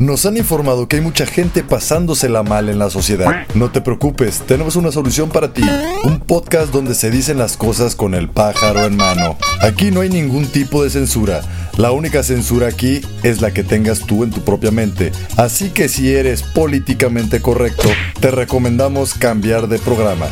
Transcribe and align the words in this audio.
Nos 0.00 0.24
han 0.24 0.38
informado 0.38 0.88
que 0.88 0.96
hay 0.96 1.02
mucha 1.02 1.26
gente 1.26 1.62
pasándosela 1.62 2.42
mal 2.42 2.70
en 2.70 2.78
la 2.78 2.88
sociedad. 2.88 3.46
No 3.52 3.70
te 3.70 3.82
preocupes, 3.82 4.40
tenemos 4.46 4.76
una 4.76 4.90
solución 4.92 5.28
para 5.28 5.52
ti. 5.52 5.62
Un 6.04 6.20
podcast 6.20 6.72
donde 6.72 6.94
se 6.94 7.10
dicen 7.10 7.36
las 7.36 7.58
cosas 7.58 7.96
con 7.96 8.14
el 8.14 8.30
pájaro 8.30 8.86
en 8.86 8.96
mano. 8.96 9.36
Aquí 9.60 9.90
no 9.90 10.00
hay 10.00 10.08
ningún 10.08 10.46
tipo 10.46 10.82
de 10.82 10.88
censura. 10.88 11.42
La 11.76 11.92
única 11.92 12.22
censura 12.22 12.68
aquí 12.68 13.02
es 13.22 13.42
la 13.42 13.52
que 13.52 13.62
tengas 13.62 14.00
tú 14.00 14.24
en 14.24 14.30
tu 14.30 14.40
propia 14.40 14.70
mente. 14.70 15.12
Así 15.36 15.68
que 15.68 15.90
si 15.90 16.14
eres 16.14 16.42
políticamente 16.42 17.42
correcto, 17.42 17.90
te 18.20 18.30
recomendamos 18.30 19.12
cambiar 19.12 19.68
de 19.68 19.78
programa. 19.78 20.28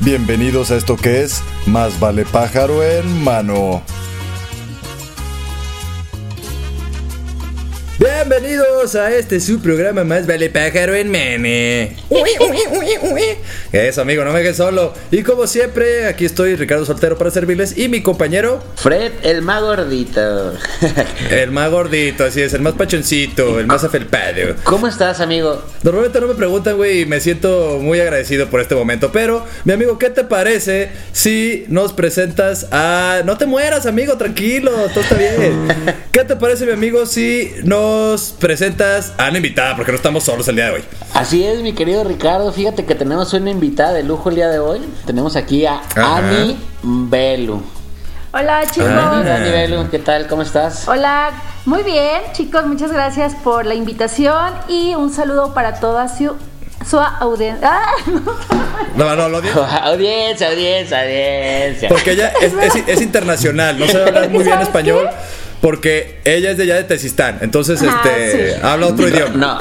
Bienvenidos 0.00 0.70
a 0.70 0.76
esto 0.76 0.96
que 0.96 1.20
es 1.20 1.42
Más 1.66 2.00
vale 2.00 2.24
pájaro 2.24 2.82
en 2.82 3.22
mano. 3.22 3.82
Bienvenidos 8.28 8.96
a 8.96 9.14
este 9.14 9.38
su 9.38 9.60
programa 9.60 10.02
más 10.02 10.26
vale 10.26 10.50
pájaro 10.50 10.96
en 10.96 11.08
mene. 11.08 11.96
Eso 13.70 14.02
amigo, 14.02 14.24
no 14.24 14.32
me 14.32 14.40
dejes 14.40 14.56
solo. 14.56 14.92
Y 15.12 15.22
como 15.22 15.46
siempre, 15.46 16.06
aquí 16.08 16.24
estoy 16.24 16.56
Ricardo 16.56 16.84
Soltero 16.84 17.16
para 17.16 17.30
servirles 17.30 17.78
y 17.78 17.88
mi 17.88 18.02
compañero 18.02 18.60
Fred, 18.74 19.12
el 19.22 19.42
más 19.42 19.62
gordito. 19.62 20.54
el 21.30 21.52
más 21.52 21.70
gordito, 21.70 22.24
así 22.24 22.40
es, 22.40 22.52
el 22.54 22.62
más 22.62 22.74
pachoncito, 22.74 23.60
el 23.60 23.68
más 23.68 23.84
afelpado. 23.84 24.56
¿Cómo 24.64 24.88
estás, 24.88 25.20
amigo? 25.20 25.62
Normalmente 25.84 26.20
no 26.20 26.26
me 26.26 26.34
preguntan, 26.34 26.76
güey, 26.76 27.02
y 27.02 27.06
me 27.06 27.20
siento 27.20 27.78
muy 27.80 28.00
agradecido 28.00 28.48
por 28.48 28.60
este 28.60 28.74
momento. 28.74 29.12
Pero, 29.12 29.46
mi 29.64 29.72
amigo, 29.72 30.00
¿qué 30.00 30.10
te 30.10 30.24
parece 30.24 30.90
si 31.12 31.64
nos 31.68 31.92
presentas 31.92 32.66
a. 32.72 33.22
No 33.24 33.38
te 33.38 33.46
mueras, 33.46 33.86
amigo, 33.86 34.16
tranquilo, 34.16 34.72
todo 34.92 35.02
está 35.02 35.14
bien. 35.14 35.68
¿Qué 36.10 36.24
te 36.24 36.34
parece, 36.34 36.66
mi 36.66 36.72
amigo, 36.72 37.06
si 37.06 37.52
nos 37.62 38.15
presentas 38.38 39.12
a 39.18 39.28
una 39.28 39.36
invitada? 39.38 39.76
Porque 39.76 39.92
no 39.92 39.96
estamos 39.96 40.24
solos 40.24 40.46
el 40.48 40.56
día 40.56 40.66
de 40.66 40.70
hoy. 40.72 40.84
Así 41.14 41.44
es, 41.44 41.60
mi 41.60 41.72
querido 41.72 42.04
Ricardo. 42.04 42.52
Fíjate 42.52 42.84
que 42.84 42.94
tenemos 42.94 43.32
una 43.32 43.50
invitada 43.50 43.92
de 43.92 44.02
lujo 44.02 44.28
el 44.30 44.36
día 44.36 44.48
de 44.48 44.58
hoy. 44.58 44.80
Tenemos 45.06 45.36
aquí 45.36 45.66
a 45.66 45.80
Ajá. 45.94 46.16
Ani 46.18 46.58
Belu. 46.82 47.62
Hola 48.32 48.62
chicos. 48.70 48.88
Bienvenida, 48.90 49.36
Ani 49.36 49.50
Belu. 49.50 49.90
¿Qué 49.90 49.98
tal? 49.98 50.26
¿Cómo 50.26 50.42
estás? 50.42 50.86
Hola, 50.88 51.30
muy 51.64 51.82
bien 51.82 52.20
chicos, 52.32 52.66
muchas 52.66 52.92
gracias 52.92 53.34
por 53.42 53.64
la 53.64 53.74
invitación 53.74 54.52
y 54.68 54.94
un 54.94 55.10
saludo 55.12 55.54
para 55.54 55.80
toda 55.80 56.06
su, 56.08 56.36
su 56.88 56.98
audiencia. 57.00 57.66
Ah, 57.72 57.92
no. 58.06 58.20
No, 58.94 59.16
no, 59.16 59.28
lo 59.30 59.40
digo. 59.40 59.62
audiencia, 59.82 60.48
audiencia, 60.50 61.00
audiencia. 61.02 61.88
Porque 61.88 62.12
ella 62.12 62.32
es, 62.42 62.52
es- 62.52 62.84
es 62.86 63.00
internacional, 63.00 63.78
no 63.78 63.86
sabe 63.86 64.04
hablar 64.08 64.28
muy 64.28 64.40
bien 64.42 64.50
¿Sabes 64.54 64.68
español. 64.68 65.08
qué? 65.08 65.45
Porque 65.60 66.20
ella 66.24 66.50
es 66.50 66.56
de 66.56 66.64
allá 66.64 66.74
de 66.76 66.84
Tezistán, 66.84 67.38
entonces 67.40 67.82
Ah, 67.82 68.00
este 68.04 68.54
sí. 68.54 68.60
habla 68.62 68.86
otro 68.86 69.08
idioma. 69.08 69.34
No, 69.34 69.58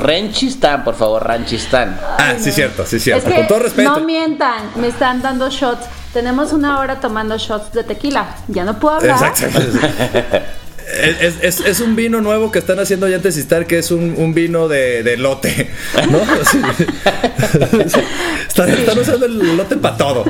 Renchistán, 0.00 0.84
por 0.84 0.94
favor, 0.94 1.26
Ranchistán. 1.26 1.98
Ah, 2.18 2.34
sí, 2.38 2.52
cierto, 2.52 2.84
sí, 2.86 2.96
Es 2.96 3.02
cierto. 3.04 3.28
que 3.28 3.34
Con 3.36 3.46
todo 3.48 3.58
respeto. 3.60 3.98
no 3.98 4.04
mientan, 4.04 4.70
me 4.76 4.88
están 4.88 5.22
dando 5.22 5.48
shots. 5.50 5.86
Tenemos 6.12 6.52
una 6.52 6.78
hora 6.78 7.00
tomando 7.00 7.36
shots 7.38 7.72
de 7.72 7.84
tequila. 7.84 8.36
Ya 8.48 8.64
no 8.64 8.78
puedo 8.78 8.96
hablar. 8.96 9.16
Exacto. 9.32 9.58
Es, 11.42 11.60
es- 11.60 11.80
un 11.80 11.96
vino 11.96 12.20
nuevo 12.20 12.50
que 12.52 12.58
están 12.58 12.78
haciendo 12.78 13.06
allá 13.06 13.16
en 13.16 13.22
Tezistán, 13.22 13.64
que 13.64 13.78
es 13.78 13.90
un, 13.90 14.14
un 14.16 14.34
vino 14.34 14.68
de, 14.68 15.02
de 15.02 15.16
lote, 15.16 15.70
¿no? 16.10 16.20
Están 18.48 18.98
usando 18.98 19.26
el 19.26 19.56
lote 19.56 19.76
para 19.76 19.96
todo, 19.96 20.24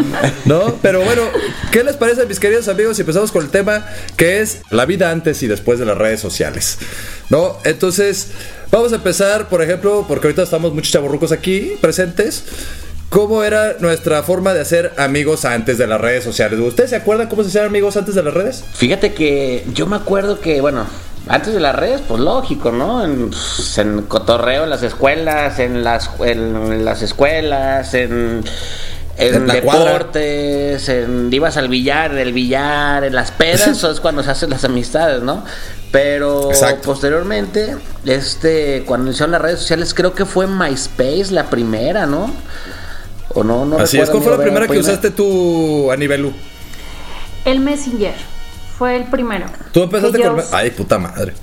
¿no? 0.45 0.77
Pero 0.81 1.03
bueno, 1.03 1.23
¿qué 1.71 1.83
les 1.85 1.97
parece, 1.97 2.25
mis 2.27 2.39
queridos 2.41 2.69
amigos? 2.69 2.97
Si 2.97 3.03
empezamos 3.03 3.33
con 3.33 3.45
el 3.45 3.51
tema 3.51 3.87
que 4.17 4.41
es 4.41 4.61
la 4.71 4.87
vida 4.87 5.11
antes 5.11 5.43
y 5.43 5.47
después 5.47 5.79
de 5.79 5.85
las 5.85 5.99
redes 5.99 6.21
sociales, 6.21 6.79
¿no? 7.31 7.59
Entonces, 7.65 8.29
vamos 8.71 8.93
a 8.93 8.97
empezar, 8.97 9.49
por 9.49 9.63
ejemplo, 9.63 10.05
porque 10.09 10.29
ahorita 10.29 10.43
estamos 10.45 10.73
muchos 10.73 10.93
chaburrucos 10.93 11.33
aquí 11.33 11.73
presentes. 11.81 12.45
¿Cómo 13.13 13.45
era 13.45 13.75
nuestra 13.79 14.23
forma 14.23 14.55
de 14.55 14.63
hacer 14.63 14.95
amigos 14.97 15.45
antes 15.45 15.77
de 15.77 15.87
las 15.87 16.01
redes 16.01 16.25
sociales? 16.25 16.59
¿Ustedes 16.59 16.89
se 16.89 16.97
acuerdan 16.97 17.29
cómo 17.29 17.43
se 17.43 17.51
hacían 17.51 17.67
amigos 17.67 17.95
antes 17.99 18.15
de 18.15 18.23
las 18.23 18.33
redes? 18.33 18.65
Fíjate 18.73 19.13
que 19.13 19.67
yo 19.75 19.87
me 19.87 19.97
acuerdo 19.97 20.41
que, 20.41 20.63
bueno, 20.63 20.87
antes 21.29 21.53
de 21.53 21.61
las 21.61 21.77
redes, 21.77 22.01
pues 22.09 22.23
lógico, 22.23 22.73
¿no? 22.73 23.05
En, 23.05 23.29
pues, 23.29 23.77
en 23.77 24.01
cotorreo 24.05 24.65
en 24.65 24.71
las 24.71 24.83
escuelas, 24.83 25.59
en 25.59 25.85
las, 25.85 26.09
en 26.21 26.87
las 26.87 27.03
escuelas, 27.03 27.93
en, 27.93 28.45
en 29.19 29.51
En 29.51 29.61
cuadra. 29.61 29.85
deportes, 29.93 30.89
en 30.89 31.29
ibas 31.31 31.59
al 31.59 31.69
billar, 31.69 32.13
en 32.13 32.19
el 32.19 32.33
billar, 32.33 33.05
en 33.05 33.15
las 33.15 33.31
pedas, 33.31 33.67
eso 33.67 33.91
es 33.93 34.01
cuando 34.01 34.23
se 34.23 34.31
hacen 34.31 34.49
las 34.49 34.65
amistades, 34.65 35.21
¿no? 35.23 35.45
Pero 35.91 36.49
Exacto. 36.51 36.81
posteriormente, 36.87 37.77
este, 38.07 38.85
cuando 38.87 39.09
iniciaron 39.09 39.33
las 39.33 39.43
redes 39.43 39.59
sociales, 39.61 39.93
creo 39.93 40.15
que 40.15 40.25
fue 40.25 40.47
MySpace 40.47 41.27
la 41.31 41.51
primera, 41.51 42.07
¿no? 42.07 42.33
O 43.35 43.45
no, 43.45 43.65
no 43.65 43.79
Así 43.79 43.99
es. 43.99 44.11
¿Cuál 44.11 44.23
fue 44.23 44.33
la 44.37 44.43
primera 44.43 44.67
que 44.69 44.79
usaste 44.79 45.11
tú, 45.11 45.91
Anibelu? 45.91 46.33
El 47.45 47.61
Messenger 47.61 48.15
fue 48.79 48.97
el 48.97 49.05
primero. 49.05 49.47
Tú 49.73 49.83
empezaste 49.83 50.21
con... 50.23 50.37
yo- 50.37 50.45
Ay, 50.53 50.71
puta 50.71 50.99
madre. 50.99 51.35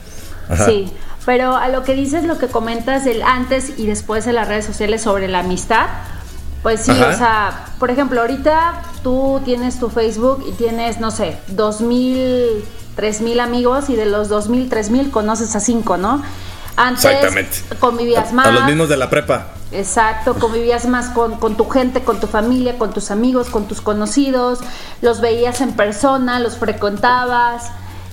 Ajá. 0.50 0.66
Sí, 0.66 0.92
pero 1.26 1.56
a 1.56 1.68
lo 1.70 1.84
que 1.84 1.94
dices, 1.94 2.24
lo 2.24 2.38
que 2.38 2.48
comentas 2.48 3.06
del 3.06 3.22
antes 3.22 3.74
y 3.78 3.86
después 3.86 4.26
de 4.26 4.34
las 4.34 4.48
redes 4.48 4.66
sociales 4.66 5.02
sobre 5.02 5.28
la 5.28 5.40
amistad, 5.40 5.88
pues 6.64 6.82
sí, 6.82 6.92
Ajá. 6.92 7.10
o 7.14 7.18
sea, 7.18 7.66
por 7.80 7.92
ejemplo, 7.92 8.22
ahorita 8.22 8.82
tú 9.04 9.42
tienes 9.46 9.80
tu 9.80 9.90
Facebook 9.90 10.44
y 10.48 10.52
tienes, 10.54 11.00
no 11.00 11.12
sé, 11.12 11.38
dos 11.48 11.82
mil, 11.82 12.64
tres 12.96 13.22
mil 13.22 13.40
amigos 13.40 13.90
y 13.90 13.96
de 13.96 14.06
los 14.06 14.28
dos 14.30 14.50
mil, 14.50 14.70
tres 14.70 14.90
mil 14.90 15.12
conoces 15.12 15.56
a 15.56 15.60
cinco, 15.60 15.98
¿no? 15.98 16.22
Antes 16.76 17.06
Exactamente. 17.06 17.58
convivías 17.80 18.30
A- 18.30 18.34
más. 18.34 18.48
A 18.48 18.52
los 18.52 18.66
mismos 18.66 18.90
de 18.90 18.98
la 18.98 19.10
prepa. 19.10 19.48
Exacto, 19.72 20.36
convivías 20.36 20.86
más 20.88 21.10
con, 21.10 21.40
con 21.40 21.56
tu 21.56 21.70
gente, 21.70 22.02
con 22.02 22.20
tu 22.20 22.28
familia, 22.28 22.78
con 22.78 22.92
tus 22.92 23.12
amigos, 23.12 23.50
con 23.50 23.68
tus 23.68 23.82
conocidos, 23.82 24.60
los 25.02 25.22
veías 25.22 25.62
en 25.62 25.74
persona, 25.74 26.40
los 26.40 26.58
frecuentabas, 26.58 27.72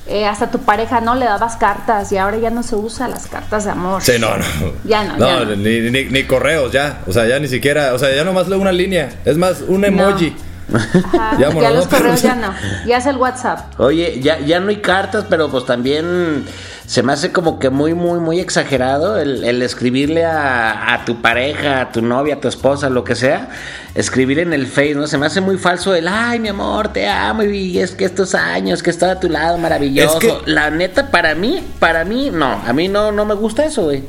eh, 0.08 0.24
hasta 0.24 0.50
tu 0.50 0.60
pareja 0.60 1.00
no 1.00 1.16
le 1.16 1.24
dabas 1.24 1.56
cartas 1.56 2.12
y 2.12 2.18
ahora 2.18 2.36
ya 2.36 2.50
no 2.50 2.62
se 2.62 2.76
usa 2.76 3.08
las 3.08 3.26
cartas 3.26 3.64
de 3.64 3.70
amor. 3.70 4.02
Sí, 4.02 4.12
no, 4.20 4.36
no. 4.36 4.44
Ya 4.84 5.02
no, 5.02 5.18
ya 5.18 5.44
no. 5.44 5.56
Ni, 5.56 5.90
ni, 5.90 6.04
ni 6.04 6.24
correos 6.24 6.70
ya. 6.70 7.02
O 7.08 7.12
sea, 7.12 7.26
ya 7.26 7.40
ni 7.40 7.48
siquiera. 7.48 7.92
O 7.92 7.98
sea, 7.98 8.14
ya 8.14 8.22
nomás 8.22 8.46
leo 8.46 8.60
una 8.60 8.70
línea. 8.70 9.10
Es 9.24 9.36
más, 9.36 9.62
un 9.66 9.84
emoji. 9.84 10.28
Ajá, 10.28 10.42
Ya, 11.38 11.52
ya, 11.52 11.70
los 11.70 11.84
no, 11.84 11.90
correos 11.90 12.22
ya 12.22 12.34
no, 12.34 12.52
ya 12.86 12.98
es 12.98 13.06
el 13.06 13.16
WhatsApp. 13.16 13.80
Oye, 13.80 14.20
ya, 14.20 14.40
ya 14.40 14.58
no 14.60 14.68
hay 14.68 14.76
cartas, 14.76 15.24
pero 15.28 15.48
pues 15.48 15.64
también 15.64 16.44
se 16.86 17.02
me 17.02 17.12
hace 17.12 17.32
como 17.32 17.58
que 17.58 17.68
muy, 17.70 17.94
muy, 17.94 18.20
muy 18.20 18.38
exagerado 18.40 19.18
el, 19.18 19.42
el 19.44 19.60
escribirle 19.62 20.24
a, 20.24 20.94
a 20.94 21.04
tu 21.04 21.20
pareja, 21.20 21.80
a 21.80 21.92
tu 21.92 22.00
novia, 22.00 22.36
a 22.36 22.40
tu 22.40 22.46
esposa, 22.48 22.88
lo 22.90 23.02
que 23.04 23.14
sea, 23.16 23.48
escribir 23.94 24.38
en 24.38 24.52
el 24.52 24.66
Face, 24.66 24.94
¿no? 24.94 25.06
Se 25.06 25.18
me 25.18 25.26
hace 25.26 25.40
muy 25.40 25.58
falso 25.58 25.94
el, 25.94 26.06
ay, 26.08 26.38
mi 26.38 26.48
amor, 26.48 26.88
te 26.88 27.08
amo 27.08 27.42
y 27.42 27.78
es 27.78 27.90
que 27.92 28.04
estos 28.04 28.34
años 28.34 28.82
que 28.82 28.90
estado 28.90 29.12
a 29.12 29.20
tu 29.20 29.28
lado, 29.28 29.58
maravilloso. 29.58 30.18
Es 30.18 30.24
que- 30.24 30.50
La 30.50 30.70
neta, 30.70 31.10
para 31.10 31.34
mí, 31.34 31.62
para 31.80 32.04
mí, 32.04 32.30
no, 32.32 32.62
a 32.64 32.72
mí 32.72 32.88
no, 32.88 33.10
no 33.10 33.24
me 33.24 33.34
gusta 33.34 33.64
eso, 33.64 33.84
güey. 33.84 34.04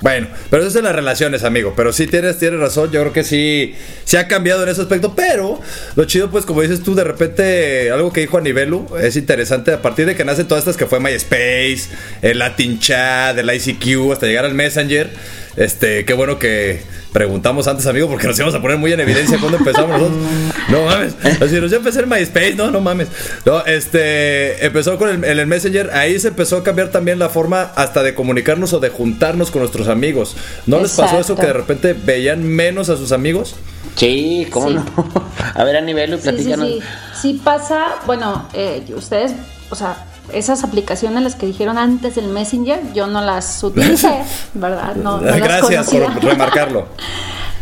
Bueno, 0.00 0.28
pero 0.50 0.62
eso 0.62 0.70
es 0.70 0.76
en 0.76 0.84
las 0.84 0.94
relaciones, 0.94 1.44
amigo. 1.44 1.74
Pero 1.76 1.92
sí 1.92 2.06
tienes, 2.06 2.38
tienes 2.38 2.60
razón. 2.60 2.90
Yo 2.90 3.00
creo 3.00 3.12
que 3.12 3.24
sí, 3.24 3.74
sí 4.04 4.16
ha 4.16 4.28
cambiado 4.28 4.62
en 4.62 4.68
ese 4.68 4.82
aspecto. 4.82 5.14
Pero 5.14 5.60
lo 5.94 6.04
chido, 6.04 6.30
pues, 6.30 6.44
como 6.44 6.62
dices 6.62 6.82
tú, 6.82 6.94
de 6.94 7.04
repente, 7.04 7.90
algo 7.90 8.12
que 8.12 8.20
dijo 8.20 8.38
Anibelu 8.38 8.86
es 9.00 9.16
interesante. 9.16 9.72
A 9.72 9.82
partir 9.82 10.06
de 10.06 10.14
que 10.14 10.24
nacen 10.24 10.46
todas 10.48 10.62
estas 10.62 10.76
que 10.76 10.86
fue 10.86 11.00
MySpace, 11.00 11.88
el 12.22 12.38
Latin 12.38 12.78
Chat, 12.78 13.38
el 13.38 13.50
ICQ, 13.50 14.12
hasta 14.12 14.26
llegar 14.26 14.44
al 14.44 14.54
Messenger. 14.54 15.10
Este, 15.56 16.04
qué 16.04 16.12
bueno 16.12 16.38
que 16.38 16.80
preguntamos 17.16 17.66
antes, 17.66 17.86
amigo, 17.86 18.08
porque 18.10 18.26
nos 18.26 18.36
íbamos 18.36 18.54
a 18.54 18.60
poner 18.60 18.76
muy 18.76 18.92
en 18.92 19.00
evidencia 19.00 19.38
cuando 19.38 19.56
empezamos 19.56 19.88
nosotros. 19.98 20.18
No 20.68 20.84
mames. 20.84 21.14
Así, 21.40 21.58
nos 21.60 21.70
ya 21.70 21.78
empecé 21.78 22.00
en 22.00 22.08
MySpace, 22.10 22.54
no, 22.56 22.70
no 22.70 22.80
mames. 22.82 23.08
No, 23.46 23.64
este, 23.64 24.66
empezó 24.66 24.98
con 24.98 25.08
el, 25.08 25.24
en 25.24 25.38
el 25.38 25.46
Messenger. 25.46 25.90
Ahí 25.94 26.18
se 26.20 26.28
empezó 26.28 26.58
a 26.58 26.62
cambiar 26.64 26.88
también 26.88 27.18
la 27.18 27.30
forma 27.30 27.70
hasta 27.76 28.02
de 28.02 28.14
comunicarnos 28.14 28.74
o 28.74 28.80
de 28.80 28.90
juntarnos 28.90 29.50
con 29.50 29.60
nuestros 29.60 29.88
amigos. 29.88 30.36
¿No 30.66 30.78
les 30.80 30.92
pasó 30.92 31.18
eso 31.18 31.36
que 31.36 31.46
de 31.46 31.52
repente 31.54 31.94
veían 31.94 32.42
menos 32.44 32.90
a 32.90 32.96
sus 32.98 33.12
amigos? 33.12 33.54
Sí, 33.94 34.46
¿cómo 34.50 34.68
Sí. 34.68 34.74
no? 34.74 34.84
A 35.54 35.64
ver, 35.64 35.76
a 35.76 35.80
nivel, 35.80 36.10
Sí, 36.10 36.16
sí, 36.16 36.22
platícanos. 36.30 36.68
sí. 36.68 36.80
Sí 37.22 37.40
pasa, 37.42 37.94
bueno, 38.04 38.46
eh, 38.52 38.82
ustedes, 38.94 39.32
o 39.70 39.74
sea, 39.74 40.04
esas 40.32 40.64
aplicaciones 40.64 41.22
las 41.22 41.34
que 41.34 41.46
dijeron 41.46 41.78
antes 41.78 42.14
del 42.14 42.28
Messenger, 42.28 42.92
yo 42.92 43.06
no 43.06 43.20
las 43.20 43.62
utilicé, 43.62 44.22
¿verdad? 44.54 44.96
No, 44.96 45.18
no 45.18 45.22
las 45.26 45.38
Gracias 45.38 45.86
conocía. 45.88 46.06
por 46.06 46.24
remarcarlo. 46.24 46.86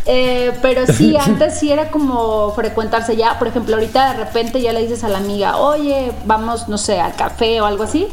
Eh, 0.07 0.51
pero 0.61 0.85
sí, 0.85 1.17
antes 1.17 1.57
sí 1.57 1.71
era 1.71 1.89
como 1.89 2.53
frecuentarse 2.53 3.15
ya. 3.15 3.39
Por 3.39 3.47
ejemplo, 3.47 3.73
ahorita 3.73 4.13
de 4.13 4.23
repente 4.23 4.61
ya 4.61 4.71
le 4.71 4.81
dices 4.81 5.03
a 5.03 5.09
la 5.09 5.17
amiga, 5.17 5.57
oye, 5.57 6.11
vamos, 6.25 6.67
no 6.67 6.77
sé, 6.77 6.99
al 6.99 7.15
café 7.15 7.59
o 7.59 7.65
algo 7.65 7.85
así. 7.85 8.07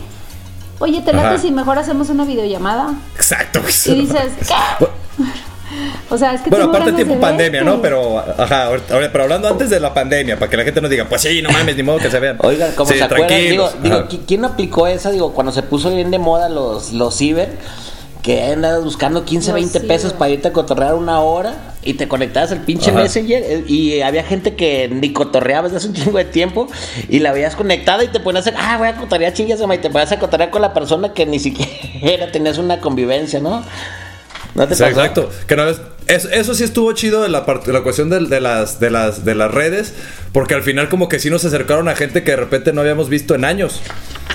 Oye, 0.79 1.03
¿te 1.03 1.13
late 1.13 1.39
si 1.39 1.51
mejor 1.51 1.79
hacemos 1.79 2.09
una 2.09 2.25
videollamada? 2.25 2.95
Exacto. 3.15 3.61
Y 3.61 3.95
dices, 3.95 4.33
¿qué? 4.49 4.87
O 6.11 6.19
sea, 6.19 6.35
es 6.35 6.43
que 6.43 6.51
Bueno, 6.51 6.67
aparte 6.67 6.93
tiempo 6.93 7.15
de 7.15 7.21
pandemia. 7.21 7.63
¿no? 7.63 7.81
Pero, 7.81 8.19
ajá, 8.19 8.69
pero 8.89 9.25
hablando 9.25 9.49
antes 9.49 9.71
de 9.71 9.81
la 9.81 9.95
pandemia, 9.95 10.39
para 10.39 10.51
que 10.51 10.57
la 10.57 10.65
gente 10.65 10.81
no 10.81 10.89
diga, 10.89 11.07
pues 11.09 11.23
sí, 11.23 11.41
no 11.43 11.51
mames, 11.51 11.77
ni 11.77 11.83
modo 11.83 11.99
que 11.99 12.11
se 12.11 12.19
vean. 12.21 12.37
Oigan, 12.43 12.73
como 12.73 12.91
Sí, 12.91 12.99
se 12.99 13.05
acuerdan, 13.05 13.29
digo, 13.39 13.71
digo, 13.83 13.97
Ajá. 13.97 14.09
¿qui- 14.09 14.21
¿quién 14.27 14.45
aplicó 14.45 14.87
esa? 14.87 15.11
Digo, 15.11 15.33
cuando 15.33 15.53
se 15.53 15.63
puso 15.63 15.95
bien 15.95 16.11
de 16.11 16.19
moda 16.19 16.49
los, 16.49 16.93
los 16.93 17.17
ciber, 17.17 17.49
que 18.23 18.45
andas 18.45 18.85
buscando 18.85 19.25
15, 19.25 19.49
Yo 19.49 19.55
20 19.55 19.81
sí, 19.81 19.87
pesos 19.87 20.13
para 20.13 20.31
irte 20.31 20.47
a 20.49 20.53
cotorrear 20.53 20.95
una 20.95 21.19
hora 21.21 21.55
y 21.83 21.95
te 21.95 22.07
conectabas 22.07 22.53
al 22.53 22.61
pinche 22.61 22.91
Ajá. 22.93 23.01
Messenger 23.03 23.43
eh, 23.45 23.65
y 23.67 24.01
había 24.03 24.23
gente 24.23 24.55
que 24.55 24.89
ni 24.89 25.13
cotorreaba 25.13 25.65
desde 25.65 25.79
hace 25.79 25.89
un 25.89 25.95
chingo 25.95 26.19
de 26.19 26.27
tiempo 26.27 26.69
y 27.09 27.19
la 27.19 27.33
veías 27.33 27.57
conectada 27.57 28.05
y 28.05 28.09
te 28.09 28.21
ponías 28.21 28.47
a, 28.47 28.53
ah, 28.57 28.79
voy 28.79 28.87
a 28.87 28.95
cotorrear 28.97 29.33
chingas 29.33 29.59
y 29.61 29.79
te 29.79 29.91
ponías 29.91 30.13
a 30.13 30.21
cotorrear 30.21 30.51
con 30.51 30.63
la 30.63 30.73
persona 30.73 31.13
que 31.15 31.27
ni 31.27 31.41
siquiera 31.41 32.31
tenías 32.33 32.59
una 32.59 32.79
convivencia, 32.79 33.41
¿no? 33.41 33.65
¿No 34.55 34.67
te 34.69 34.75
exacto. 34.75 35.31
Que 35.47 35.57
no 35.57 35.65
ves- 35.65 35.81
eso, 36.07 36.29
eso 36.31 36.55
sí 36.55 36.65
estuvo 36.65 36.93
chido 36.93 37.23
de 37.23 37.29
la, 37.29 37.47
part- 37.47 37.63
de 37.65 37.73
la 37.73 37.83
cuestión 37.83 38.11
de, 38.11 38.21
de 38.27 38.41
las, 38.41 38.81
de, 38.81 38.91
las, 38.91 39.25
de 39.25 39.35
las 39.35 39.51
redes, 39.51 39.95
porque 40.33 40.55
al 40.55 40.63
final 40.63 40.89
como 40.89 41.09
que 41.09 41.19
sí 41.19 41.31
nos 41.31 41.45
acercaron 41.45 41.89
a 41.89 41.95
gente 41.95 42.25
que 42.25 42.33
de 42.33 42.37
repente 42.39 42.73
no 42.73 42.81
habíamos 42.81 43.09
visto 43.09 43.35
en 43.35 43.45
años, 43.45 43.81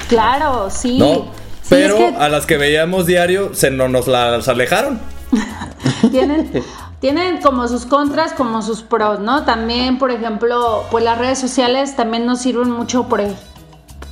Claro, 0.07 0.69
sí. 0.69 0.97
¿no? 0.97 1.31
Sí, 1.61 1.67
Pero 1.69 1.97
es 1.97 2.11
que 2.13 2.17
a 2.17 2.29
las 2.29 2.45
que 2.45 2.55
veíamos 2.57 3.05
diario 3.05 3.51
se 3.53 3.69
no, 3.71 3.89
nos 3.89 4.07
las 4.07 4.47
alejaron. 4.47 4.99
tienen, 6.11 6.63
tienen 7.01 7.41
como 7.41 7.67
sus 7.67 7.85
contras, 7.85 8.31
como 8.33 8.61
sus 8.61 8.81
pros, 8.83 9.19
¿no? 9.19 9.43
También, 9.43 9.97
por 9.99 10.11
ejemplo, 10.11 10.85
pues 10.89 11.03
las 11.03 11.17
redes 11.17 11.39
sociales 11.39 11.95
también 11.97 12.25
nos 12.25 12.39
sirven 12.41 12.71
mucho 12.71 13.09
por 13.09 13.21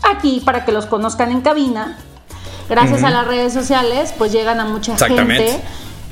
aquí 0.03 0.41
para 0.45 0.65
que 0.65 0.71
los 0.73 0.85
conozcan 0.85 1.31
en 1.31 1.39
cabina. 1.41 1.97
Gracias 2.69 3.03
a 3.03 3.11
las 3.11 3.27
redes 3.27 3.53
sociales, 3.53 4.13
pues 4.17 4.31
llegan 4.31 4.59
a 4.59 4.65
mucha 4.65 4.93
Exactamente. 4.93 5.47
gente. 5.47 5.63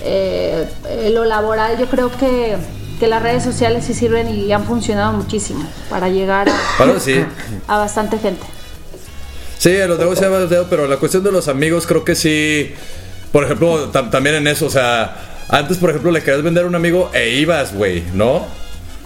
Eh, 0.05 0.67
lo 1.13 1.23
laboral, 1.25 1.77
yo 1.77 1.85
creo 1.87 2.11
que, 2.11 2.57
que 2.99 3.07
las 3.07 3.23
redes 3.23 3.43
sociales 3.43 3.85
sí 3.85 3.93
sirven 3.93 4.27
y 4.29 4.51
han 4.51 4.65
funcionado 4.65 5.13
muchísimo 5.13 5.65
para 5.89 6.09
llegar 6.09 6.49
a, 6.49 6.53
Claro, 6.77 6.99
sí. 6.99 7.23
a 7.67 7.77
bastante 7.77 8.17
gente. 8.19 8.43
Sí, 9.57 9.79
a 9.79 9.87
los 9.87 9.97
negocios 9.97 10.19
se 10.19 10.25
ha 10.25 10.29
balanceado, 10.29 10.67
pero 10.69 10.87
la 10.87 10.97
cuestión 10.97 11.23
de 11.23 11.31
los 11.31 11.47
amigos 11.47 11.87
creo 11.87 12.03
que 12.03 12.15
sí. 12.15 12.73
Por 13.31 13.45
ejemplo, 13.45 13.91
tam- 13.91 14.09
también 14.11 14.35
en 14.35 14.47
eso, 14.47 14.65
o 14.65 14.69
sea, 14.69 15.15
antes, 15.49 15.77
por 15.77 15.89
ejemplo, 15.89 16.11
le 16.11 16.21
querías 16.21 16.43
vender 16.43 16.65
a 16.65 16.67
un 16.67 16.75
amigo 16.75 17.09
e 17.13 17.29
ibas, 17.29 17.73
güey, 17.73 18.03
¿no? 18.13 18.45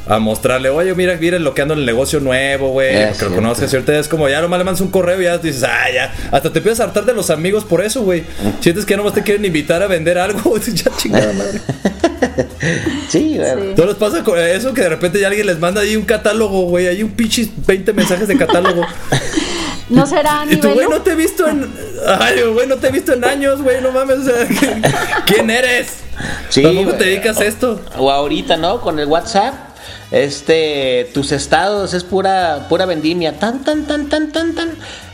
A 0.08 0.20
mostrarle, 0.20 0.70
oye, 0.70 0.94
mira, 0.96 1.16
mira 1.20 1.38
lo 1.40 1.54
que 1.54 1.62
ando 1.62 1.74
en 1.74 1.82
el 1.82 1.86
negocio 1.86 2.20
nuevo, 2.20 2.70
güey, 2.70 2.92
que 2.92 3.06
lo 3.08 3.14
cierto. 3.14 3.36
conozcas. 3.36 3.72
Y 3.74 3.76
ahorita 3.76 4.00
es 4.00 4.08
como, 4.08 4.30
ya 4.30 4.42
nomás 4.42 4.60
le 4.60 4.66
mandas 4.66 4.82
un 4.82 4.90
correo 4.90 5.20
y 5.22 5.26
ya 5.26 5.38
dices, 5.38 5.64
ah, 5.64 5.92
ya. 5.94 6.14
Hasta 6.32 6.52
te 6.52 6.60
empiezas 6.60 6.80
a 6.80 6.84
hartar 6.86 7.06
de 7.06 7.14
los 7.14 7.30
amigos 7.30 7.66
por 7.66 7.84
eso, 7.84 8.04
güey. 8.04 8.24
Sientes 8.62 8.86
que 8.86 8.92
ya 8.92 8.98
nomás 8.98 9.14
te 9.14 9.24
quieren 9.24 9.44
invitar 9.44 9.82
a 9.84 9.88
vender 9.88 10.18
algo, 10.18 10.58
ya 10.74 10.92
chingada 10.98 11.34
madre. 11.34 11.62
Sí, 13.10 13.38
güey. 13.38 13.50
Sí. 13.50 13.74
¿No 13.78 13.86
les 13.86 13.96
pasa 13.96 14.24
con 14.24 14.38
eso 14.40 14.74
que 14.74 14.82
de 14.82 14.90
repente 14.90 15.20
ya 15.20 15.28
alguien 15.28 15.46
les 15.46 15.60
manda 15.60 15.82
ahí 15.82 15.96
un 15.96 16.04
catálogo, 16.04 16.64
güey? 16.64 16.88
Hay 16.88 17.04
un 17.04 17.12
pinche 17.12 17.48
20 17.66 17.94
mensajes 17.94 18.28
de 18.28 18.38
catálogo. 18.38 18.86
¿No 19.90 20.06
será 20.06 20.46
Y 20.50 20.58
tú, 20.58 20.70
güey, 20.72 20.88
no 20.90 21.02
te 21.02 21.12
he 21.12 21.16
visto 21.16 21.48
en. 21.48 21.72
Ay, 22.20 22.42
güey, 22.54 22.68
no 22.68 22.76
te 22.76 22.88
he 22.88 22.92
visto 22.92 23.14
en 23.14 23.24
años, 23.24 23.62
güey, 23.62 23.82
no 23.82 23.92
mames. 23.92 24.18
O 24.20 24.24
sea, 24.24 24.48
¿quién 25.26 25.50
eres? 25.50 26.00
Sí, 26.50 26.62
Tampoco 26.64 26.94
te 26.96 27.06
dedicas 27.06 27.40
a 27.40 27.46
esto. 27.46 27.80
O 27.98 28.12
ahorita, 28.12 28.58
¿no? 28.58 28.82
Con 28.82 29.00
el 29.00 29.06
WhatsApp, 29.08 29.54
este, 30.12 31.10
tus 31.14 31.32
estados 31.32 31.94
es 31.94 32.04
pura, 32.04 32.66
pura 32.70 32.86
vendimia, 32.86 33.40
tan, 33.40 33.64
tan, 33.64 33.86
tan, 33.86 34.10
tan, 34.10 34.32
tan, 34.32 34.56
tan. 34.56 34.70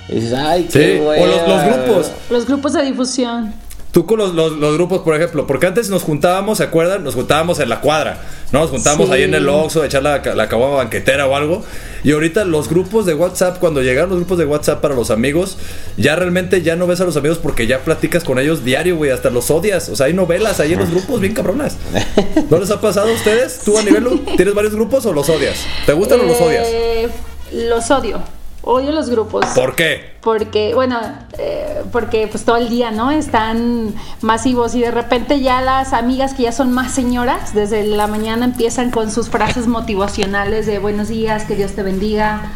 Y 0.10 0.16
dices, 0.16 0.34
ay, 0.34 0.68
qué 0.72 0.96
Sí, 0.96 1.00
o 1.00 1.08
hueva. 1.10 1.26
los, 1.26 1.48
los 1.48 1.64
grupos. 1.64 2.12
los 2.30 2.46
grupos 2.46 2.74
de 2.74 2.82
difusión? 2.84 3.54
Tú 3.94 4.08
con 4.08 4.18
los, 4.18 4.34
los- 4.34 4.54
los 4.54 4.74
grupos, 4.74 5.02
por 5.04 5.16
ejemplo, 5.16 5.46
porque 5.46 5.68
antes 5.68 5.88
nos 5.92 6.02
juntábamos, 6.02 6.58
¿se 6.58 6.64
acuerdan? 6.64 7.04
Nos 7.04 7.14
juntábamos 7.14 7.60
en 7.60 7.70
la 7.70 7.80
cuadra, 7.80 8.18
¿no? 8.52 8.62
Nos 8.62 8.72
juntábamos 8.72 9.08
Sí. 9.08 9.14
ahí 9.14 9.22
en 9.22 9.36
el 9.36 9.48
Oxxo, 9.48 9.84
echar 9.84 10.02
la, 10.02 10.18
la 10.34 10.50
caguama 10.50 10.78
banquetera 10.78 11.28
o 11.28 11.36
algo. 11.36 11.64
Y 12.04 12.12
ahorita 12.12 12.44
los 12.44 12.70
grupos 12.70 13.06
de 13.06 13.14
WhatsApp, 13.14 13.60
cuando 13.60 13.84
llegaron 13.84 14.10
los 14.10 14.18
grupos 14.18 14.40
de 14.40 14.46
WhatsApp 14.46 14.82
para 14.82 14.96
los 14.96 15.12
amigos, 15.12 15.60
ya 15.96 16.16
realmente 16.16 16.64
ya 16.64 16.76
no 16.76 16.88
ves 16.88 17.02
a 17.02 17.06
los 17.06 17.16
amigos 17.18 17.38
porque 17.38 17.68
ya 17.68 17.82
platicas 17.82 18.24
con 18.24 18.40
ellos 18.40 18.66
diario, 18.66 18.96
güey, 18.98 19.12
hasta 19.12 19.30
los 19.30 19.52
odias. 19.52 19.88
O 19.90 19.96
sea, 19.96 20.08
hay 20.08 20.14
novelas 20.14 20.60
ahí 20.60 20.74
en 20.74 20.80
los 20.80 20.90
grupos 20.90 21.22
bien 21.22 21.36
cabronas. 21.36 21.78
¿No 22.50 22.58
les 22.58 22.72
ha 22.72 22.82
pasado 22.82 23.10
a 23.12 23.14
ustedes? 23.14 23.60
¿Tú 23.64 23.78
a 23.78 23.84
nivel 23.84 24.22
tienes 24.38 24.56
varios 24.56 24.74
grupos 24.74 25.06
o 25.06 25.14
los 25.14 25.30
odias? 25.30 25.58
¿Te 25.86 25.94
gustan 25.94 26.20
o 26.20 26.24
los 26.24 26.42
odias? 26.42 26.66
Eh, 26.68 27.10
Los 27.52 27.92
odio. 27.92 28.24
Odio 28.66 28.92
los 28.94 29.10
grupos. 29.10 29.46
¿Por 29.48 29.76
qué? 29.76 30.14
Porque, 30.22 30.74
bueno, 30.74 30.98
eh, 31.38 31.84
porque 31.92 32.28
pues 32.28 32.46
todo 32.46 32.56
el 32.56 32.70
día, 32.70 32.92
¿no? 32.92 33.12
Están 33.12 33.94
masivos 34.22 34.74
y 34.74 34.80
de 34.80 34.90
repente 34.90 35.42
ya 35.42 35.60
las 35.60 35.92
amigas 35.92 36.34
que 36.34 36.44
ya 36.44 36.54
son 36.54 36.72
más 36.72 36.94
señoras, 36.94 37.54
desde 37.54 37.84
la 37.86 38.08
mañana 38.08 38.46
empiezan 38.46 38.90
con 38.90 39.12
sus 39.12 39.28
frases 39.30 39.68
motivacionales 39.68 40.66
de 40.66 40.80
buenos 40.80 41.10
días, 41.10 41.44
que 41.44 41.56
Dios 41.56 41.74
te 41.74 41.84
bendiga. 41.84 42.54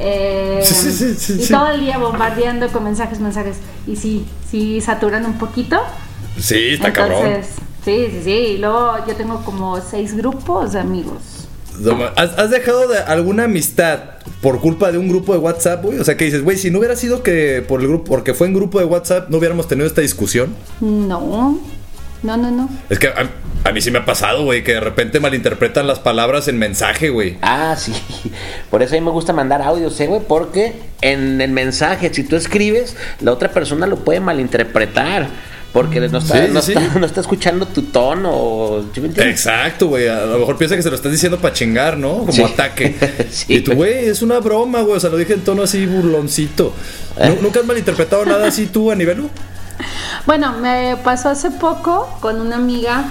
eh, 0.00 0.60
Sí, 0.64 0.90
sí, 0.90 1.14
sí, 1.14 1.42
y 1.44 1.48
todo 1.48 1.68
el 1.70 1.80
día 1.80 1.98
bombardeando 1.98 2.66
con 2.68 2.82
mensajes, 2.82 3.20
mensajes. 3.20 3.58
Y 3.86 3.94
sí, 3.94 4.26
sí 4.50 4.80
saturan 4.80 5.24
un 5.24 5.34
poquito. 5.38 5.80
Sí, 6.36 6.70
está 6.72 6.92
cabrón. 6.92 7.26
Entonces, 7.26 7.54
sí, 7.84 8.08
sí, 8.10 8.20
sí. 8.24 8.30
Y 8.30 8.58
luego 8.58 8.96
yo 9.06 9.14
tengo 9.14 9.44
como 9.44 9.80
seis 9.80 10.16
grupos 10.16 10.72
de 10.72 10.80
amigos. 10.80 11.22
¿Has, 12.16 12.38
has 12.38 12.50
dejado 12.50 12.88
de 12.88 12.98
alguna 12.98 13.44
amistad 13.44 14.00
por 14.40 14.60
culpa 14.60 14.92
de 14.92 14.98
un 14.98 15.08
grupo 15.08 15.32
de 15.32 15.38
WhatsApp, 15.38 15.82
güey? 15.84 15.98
O 15.98 16.04
sea, 16.04 16.16
que 16.16 16.24
dices, 16.24 16.42
güey, 16.42 16.56
si 16.56 16.70
no 16.70 16.78
hubiera 16.78 16.96
sido 16.96 17.22
que 17.22 17.64
por 17.66 17.80
el 17.80 17.88
grupo, 17.88 18.04
porque 18.04 18.34
fue 18.34 18.46
en 18.46 18.54
grupo 18.54 18.78
de 18.78 18.84
WhatsApp, 18.84 19.28
no 19.30 19.38
hubiéramos 19.38 19.68
tenido 19.68 19.86
esta 19.86 20.00
discusión. 20.00 20.54
No, 20.80 21.58
no, 22.22 22.36
no, 22.36 22.50
no. 22.50 22.68
Es 22.90 22.98
que 22.98 23.08
a, 23.08 23.30
a 23.64 23.72
mí 23.72 23.80
sí 23.80 23.90
me 23.90 23.98
ha 23.98 24.04
pasado, 24.04 24.44
güey, 24.44 24.62
que 24.62 24.74
de 24.74 24.80
repente 24.80 25.20
malinterpretan 25.20 25.86
las 25.86 25.98
palabras 25.98 26.48
en 26.48 26.58
mensaje, 26.58 27.08
güey. 27.10 27.38
Ah, 27.42 27.74
sí. 27.78 27.92
Por 28.70 28.82
eso 28.82 28.94
a 28.94 28.98
mí 28.98 29.04
me 29.04 29.10
gusta 29.10 29.32
mandar 29.32 29.62
audios, 29.62 29.98
¿eh, 30.00 30.06
güey? 30.06 30.20
Porque 30.26 30.74
en 31.00 31.40
el 31.40 31.50
mensaje, 31.50 32.12
si 32.12 32.24
tú 32.24 32.36
escribes, 32.36 32.96
la 33.20 33.32
otra 33.32 33.52
persona 33.52 33.86
lo 33.86 33.96
puede 33.96 34.20
malinterpretar. 34.20 35.28
Porque 35.74 36.00
no 36.00 36.18
está, 36.18 36.46
Sí, 36.46 36.52
no, 36.52 36.62
sí. 36.62 36.72
está, 36.72 36.94
no 37.00 37.04
está 37.04 37.20
escuchando 37.20 37.66
tu 37.66 37.82
tono. 37.82 38.84
¿sí 38.94 39.00
me? 39.02 39.08
Exacto, 39.08 39.88
güey. 39.88 40.08
A 40.08 40.24
lo 40.24 40.38
mejor 40.38 40.56
piensa 40.56 40.76
que 40.76 40.82
se 40.82 40.88
lo 40.88 40.94
estás 40.96 41.12
diciendo 41.12 41.38
para 41.38 41.52
chingar, 41.52 41.98
¿no? 41.98 42.18
Como 42.20 42.32
Sí. 42.32 42.42
ataque. 42.44 42.96
Sí, 43.30 43.54
y 43.56 43.60
tú, 43.60 43.74
güey. 43.74 44.06
es 44.08 44.22
una 44.22 44.38
broma, 44.38 44.80
güey. 44.82 44.96
O 44.96 45.00
sea, 45.00 45.10
lo 45.10 45.16
dije 45.18 45.34
en 45.34 45.40
tono 45.42 45.64
así 45.64 45.84
burloncito. 45.84 46.72
Eh. 47.18 47.28
¿Nu- 47.28 47.42
¿Nunca 47.42 47.60
has 47.60 47.66
malinterpretado 47.66 48.24
nada 48.24 48.46
así 48.46 48.66
tú 48.66 48.90
a 48.90 48.94
nivel? 48.94 49.28
Bueno, 50.26 50.52
me 50.60 50.96
pasó 51.02 51.28
hace 51.28 51.50
poco 51.50 52.08
con 52.20 52.40
una 52.40 52.54
amiga 52.56 53.06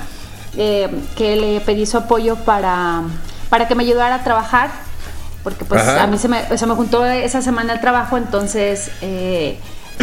eh, 0.57 0.87
que 1.17 1.35
le 1.35 1.59
pedí 1.59 1.85
su 1.85 1.97
apoyo 1.97 2.37
para, 2.37 3.01
para 3.49 3.67
que 3.67 3.75
me 3.75 3.83
ayudara 3.83 4.15
a 4.15 4.23
trabajar, 4.23 4.71
porque 5.43 5.65
pues 5.65 5.81
Ajá. 5.81 6.03
a 6.03 6.07
mí 6.07 6.17
se 6.17 6.29
me, 6.29 6.57
se 6.57 6.65
me 6.65 6.73
juntó 6.75 7.05
esa 7.05 7.41
semana 7.41 7.73
el 7.73 7.81
trabajo, 7.81 8.17
entonces 8.17 8.89
eh, 9.01 9.57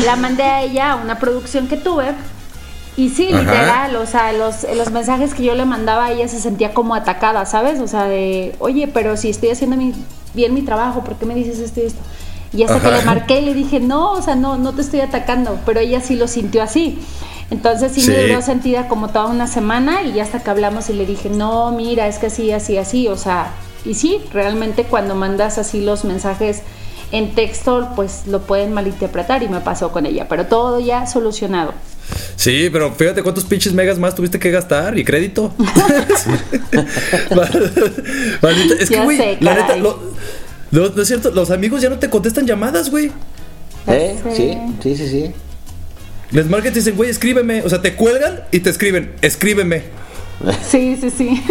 la 0.04 0.16
mandé 0.16 0.42
a 0.42 0.62
ella 0.62 0.92
a 0.92 0.96
una 0.96 1.18
producción 1.18 1.66
que 1.66 1.78
tuve. 1.78 2.12
Y 3.00 3.08
sí, 3.08 3.28
Ajá. 3.32 3.40
literal, 3.40 3.96
o 3.96 4.04
sea, 4.04 4.32
los, 4.34 4.66
los 4.76 4.90
mensajes 4.90 5.32
que 5.32 5.42
yo 5.42 5.54
le 5.54 5.64
mandaba, 5.64 6.10
ella 6.10 6.28
se 6.28 6.38
sentía 6.38 6.74
como 6.74 6.94
atacada, 6.94 7.46
¿sabes? 7.46 7.80
O 7.80 7.86
sea, 7.88 8.04
de, 8.04 8.54
oye, 8.58 8.88
pero 8.88 9.16
si 9.16 9.30
estoy 9.30 9.48
haciendo 9.48 9.76
mi- 9.76 9.94
bien 10.34 10.52
mi 10.52 10.60
trabajo, 10.60 11.02
¿por 11.02 11.14
qué 11.16 11.24
me 11.24 11.34
dices 11.34 11.60
esto 11.60 11.80
y 11.80 11.84
esto? 11.86 12.00
Y 12.52 12.62
hasta 12.62 12.78
que 12.80 12.90
le 12.90 13.02
marqué 13.02 13.40
y 13.40 13.44
le 13.46 13.54
dije, 13.54 13.80
no, 13.80 14.12
o 14.12 14.20
sea, 14.20 14.34
no, 14.34 14.58
no 14.58 14.74
te 14.74 14.82
estoy 14.82 15.00
atacando, 15.00 15.58
pero 15.64 15.80
ella 15.80 16.00
sí 16.02 16.14
lo 16.16 16.28
sintió 16.28 16.62
así. 16.62 16.98
Entonces 17.50 17.92
sí, 17.92 18.02
Sí. 18.02 18.10
me 18.10 18.26
duró 18.26 18.42
sentida 18.42 18.86
como 18.86 19.08
toda 19.08 19.26
una 19.26 19.46
semana 19.46 20.02
y 20.02 20.12
ya 20.12 20.22
hasta 20.24 20.42
que 20.42 20.50
hablamos 20.50 20.90
y 20.90 20.92
le 20.92 21.06
dije, 21.06 21.30
no, 21.30 21.70
mira, 21.72 22.06
es 22.06 22.18
que 22.18 22.26
así, 22.26 22.52
así, 22.52 22.76
así, 22.76 23.08
o 23.08 23.16
sea, 23.16 23.50
y 23.86 23.94
sí, 23.94 24.20
realmente 24.32 24.84
cuando 24.84 25.14
mandas 25.14 25.56
así 25.58 25.80
los 25.80 26.04
mensajes 26.04 26.62
en 27.12 27.34
texto, 27.34 27.88
pues 27.96 28.26
lo 28.26 28.40
pueden 28.42 28.72
malinterpretar 28.74 29.42
y 29.42 29.48
me 29.48 29.60
pasó 29.60 29.90
con 29.90 30.04
ella, 30.04 30.26
pero 30.28 30.46
todo 30.46 30.80
ya 30.80 31.06
solucionado. 31.06 31.72
Sí, 32.36 32.68
pero 32.72 32.92
fíjate 32.94 33.22
cuántos 33.22 33.44
pinches 33.44 33.72
megas 33.72 33.98
más 33.98 34.14
tuviste 34.14 34.38
que 34.38 34.50
gastar 34.50 34.98
y 34.98 35.04
crédito. 35.04 35.52
Maldita- 38.42 38.74
es 38.78 38.88
que, 38.90 39.00
güey, 39.00 39.36
la 39.40 39.54
neta, 39.54 39.76
lo- 39.76 40.00
no, 40.70 40.88
no 40.88 41.02
es 41.02 41.08
cierto, 41.08 41.30
los 41.30 41.50
amigos 41.50 41.82
ya 41.82 41.88
no 41.90 41.98
te 41.98 42.08
contestan 42.10 42.46
llamadas, 42.46 42.90
güey. 42.90 43.10
¿Eh? 43.86 44.16
Sí, 44.36 44.56
sí, 44.82 44.96
sí, 44.96 45.08
sí. 45.08 45.32
Les 46.30 46.46
marcan 46.48 46.70
y 46.70 46.74
te 46.74 46.78
dicen, 46.80 46.96
güey, 46.96 47.10
escríbeme. 47.10 47.62
O 47.62 47.68
sea, 47.68 47.82
te 47.82 47.94
cuelgan 47.96 48.40
y 48.52 48.60
te 48.60 48.70
escriben, 48.70 49.14
escríbeme. 49.20 49.82
Sí, 50.70 50.96
sí, 51.00 51.10
sí. 51.10 51.42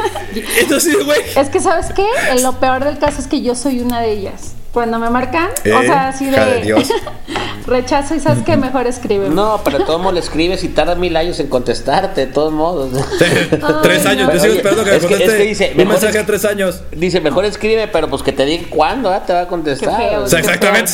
Entonces, 0.59 0.95
güey. 1.05 1.19
es 1.35 1.49
que, 1.49 1.59
¿sabes 1.59 1.87
qué? 1.93 2.05
Lo 2.41 2.59
peor 2.59 2.83
del 2.85 2.97
caso 2.97 3.19
es 3.21 3.27
que 3.27 3.41
yo 3.41 3.55
soy 3.55 3.81
una 3.81 3.99
de 4.01 4.11
ellas. 4.13 4.53
Cuando 4.73 4.99
me 4.99 5.09
marcan, 5.09 5.47
o 5.49 5.67
Eh, 5.67 5.85
sea, 5.87 6.09
así 6.09 6.25
de, 6.25 6.39
de 6.39 6.61
Dios. 6.61 6.87
rechazo 7.65 8.15
y 8.15 8.19
sabes 8.19 8.43
que 8.43 8.55
mejor 8.57 8.87
escribe. 8.87 9.29
No, 9.29 9.61
pero 9.63 9.79
de 9.79 9.83
todos 9.85 9.99
modos 9.99 10.13
le 10.15 10.19
escribes 10.21 10.63
y 10.63 10.69
tarda 10.69 10.95
mil 10.95 11.15
años 11.17 11.39
en 11.39 11.47
contestarte, 11.47 12.27
de 12.27 12.31
todos 12.31 12.51
modos. 12.53 12.89
tres 13.81 14.05
años. 14.05 14.27
no. 14.27 14.33
Yo 14.33 14.39
sigo 14.39 14.51
Oye, 14.53 14.57
esperando 14.57 14.83
que 14.83 14.91
me 14.91 14.99
conteste 14.99 15.25
es 15.25 15.31
que 15.33 15.43
dice, 15.43 15.73
un 15.77 15.87
mensaje 15.87 16.19
a 16.19 16.25
tres 16.25 16.45
años. 16.45 16.81
Dice, 16.91 17.19
mejor 17.21 17.45
escribe, 17.45 17.87
pero 17.87 18.09
pues 18.09 18.21
que 18.23 18.31
te 18.31 18.45
diga 18.45 18.63
cuándo 18.69 19.11
te 19.25 19.33
va 19.33 19.41
a 19.41 19.47
contestar. 19.47 19.97
Feo. 19.97 20.23
O 20.23 20.27
sea, 20.27 20.39
exactamente. 20.39 20.91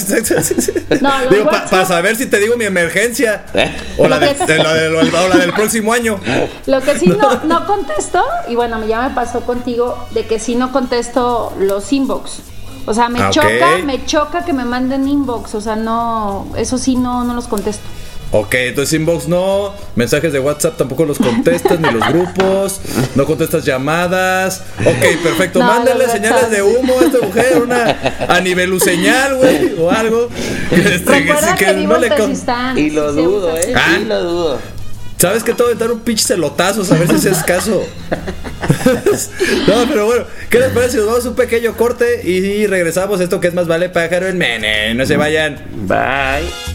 No, 1.01 1.12
digo, 1.29 1.50
para 1.50 1.86
saber 1.86 2.15
si 2.15 2.25
te 2.27 2.39
digo 2.39 2.55
mi 2.58 2.65
emergencia. 2.65 3.46
¿Eh? 3.53 3.72
O 3.98 4.08
la, 4.08 4.20
de 4.20 4.34
la 4.58 4.74
del- 4.74 4.96
o 4.96 5.27
la 5.29 5.38
del 5.38 5.53
próximo 5.53 5.94
año. 5.94 6.20
Lo 6.65 6.82
que 6.82 6.98
sí 6.98 7.08
no, 7.08 7.44
no 7.44 7.65
contesto, 7.67 8.24
y 8.48 8.55
bueno, 8.55 8.86
ya 8.86 9.01
me 9.08 9.13
pasó 9.15 9.41
contigo, 9.41 10.08
de 10.12 10.25
que 10.25 10.39
sí 10.39 10.55
no 10.55 10.72
contesto 10.72 11.53
los 11.60 11.91
inbox. 11.94 12.39
O 12.86 12.94
sea, 12.94 13.10
me 13.10 13.20
Ah, 13.20 13.30
choca, 13.32 13.77
me 13.84 14.06
choca 14.06 14.46
que 14.46 14.54
me 14.54 14.65
manden 14.65 15.08
inbox. 15.08 15.56
O 15.56 15.62
sea, 15.62 15.75
no, 15.75 16.48
eso 16.58 16.77
sí 16.77 16.96
no, 16.96 17.24
no 17.24 17.34
los 17.34 17.48
contesto. 17.48 17.84
Ok, 18.32 18.54
entonces 18.56 18.94
inbox 19.00 19.27
no, 19.27 19.72
mensajes 19.96 20.34
de 20.34 20.39
WhatsApp 20.39 20.77
tampoco 20.77 21.06
los 21.06 21.18
contestas, 21.20 21.80
ni 21.80 21.89
los 21.89 22.06
grupos, 22.10 22.82
no 23.13 23.25
contestas 23.25 23.63
llamadas. 23.63 24.63
Ok, 24.80 25.24
perfecto, 25.24 25.60
No, 25.63 25.68
mándale 25.68 26.10
señales 26.10 26.50
de 26.51 26.62
humo 26.62 27.00
a 27.00 27.06
esta 27.06 27.25
mujer, 27.25 27.62
una 27.63 27.96
a 28.27 28.42
nivel 28.42 28.80
señal, 28.82 29.38
güey, 29.38 29.75
o 29.80 29.89
algo. 29.89 30.27
Este, 30.72 31.20
Recuerda 31.20 31.56
que, 31.56 31.65
que 31.65 31.74
no 31.74 31.98
le 31.98 32.10
con-. 32.10 32.77
Y 32.77 32.89
lo 32.89 33.13
dudo, 33.13 33.56
¿eh? 33.56 33.74
Ah. 33.75 33.96
Sí 34.00 34.06
lo 34.06 34.24
dudo. 34.24 34.60
¿Sabes 35.17 35.43
que 35.43 35.51
a 35.51 35.55
dar 35.75 35.91
un 35.91 36.01
pinche 36.01 36.24
celotazo? 36.25 36.81
A 36.93 36.98
ver 36.98 37.07
si 37.07 37.15
haces 37.15 37.43
caso. 37.43 37.88
no, 39.67 39.88
pero 39.88 40.05
bueno, 40.05 40.25
¿qué 40.50 40.60
les 40.60 40.69
parece? 40.72 40.98
Nos 40.98 41.05
vamos 41.07 41.25
a 41.25 41.29
un 41.29 41.36
pequeño 41.36 41.75
corte 41.77 42.22
y 42.27 42.67
regresamos 42.67 43.22
esto 43.22 43.39
que 43.39 43.48
es 43.48 43.53
más 43.53 43.67
vale 43.67 43.89
pájaro 43.89 44.27
en 44.27 44.38
mene. 44.38 44.93
No 44.93 45.05
se 45.05 45.15
vayan. 45.15 45.63
Bye. 45.88 46.75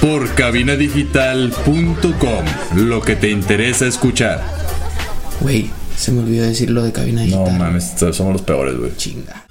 por 0.00 0.34
cabinadigital.com. 0.34 2.44
Lo 2.76 3.00
que 3.00 3.16
te 3.16 3.30
interesa 3.30 3.86
escuchar. 3.86 4.42
Güey, 5.40 5.70
se 5.96 6.12
me 6.12 6.20
olvidó 6.20 6.44
decir 6.44 6.70
lo 6.70 6.82
de 6.82 6.92
cabina 6.92 7.20
No 7.22 7.26
digital. 7.26 7.58
mames, 7.58 7.92
somos 8.12 8.32
los 8.32 8.42
peores, 8.42 8.76
güey. 8.78 8.96
Chinga. 8.96 9.44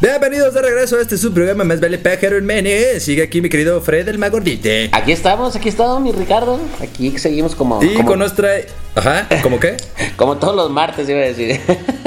Bienvenidos 0.00 0.54
de 0.54 0.62
regreso 0.62 0.96
a 0.96 1.02
este 1.02 1.18
su 1.18 1.30
programa 1.34 1.62
Más 1.62 1.78
Vale 1.78 1.98
Pájaro 1.98 2.38
en 2.38 2.46
Mene. 2.46 2.98
Sigue 3.00 3.22
aquí 3.22 3.42
mi 3.42 3.50
querido 3.50 3.82
Fred 3.82 4.08
el 4.08 4.16
Magordite. 4.16 4.88
Aquí 4.92 5.12
estamos, 5.12 5.54
aquí 5.56 5.68
estamos, 5.68 6.00
mi 6.00 6.10
Ricardo. 6.10 6.58
Aquí 6.80 7.18
seguimos 7.18 7.54
como, 7.54 7.82
Y 7.84 7.92
como, 7.94 8.08
con 8.08 8.18
nuestra. 8.20 8.48
Ajá, 8.94 9.28
¿cómo 9.42 9.60
qué? 9.60 9.76
como 10.16 10.38
todos 10.38 10.56
los 10.56 10.70
martes, 10.70 11.06
iba 11.06 11.18
a 11.18 11.24
decir. 11.24 11.60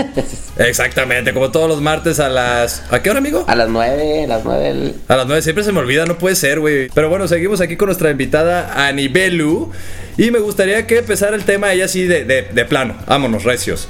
Exactamente, 0.58 1.34
como 1.36 1.52
todos 1.52 1.68
los 1.70 1.82
martes 1.82 2.20
a 2.20 2.30
las. 2.30 2.84
¿A 2.92 3.04
qué 3.04 3.12
hora, 3.12 3.20
amigo? 3.20 3.46
a 3.48 3.56
las 3.56 3.70
nueve, 3.70 4.24
a 4.24 4.28
las 4.28 4.44
nueve. 4.44 4.70
el- 4.70 4.96
A 5.08 5.16
las 5.16 5.28
9 5.28 5.44
siempre 5.44 5.64
se 5.64 5.72
me 5.72 5.80
olvida, 5.80 6.06
no 6.08 6.18
puede 6.18 6.36
ser, 6.36 6.60
güey. 6.62 6.90
Pero 6.96 7.10
bueno, 7.10 7.28
seguimos 7.28 7.62
aquí 7.62 7.76
con 7.78 7.88
nuestra 7.88 8.10
invitada 8.10 8.88
Anibelu. 8.88 9.72
Y 10.18 10.32
me 10.32 10.40
gustaría 10.40 10.88
que 10.88 10.98
empezara 11.00 11.36
el 11.36 11.44
tema 11.44 11.72
ella 11.74 11.86
así 11.86 12.06
de, 12.08 12.26
de, 12.26 12.42
de 12.42 12.66
plano. 12.66 12.96
Vámonos, 13.08 13.44
recios. 13.44 13.88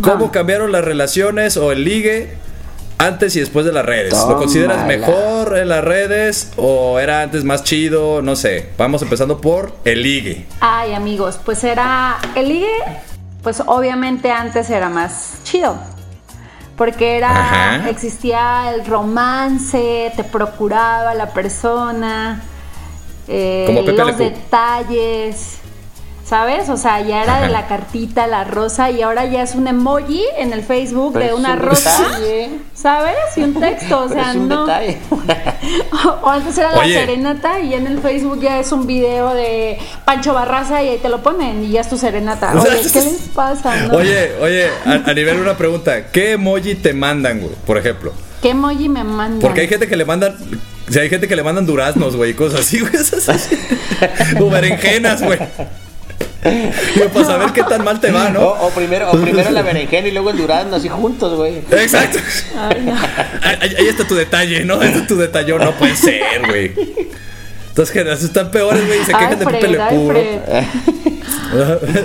¿Cómo 0.00 0.14
Vamos. 0.14 0.30
cambiaron 0.30 0.72
las 0.72 0.84
relaciones 0.84 1.58
o 1.58 1.70
el 1.70 1.84
ligue 1.84 2.28
antes 3.06 3.34
y 3.36 3.40
después 3.40 3.64
de 3.66 3.72
las 3.72 3.84
redes? 3.84 4.12
¿Lo 4.28 4.36
consideras 4.36 4.86
mejor 4.86 5.58
en 5.58 5.68
las 5.68 5.82
redes 5.84 6.52
o 6.56 6.98
era 6.98 7.22
antes 7.22 7.44
más 7.44 7.64
chido? 7.64 8.22
No 8.22 8.36
sé. 8.36 8.70
Vamos 8.78 9.02
empezando 9.02 9.40
por 9.40 9.74
el 9.84 10.02
ligue. 10.02 10.46
Ay, 10.60 10.94
amigos, 10.94 11.40
pues 11.44 11.64
era. 11.64 12.18
El 12.34 12.48
ligue, 12.48 12.72
pues 13.42 13.62
obviamente 13.66 14.30
antes 14.30 14.70
era 14.70 14.88
más 14.88 15.38
chido. 15.44 15.76
Porque 16.76 17.16
era. 17.16 17.30
Ajá. 17.30 17.90
Existía 17.90 18.72
el 18.74 18.86
romance, 18.86 20.12
te 20.16 20.24
procuraba 20.24 21.14
la 21.14 21.30
persona, 21.30 22.42
eh, 23.28 23.64
Como 23.66 23.84
Pepe 23.84 23.98
los 23.98 24.18
detalles. 24.18 25.61
¿Sabes? 26.32 26.70
O 26.70 26.78
sea, 26.78 26.98
ya 27.02 27.24
era 27.24 27.42
de 27.42 27.50
la 27.50 27.66
cartita, 27.66 28.26
la 28.26 28.44
rosa, 28.44 28.90
y 28.90 29.02
ahora 29.02 29.26
ya 29.26 29.42
es 29.42 29.54
un 29.54 29.68
emoji 29.68 30.24
en 30.38 30.54
el 30.54 30.62
Facebook 30.62 31.12
Pero 31.12 31.26
de 31.26 31.34
una 31.34 31.52
un 31.52 31.58
rosa. 31.58 32.02
detalle. 32.08 32.48
¿Sabes? 32.74 33.16
Y 33.36 33.42
un 33.42 33.60
texto, 33.60 34.04
o 34.04 34.08
Pero 34.08 34.14
sea, 34.22 34.30
es 34.30 34.36
un 34.38 34.48
no. 34.48 34.64
detalle. 34.64 34.96
O 36.22 36.28
antes 36.30 36.56
era 36.56 36.72
la 36.74 36.84
serenata 36.86 37.60
y 37.60 37.74
en 37.74 37.86
el 37.86 37.98
Facebook 37.98 38.40
ya 38.40 38.58
es 38.58 38.72
un 38.72 38.86
video 38.86 39.34
de 39.34 39.76
Pancho 40.06 40.32
Barraza 40.32 40.82
y 40.82 40.88
ahí 40.88 40.98
te 41.02 41.10
lo 41.10 41.22
ponen 41.22 41.64
y 41.64 41.72
ya 41.72 41.82
es 41.82 41.90
tu 41.90 41.98
serenata. 41.98 42.54
Oye, 42.58 42.80
¿qué 42.90 43.00
les 43.02 43.28
pasa? 43.34 43.76
no? 43.88 43.98
Oye, 43.98 44.32
oye, 44.40 44.68
a, 44.86 45.10
a 45.10 45.12
nivel 45.12 45.38
una 45.38 45.58
pregunta. 45.58 46.06
¿Qué 46.10 46.32
emoji 46.32 46.76
te 46.76 46.94
mandan, 46.94 47.40
güey? 47.40 47.52
Por 47.66 47.76
ejemplo. 47.76 48.10
¿Qué 48.40 48.50
emoji 48.50 48.88
me 48.88 49.04
mandan? 49.04 49.40
Porque 49.40 49.60
hay 49.60 49.68
gente 49.68 49.86
que 49.86 49.96
le 49.96 50.06
mandan. 50.06 50.34
Si 50.88 50.98
hay 50.98 51.10
gente 51.10 51.28
que 51.28 51.36
le 51.36 51.42
mandan 51.42 51.66
duraznos, 51.66 52.16
güey, 52.16 52.30
y 52.30 52.34
cosas 52.34 52.60
así, 52.60 52.80
güey. 52.80 52.94
esas 52.94 53.28
así. 53.28 53.54
O 54.40 54.48
berenjenas, 54.48 55.22
güey. 55.22 55.38
Digo, 56.94 57.08
para 57.12 57.24
saber 57.24 57.52
qué 57.52 57.62
tan 57.62 57.84
mal 57.84 58.00
te 58.00 58.10
va, 58.10 58.26
O, 58.26 58.30
¿no? 58.30 58.48
o 58.48 58.70
primero, 58.70 59.10
o 59.10 59.16
primero 59.16 59.50
la 59.50 59.62
berenjena 59.62 60.08
y 60.08 60.10
luego 60.10 60.30
el 60.30 60.38
durazno, 60.38 60.74
así 60.76 60.88
juntos, 60.88 61.36
güey. 61.36 61.58
Exacto. 61.70 62.18
Ay, 62.58 62.82
no. 62.84 62.94
Ahí, 63.42 63.74
ahí 63.78 63.86
está 63.86 64.04
tu 64.06 64.14
detalle, 64.14 64.64
¿no? 64.64 64.80
Ahí 64.80 64.88
está 64.88 65.06
tu 65.06 65.16
detalle, 65.16 65.56
no 65.56 65.72
puede 65.72 65.94
ser, 65.94 66.22
güey. 66.46 66.72
Entonces, 67.68 67.92
generaciones 67.92 68.24
están 68.24 68.50
peores, 68.50 68.86
güey, 68.86 69.00
y 69.00 69.04
se 69.04 69.14
Ay, 69.14 69.20
quejan 69.20 69.38
de 69.38 69.46
Pepe 69.46 69.68
Le. 69.68 69.78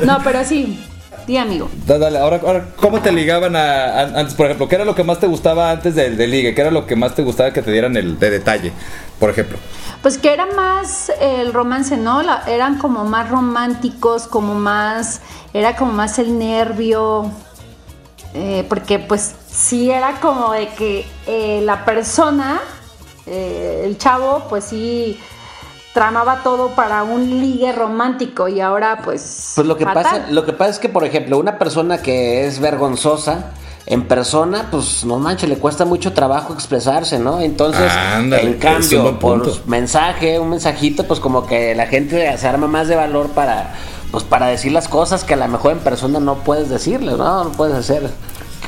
No, 0.05 0.19
pero 0.23 0.45
sí. 0.45 0.79
Sí, 1.27 1.35
amigo. 1.37 1.69
Da- 1.85 1.97
Dale, 1.97 2.19
ahora, 2.19 2.39
ahora, 2.43 2.69
¿cómo 2.77 3.01
te 3.01 3.11
ligaban 3.11 3.55
a, 3.55 3.83
a- 3.85 4.01
antes, 4.19 4.33
por 4.33 4.45
ejemplo? 4.45 4.67
¿Qué 4.69 4.75
era 4.75 4.85
lo 4.85 4.95
que 4.95 5.03
más 5.03 5.19
te 5.19 5.27
gustaba 5.27 5.71
antes 5.71 5.93
del 5.93 6.15
del 6.17 6.31
ligue? 6.31 6.55
¿Qué 6.55 6.61
era 6.61 6.71
lo 6.71 6.87
que 6.87 6.95
más 6.95 7.15
te 7.15 7.21
gustaba 7.23 7.51
que 7.51 7.61
te 7.61 7.69
dieran 7.71 7.97
el 7.97 8.17
de 8.17 8.29
detalle, 8.29 8.71
por 9.19 9.29
ejemplo? 9.29 9.57
Pues 10.01 10.17
que 10.17 10.31
era 10.31 10.45
más 10.55 11.11
el 11.19 11.53
romance, 11.53 11.97
¿no? 11.97 12.21
La- 12.23 12.43
eran 12.47 12.77
como 12.77 13.03
más 13.03 13.29
románticos, 13.29 14.25
como 14.27 14.55
más, 14.55 15.19
era 15.53 15.75
como 15.75 15.91
más 15.91 16.17
el 16.17 16.39
nervio, 16.39 17.29
eh, 18.33 18.65
porque 18.69 18.97
pues 18.99 19.35
sí 19.51 19.91
era 19.91 20.21
como 20.21 20.53
de 20.53 20.69
que 20.69 21.05
eh, 21.25 21.59
la 21.63 21.83
persona, 21.83 22.61
eh, 23.25 23.81
el 23.83 23.97
chavo, 23.97 24.45
pues 24.47 24.63
sí 24.63 25.19
tramaba 25.97 26.43
todo 26.43 26.75
para 26.75 27.01
un 27.01 27.41
ligue 27.41 27.71
romántico 27.71 28.47
y 28.47 28.61
ahora 28.61 28.99
pues... 29.03 29.53
Pues 29.55 29.65
lo 29.65 29.77
que 29.77 29.83
fatal. 29.83 30.03
pasa, 30.03 30.25
lo 30.29 30.45
que 30.45 30.53
pasa 30.53 30.69
es 30.69 30.77
que, 30.77 30.89
por 30.89 31.03
ejemplo, 31.03 31.39
una 31.39 31.57
persona 31.57 31.97
que 32.03 32.45
es 32.45 32.59
vergonzosa 32.59 33.45
en 33.87 34.03
persona, 34.03 34.67
pues 34.69 35.03
no 35.05 35.17
manches, 35.17 35.49
le 35.49 35.57
cuesta 35.57 35.85
mucho 35.85 36.13
trabajo 36.13 36.53
expresarse, 36.53 37.17
¿no? 37.17 37.41
Entonces, 37.41 37.91
Ándale, 37.91 38.43
en 38.43 38.59
cambio, 38.59 39.17
por 39.17 39.67
mensaje, 39.67 40.37
un 40.37 40.51
mensajito, 40.51 41.05
pues 41.05 41.19
como 41.19 41.47
que 41.47 41.73
la 41.73 41.87
gente 41.87 42.37
se 42.37 42.47
arma 42.47 42.67
más 42.67 42.87
de 42.87 42.95
valor 42.95 43.29
para, 43.29 43.73
pues 44.11 44.23
para 44.23 44.45
decir 44.45 44.73
las 44.73 44.87
cosas 44.87 45.23
que 45.23 45.33
a 45.33 45.37
lo 45.37 45.47
mejor 45.47 45.71
en 45.71 45.79
persona 45.79 46.19
no 46.19 46.35
puedes 46.35 46.69
decirles, 46.69 47.17
¿no? 47.17 47.45
No 47.45 47.51
puedes 47.53 47.75
hacer, 47.75 48.11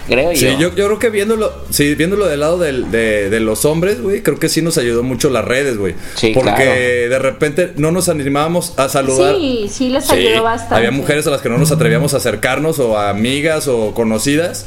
creo 0.10 0.36
Sí, 0.36 0.46
yo. 0.46 0.52
yo, 0.60 0.76
yo 0.76 0.86
creo 0.88 1.00
que 1.00 1.10
viéndolo, 1.10 1.54
sí, 1.70 1.96
viéndolo 1.96 2.26
del 2.28 2.40
lado 2.42 2.58
del- 2.58 2.92
de, 2.92 3.30
de 3.30 3.40
los 3.40 3.64
hombres, 3.66 4.02
güey, 4.02 4.22
creo 4.24 4.38
que 4.40 4.50
sí 4.50 4.62
nos 4.62 4.78
ayudó 4.78 5.04
mucho 5.04 5.30
las 5.30 5.46
redes, 5.46 5.78
güey. 5.78 5.96
Sí, 6.16 6.32
Porque 6.34 6.52
claro. 6.56 6.72
de 6.72 7.20
repente 7.20 7.72
no 7.78 7.92
nos 7.92 8.10
animábamos 8.10 8.74
a 8.78 8.90
saludar. 8.90 9.36
Sí, 9.36 9.70
sí 9.72 9.90
les 9.90 10.06
Sí, 10.06 10.14
ayudó 10.16 10.44
bastante. 10.44 10.76
Había 10.76 10.92
mujeres 10.92 11.26
a 11.28 11.30
las 11.30 11.42
que 11.42 11.50
no 11.50 11.58
nos 11.58 11.72
atrevíamos 11.72 12.14
a 12.14 12.18
acercarnos, 12.18 12.80
o 12.80 12.98
a 12.98 13.10
amigas, 13.10 13.68
o 13.68 13.94
conocidas. 13.94 14.66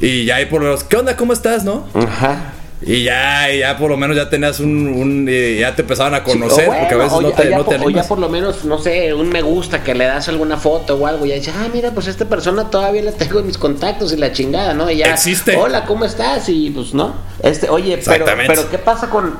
Y 0.00 0.24
ya 0.24 0.36
ahí 0.36 0.46
por 0.46 0.60
lo 0.60 0.66
menos, 0.68 0.84
¿qué 0.84 0.96
onda? 0.96 1.16
¿Cómo 1.16 1.32
estás, 1.32 1.64
no? 1.64 1.88
Ajá. 1.94 2.54
Y 2.84 3.04
ya, 3.04 3.52
y 3.52 3.60
ya 3.60 3.76
por 3.76 3.90
lo 3.90 3.96
menos 3.96 4.16
ya 4.16 4.28
tenías 4.28 4.58
un, 4.58 5.26
ya 5.28 5.74
te 5.76 5.82
empezaban 5.82 6.14
a 6.14 6.24
conocer, 6.24 6.66
bueno, 6.66 6.80
porque 6.80 6.94
a 6.94 6.98
veces 6.98 7.12
o 7.12 7.20
no 7.22 7.30
te, 7.30 7.48
ya 7.48 7.56
no 7.58 7.64
te 7.64 7.78
por- 7.78 7.86
o 7.86 7.90
ya 7.90 8.02
por 8.02 8.18
lo 8.18 8.28
menos, 8.28 8.64
no 8.64 8.78
sé, 8.78 9.14
un 9.14 9.28
me 9.28 9.40
gusta 9.40 9.84
que 9.84 9.94
le 9.94 10.04
das 10.06 10.28
alguna 10.28 10.56
foto 10.56 10.96
o 10.96 11.06
algo. 11.06 11.24
Y 11.24 11.28
ya 11.28 11.34
dices, 11.36 11.54
ah, 11.56 11.68
mira, 11.72 11.92
pues 11.92 12.08
esta 12.08 12.24
persona 12.24 12.70
todavía 12.70 13.02
la 13.02 13.12
tengo 13.12 13.38
en 13.38 13.46
mis 13.46 13.56
contactos 13.56 14.12
y 14.12 14.16
la 14.16 14.32
chingada, 14.32 14.74
¿no? 14.74 14.90
Y 14.90 14.96
ya, 14.96 15.06
Existe. 15.12 15.56
Hola, 15.56 15.84
¿cómo 15.84 16.04
estás? 16.04 16.48
Y 16.48 16.70
pues, 16.70 16.92
¿no? 16.92 17.14
Este, 17.42 17.68
oye, 17.68 17.98
pero, 17.98 18.12
Exactamente. 18.12 18.52
pero 18.54 18.70
¿qué 18.70 18.78
pasa 18.78 19.08
con, 19.08 19.36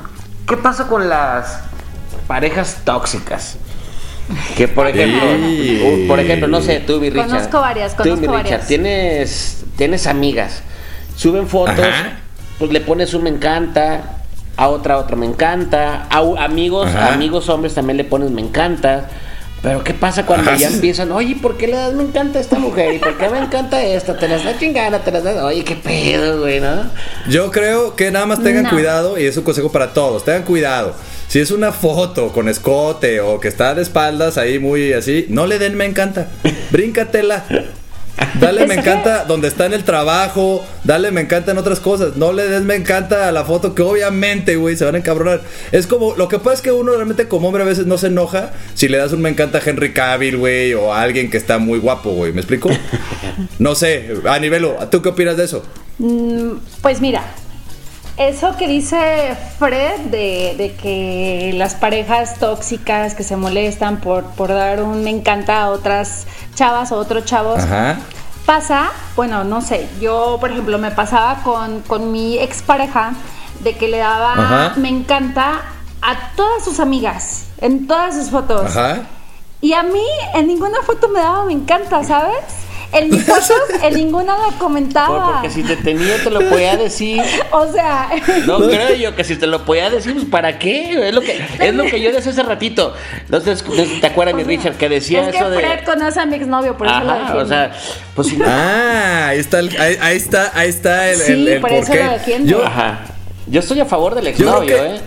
qué 0.48 0.56
pasa 0.56 0.86
con 0.86 1.08
las 1.08 1.58
parejas 2.28 2.78
tóxicas? 2.84 3.56
Que 4.56 4.68
por 4.68 4.86
ejemplo, 4.86 5.20
Sí. 5.36 5.82
uh, 6.04 6.06
por 6.06 6.20
ejemplo, 6.20 6.46
no 6.46 6.62
sé, 6.62 6.78
tú, 6.86 7.00
mi 7.00 7.10
Richard. 7.10 7.28
Conozco 7.28 7.60
varias, 7.60 7.96
tú, 7.96 8.04
conozco 8.04 8.20
mi 8.20 8.26
Richard, 8.28 8.42
varias. 8.44 8.66
tienes, 8.68 9.64
tienes 9.76 10.06
amigas, 10.06 10.62
suben 11.16 11.48
fotos, 11.48 11.80
Ajá. 11.80 12.20
Pues 12.62 12.70
le 12.72 12.80
pones 12.80 13.12
un 13.12 13.24
me 13.24 13.30
encanta, 13.30 14.18
a 14.56 14.68
otra 14.68 14.96
otro 14.96 15.16
me 15.16 15.26
encanta, 15.26 16.06
a 16.08 16.18
amigos, 16.44 16.86
Ajá. 16.86 17.12
amigos 17.14 17.48
hombres 17.48 17.74
también 17.74 17.96
le 17.96 18.04
pones 18.04 18.30
me 18.30 18.40
encanta. 18.40 19.08
Pero 19.62 19.82
¿qué 19.82 19.94
pasa 19.94 20.24
cuando 20.26 20.48
Ajá. 20.48 20.60
ya 20.60 20.68
empiezan? 20.68 21.10
Oye, 21.10 21.34
¿por 21.42 21.56
qué 21.56 21.66
le 21.66 21.72
das 21.76 21.92
me 21.94 22.04
encanta 22.04 22.38
a 22.38 22.40
esta 22.40 22.60
mujer? 22.60 22.94
¿Y 22.94 22.98
por 23.00 23.18
qué 23.18 23.28
me 23.30 23.40
encanta 23.40 23.82
esta? 23.82 24.16
Te 24.16 24.28
las 24.28 24.44
da 24.44 24.56
chingada, 24.60 25.00
te 25.00 25.10
las 25.10 25.24
da. 25.24 25.44
Oye, 25.44 25.64
qué 25.64 25.74
pedo, 25.74 26.38
güey, 26.42 26.60
¿no? 26.60 26.84
Yo 27.28 27.50
creo 27.50 27.96
que 27.96 28.12
nada 28.12 28.26
más 28.26 28.40
tengan 28.40 28.62
No. 28.62 28.70
cuidado, 28.70 29.18
y 29.18 29.24
es 29.26 29.36
un 29.36 29.42
consejo 29.42 29.72
para 29.72 29.92
todos, 29.92 30.24
tengan 30.24 30.44
cuidado. 30.44 30.94
Si 31.26 31.40
es 31.40 31.50
una 31.50 31.72
foto 31.72 32.28
con 32.28 32.48
escote 32.48 33.20
o 33.20 33.40
que 33.40 33.48
está 33.48 33.74
de 33.74 33.82
espaldas 33.82 34.38
ahí 34.38 34.60
muy 34.60 34.92
así, 34.92 35.26
no 35.30 35.48
le 35.48 35.58
den 35.58 35.76
me 35.76 35.84
encanta. 35.84 36.28
Bríncatela. 36.70 37.42
Dale 38.40 38.66
me 38.66 38.74
encanta 38.74 39.24
donde 39.24 39.48
está 39.48 39.66
en 39.66 39.72
el 39.72 39.84
trabajo, 39.84 40.64
dale 40.84 41.10
me 41.10 41.20
encanta 41.20 41.52
en 41.52 41.58
otras 41.58 41.80
cosas, 41.80 42.16
no 42.16 42.32
le 42.32 42.48
des 42.48 42.62
me 42.62 42.74
encanta 42.74 43.28
a 43.28 43.32
la 43.32 43.44
foto 43.44 43.74
que 43.74 43.82
obviamente, 43.82 44.56
güey, 44.56 44.76
se 44.76 44.84
van 44.84 44.94
a 44.94 44.98
encabronar. 44.98 45.42
Es 45.70 45.86
como, 45.86 46.14
lo 46.16 46.28
que 46.28 46.38
pasa 46.38 46.54
es 46.54 46.60
que 46.62 46.72
uno 46.72 46.92
realmente 46.92 47.28
como 47.28 47.48
hombre 47.48 47.62
a 47.62 47.66
veces 47.66 47.86
no 47.86 47.98
se 47.98 48.08
enoja 48.08 48.52
si 48.74 48.88
le 48.88 48.98
das 48.98 49.12
un 49.12 49.22
me 49.22 49.28
encanta 49.28 49.58
a 49.58 49.62
Henry 49.64 49.92
Cavill, 49.92 50.36
güey, 50.36 50.74
o 50.74 50.92
a 50.92 51.02
alguien 51.02 51.30
que 51.30 51.36
está 51.36 51.58
muy 51.58 51.78
guapo, 51.78 52.10
güey, 52.10 52.32
¿me 52.32 52.40
explico? 52.40 52.70
No 53.58 53.74
sé, 53.74 54.10
a 54.28 54.38
nivelo, 54.38 54.76
¿tú 54.90 55.00
qué 55.02 55.10
opinas 55.10 55.36
de 55.36 55.44
eso? 55.44 55.62
Mm, 55.98 56.52
Pues 56.82 57.00
mira, 57.00 57.24
eso 58.16 58.56
que 58.56 58.68
dice 58.68 59.36
Fred 59.58 60.00
de, 60.10 60.54
de 60.56 60.74
que 60.80 61.52
las 61.56 61.74
parejas 61.74 62.38
tóxicas 62.38 63.14
que 63.14 63.22
se 63.22 63.36
molestan 63.36 63.98
por, 63.98 64.24
por 64.24 64.50
dar 64.50 64.82
un 64.82 65.02
me 65.02 65.10
encanta 65.10 65.62
a 65.62 65.70
otras 65.70 66.26
chavas 66.54 66.92
o 66.92 66.96
otros 66.96 67.24
chavos, 67.24 67.60
Ajá. 67.60 67.96
pasa, 68.44 68.90
bueno, 69.16 69.44
no 69.44 69.60
sé, 69.62 69.88
yo 70.00 70.36
por 70.40 70.50
ejemplo 70.50 70.78
me 70.78 70.90
pasaba 70.90 71.42
con, 71.42 71.80
con 71.82 72.12
mi 72.12 72.38
expareja 72.38 73.12
de 73.60 73.76
que 73.76 73.88
le 73.88 73.98
daba 73.98 74.32
Ajá. 74.32 74.72
me 74.76 74.88
encanta 74.88 75.62
a 76.02 76.32
todas 76.36 76.64
sus 76.64 76.80
amigas, 76.80 77.46
en 77.60 77.86
todas 77.86 78.14
sus 78.16 78.30
fotos. 78.30 78.76
Ajá. 78.76 79.02
Y 79.60 79.74
a 79.74 79.84
mí 79.84 80.04
en 80.34 80.48
ninguna 80.48 80.82
foto 80.82 81.08
me 81.08 81.20
daba 81.20 81.44
me 81.44 81.52
encanta, 81.52 82.02
¿sabes? 82.02 82.34
En 82.92 83.08
mis 83.10 83.24
fotos 83.24 83.50
en 83.82 83.94
ninguna 83.94 84.36
la 84.36 84.44
Por- 84.46 84.58
comentaba. 84.58 85.32
porque 85.32 85.50
si 85.50 85.62
te 85.62 85.76
tenía 85.76 86.22
te 86.22 86.30
lo 86.30 86.40
podía 86.48 86.76
decir. 86.76 87.22
O 87.50 87.70
sea, 87.72 88.10
No 88.46 88.58
creo 88.68 88.94
yo 88.94 89.14
que 89.16 89.24
si 89.24 89.36
te 89.36 89.46
lo 89.46 89.64
podía 89.64 89.88
decir, 89.90 90.12
pues 90.14 90.26
¿para 90.26 90.58
qué? 90.58 91.08
Es 91.08 91.14
lo 91.14 91.20
que, 91.20 91.42
es 91.60 91.74
lo 91.74 91.84
que 91.84 92.00
yo 92.00 92.12
decía 92.12 92.32
hace 92.32 92.42
ratito. 92.42 92.94
Entonces, 93.24 93.64
¿te 94.00 94.06
acuerdas, 94.06 94.34
mi 94.34 94.42
Richard, 94.44 94.74
que 94.76 94.88
decía 94.88 95.22
es 95.22 95.28
que 95.32 95.36
eso 95.38 95.50
de. 95.50 95.58
Fred 95.60 95.84
conoce 95.84 96.20
a 96.20 96.26
mi 96.26 96.36
exnovio, 96.36 96.76
por 96.76 96.86
eso 96.86 97.00
lo 97.00 97.10
Ajá, 97.10 97.18
defiendo. 97.18 97.42
o 97.42 97.46
sea, 97.46 97.72
pues 98.14 98.28
si 98.28 98.36
no. 98.36 98.44
Ah, 98.48 99.28
ahí 99.28 99.38
está, 99.38 99.58
el- 99.60 99.80
ahí, 99.80 99.96
ahí 100.00 100.16
está, 100.16 100.50
ahí 100.54 100.68
está 100.68 101.08
el, 101.10 101.16
Sí, 101.18 101.32
el- 101.32 101.48
el 101.48 101.60
por 101.60 101.72
eso 101.72 101.86
porqué. 101.88 102.04
lo 102.04 102.10
defiendo. 102.12 102.50
Yo, 102.50 102.64
Ajá. 102.64 102.98
Yo 103.46 103.60
estoy 103.60 103.80
a 103.80 103.86
favor 103.86 104.14
del 104.14 104.28
exnovio, 104.28 104.66
que- 104.66 104.86
¿eh? 104.96 105.00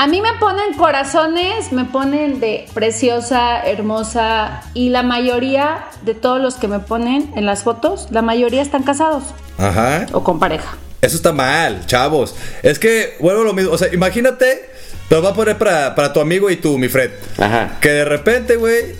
A 0.00 0.06
mí 0.06 0.22
me 0.22 0.32
ponen 0.40 0.72
corazones, 0.78 1.72
me 1.72 1.84
ponen 1.84 2.40
de 2.40 2.66
preciosa, 2.72 3.60
hermosa 3.60 4.62
y 4.72 4.88
la 4.88 5.02
mayoría 5.02 5.84
de 6.00 6.14
todos 6.14 6.40
los 6.40 6.54
que 6.54 6.68
me 6.68 6.78
ponen 6.78 7.30
en 7.36 7.44
las 7.44 7.64
fotos, 7.64 8.08
la 8.10 8.22
mayoría 8.22 8.62
están 8.62 8.82
casados 8.82 9.24
Ajá. 9.58 10.06
o 10.12 10.24
con 10.24 10.38
pareja. 10.38 10.74
Eso 11.02 11.16
está 11.16 11.32
mal, 11.32 11.84
chavos. 11.84 12.34
Es 12.62 12.78
que, 12.78 13.18
vuelvo 13.20 13.42
a 13.42 13.44
lo 13.44 13.52
mismo. 13.52 13.72
O 13.72 13.76
sea, 13.76 13.92
imagínate, 13.92 14.70
te 15.10 15.14
lo 15.16 15.20
voy 15.20 15.32
a 15.32 15.34
poner 15.34 15.58
para, 15.58 15.94
para 15.94 16.14
tu 16.14 16.20
amigo 16.20 16.48
y 16.48 16.56
tú, 16.56 16.78
mi 16.78 16.88
Fred. 16.88 17.10
Ajá. 17.36 17.76
Que 17.82 17.90
de 17.90 18.04
repente, 18.06 18.56
güey, 18.56 18.94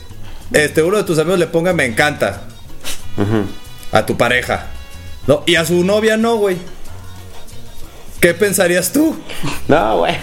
este, 0.52 0.82
uno 0.82 0.98
de 0.98 1.04
tus 1.04 1.18
amigos 1.18 1.38
le 1.38 1.46
ponga 1.46 1.72
me 1.72 1.86
encanta 1.86 2.42
Ujú. 3.16 3.46
a 3.92 4.04
tu 4.04 4.18
pareja. 4.18 4.66
¿No? 5.26 5.44
Y 5.46 5.54
a 5.54 5.64
su 5.64 5.82
novia 5.82 6.18
no, 6.18 6.36
güey. 6.36 6.58
¿Qué 8.20 8.34
pensarías 8.34 8.92
tú? 8.92 9.16
No, 9.68 9.98
güey. 9.98 10.14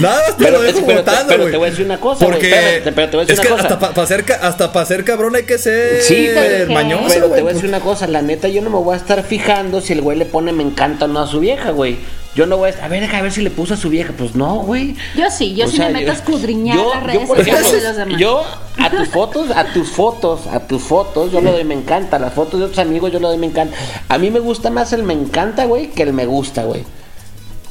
Nada 0.00 0.22
más 0.28 0.36
te 0.36 0.44
Pero- 0.44 0.58
lo 0.58 0.62
dejo 0.62 0.80
pero 0.86 1.02
te- 1.02 1.10
pero 1.26 1.58
voy 1.58 1.66
a 1.66 1.70
decir 1.70 1.84
una 1.84 1.98
cosa, 1.98 2.24
Porque 2.24 2.48
espérate, 2.48 2.92
pero 2.92 3.10
te 3.10 3.16
voy 3.16 3.24
a 3.24 3.26
decir 3.26 3.32
es 3.34 3.38
una 3.40 3.56
que 3.56 3.62
cosa. 3.62 3.74
hasta 3.74 3.94
para 3.94 4.06
ser, 4.06 4.24
hasta 4.40 4.72
pa' 4.72 4.84
ser 4.86 5.04
cabrón 5.04 5.34
hay 5.34 5.42
que 5.42 5.58
ser 5.58 6.00
Sí, 6.02 6.28
pero- 6.32 6.72
mañoso, 6.72 7.06
Pero 7.08 7.30
te 7.30 7.42
voy 7.42 7.50
a 7.50 7.54
decir 7.54 7.68
una 7.68 7.80
cosa, 7.80 8.06
la 8.06 8.22
neta, 8.22 8.46
yo 8.46 8.62
no 8.62 8.70
me 8.70 8.76
voy 8.76 8.94
a 8.94 8.98
estar 8.98 9.22
fijando 9.24 9.80
si 9.80 9.94
el 9.94 10.00
güey 10.02 10.16
le 10.16 10.26
pone 10.26 10.52
me 10.52 10.62
encanta 10.62 11.06
o 11.06 11.08
no 11.08 11.20
a 11.20 11.26
su 11.26 11.40
vieja, 11.40 11.70
güey. 11.72 11.96
Yo 12.38 12.46
no 12.46 12.56
voy 12.56 12.68
a 12.68 12.70
estar, 12.70 12.84
a 12.84 12.88
ver, 12.88 13.00
deja 13.00 13.20
ver 13.20 13.32
si 13.32 13.42
le 13.42 13.50
puso 13.50 13.74
a 13.74 13.76
su 13.76 13.88
vieja. 13.90 14.12
Pues 14.16 14.36
no, 14.36 14.60
güey. 14.60 14.94
Yo 15.16 15.28
sí, 15.28 15.56
yo 15.56 15.64
O 15.66 15.68
sí 15.68 15.76
sea, 15.78 15.86
me 15.88 15.94
meto 15.94 16.12
a 16.12 16.14
escudriñar 16.14 16.76
yo- 16.76 16.90
las 16.94 17.00
yo, 17.00 17.06
redes 17.08 17.26
por 17.26 17.36
sociales 17.38 17.60
ejemplo, 17.66 17.80
de 17.80 17.88
los 17.88 17.96
demás. 17.96 18.20
Yo 18.20 18.44
a 18.78 18.90
tus 18.90 19.08
fotos, 19.08 19.50
a 19.50 19.64
tus 19.72 19.88
fotos, 19.88 20.46
a 20.46 20.60
tus 20.60 20.82
fotos, 20.84 21.32
yo 21.32 21.40
le 21.40 21.50
doy 21.50 21.64
me 21.64 21.74
encanta. 21.74 22.14
A 22.14 22.20
las 22.20 22.32
fotos 22.34 22.60
de 22.60 22.66
otros 22.66 22.78
amigos 22.78 23.10
yo 23.10 23.18
le 23.18 23.26
doy 23.26 23.38
me 23.38 23.46
encanta. 23.46 23.76
A 24.08 24.18
mí 24.18 24.30
me 24.30 24.38
gusta 24.38 24.70
más 24.70 24.92
el 24.92 25.02
me 25.02 25.14
encanta, 25.14 25.64
güey, 25.64 25.90
que 25.90 26.04
el 26.04 26.12
me 26.12 26.26
gusta, 26.26 26.62
güey. 26.62 26.84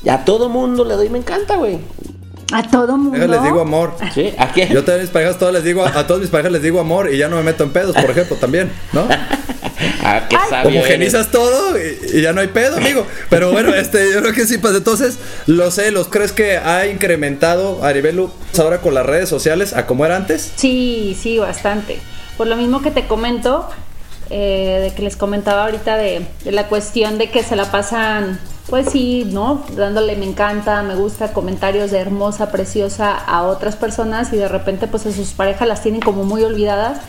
Y 0.03 0.09
a 0.09 0.25
todo 0.25 0.49
mundo 0.49 0.83
le 0.83 0.95
doy 0.95 1.07
me 1.07 1.19
encanta, 1.19 1.55
güey. 1.55 1.79
A 2.51 2.63
todo 2.63 2.97
mundo. 2.97 3.17
Yo 3.17 3.27
les 3.27 3.43
digo 3.43 3.61
amor. 3.61 3.95
¿Sí? 4.13 4.33
¿A 4.37 4.49
quién? 4.51 4.67
Yo 4.67 4.79
a 4.79 4.97
mis 4.97 5.09
parejas 5.09 5.37
todas 5.37 5.53
les 5.53 5.63
digo, 5.63 5.85
a 5.85 6.05
todas 6.07 6.19
mis 6.21 6.29
parejas 6.29 6.51
les 6.51 6.61
digo 6.61 6.81
amor 6.81 7.09
y 7.13 7.17
ya 7.17 7.29
no 7.29 7.37
me 7.37 7.43
meto 7.43 7.63
en 7.63 7.71
pedos, 7.71 7.95
por 7.95 8.09
ejemplo, 8.09 8.35
también, 8.35 8.69
¿no? 8.91 9.07
Ah, 10.07 10.27
qué 10.29 10.37
sabio 10.49 10.69
eres. 10.69 10.83
Homogenizas 10.83 11.31
todo 11.31 11.77
y, 11.77 12.17
y 12.17 12.21
ya 12.21 12.33
no 12.33 12.41
hay 12.41 12.47
pedo, 12.47 12.77
amigo. 12.77 13.05
Pero 13.29 13.51
bueno, 13.51 13.73
este, 13.73 14.13
yo 14.13 14.21
creo 14.21 14.33
que 14.33 14.45
sí, 14.45 14.57
pues 14.57 14.75
entonces, 14.75 15.17
los 15.45 15.75
celos, 15.75 16.07
¿crees 16.09 16.31
que 16.31 16.57
ha 16.57 16.87
incrementado 16.87 17.83
Aribelu 17.83 18.31
ahora 18.59 18.79
con 18.79 18.93
las 18.93 19.05
redes 19.05 19.29
sociales 19.29 19.73
a 19.73 19.85
como 19.85 20.05
era 20.05 20.15
antes? 20.15 20.53
Sí, 20.55 21.17
sí, 21.19 21.37
bastante. 21.37 21.99
Por 22.37 22.47
lo 22.47 22.55
mismo 22.55 22.81
que 22.81 22.91
te 22.91 23.07
comento, 23.07 23.67
eh, 24.29 24.79
de 24.83 24.95
que 24.95 25.01
les 25.01 25.15
comentaba 25.15 25.65
ahorita 25.65 25.97
de, 25.97 26.25
de 26.43 26.51
la 26.51 26.67
cuestión 26.67 27.17
de 27.17 27.29
que 27.29 27.43
se 27.43 27.55
la 27.55 27.71
pasan, 27.71 28.39
pues 28.69 28.89
sí, 28.91 29.25
¿no? 29.31 29.63
Dándole 29.75 30.15
me 30.17 30.25
encanta, 30.25 30.83
me 30.83 30.95
gusta, 30.95 31.31
comentarios 31.31 31.91
de 31.91 31.99
hermosa, 31.99 32.51
preciosa 32.51 33.15
a 33.15 33.43
otras 33.43 33.75
personas 33.77 34.33
y 34.33 34.37
de 34.37 34.47
repente 34.49 34.87
pues 34.87 35.05
a 35.05 35.11
sus 35.11 35.29
parejas 35.29 35.67
las 35.67 35.81
tienen 35.81 36.01
como 36.01 36.25
muy 36.25 36.43
olvidadas. 36.43 36.99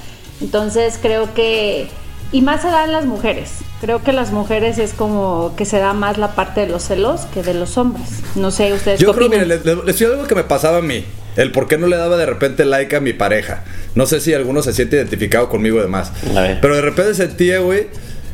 Entonces 0.40 0.98
creo 1.02 1.34
que, 1.34 1.88
y 2.32 2.42
más 2.42 2.62
se 2.62 2.68
da 2.68 2.84
en 2.84 2.92
las 2.92 3.06
mujeres, 3.06 3.50
creo 3.80 4.02
que 4.02 4.12
las 4.12 4.32
mujeres 4.32 4.78
es 4.78 4.92
como 4.92 5.54
que 5.56 5.64
se 5.64 5.78
da 5.78 5.92
más 5.94 6.18
la 6.18 6.34
parte 6.34 6.60
de 6.62 6.66
los 6.68 6.82
celos 6.84 7.22
que 7.32 7.42
de 7.42 7.54
los 7.54 7.78
hombres. 7.78 8.06
No 8.34 8.50
sé, 8.50 8.72
ustedes 8.72 9.00
Yo 9.00 9.12
qué 9.12 9.18
creo, 9.18 9.28
mire, 9.30 9.42
opinan? 9.42 9.58
les, 9.64 9.76
les- 9.76 9.84
les 9.84 9.98
digo 9.98 10.12
algo 10.12 10.26
que 10.26 10.34
me 10.34 10.44
pasaba 10.44 10.78
a 10.78 10.82
mí. 10.82 11.04
El 11.36 11.52
por 11.52 11.68
qué 11.68 11.78
no 11.78 11.86
le 11.86 11.96
daba 11.96 12.16
de 12.16 12.26
repente 12.26 12.64
like 12.64 12.94
a 12.96 13.00
mi 13.00 13.12
pareja. 13.12 13.62
No 13.94 14.06
sé 14.06 14.20
si 14.20 14.34
alguno 14.34 14.60
se 14.62 14.72
siente 14.72 14.96
identificado 14.96 15.48
conmigo 15.48 15.78
y 15.78 15.82
demás. 15.82 16.12
Pero 16.60 16.74
de 16.74 16.80
repente 16.82 17.14
sentía, 17.14 17.60
güey, 17.60 17.86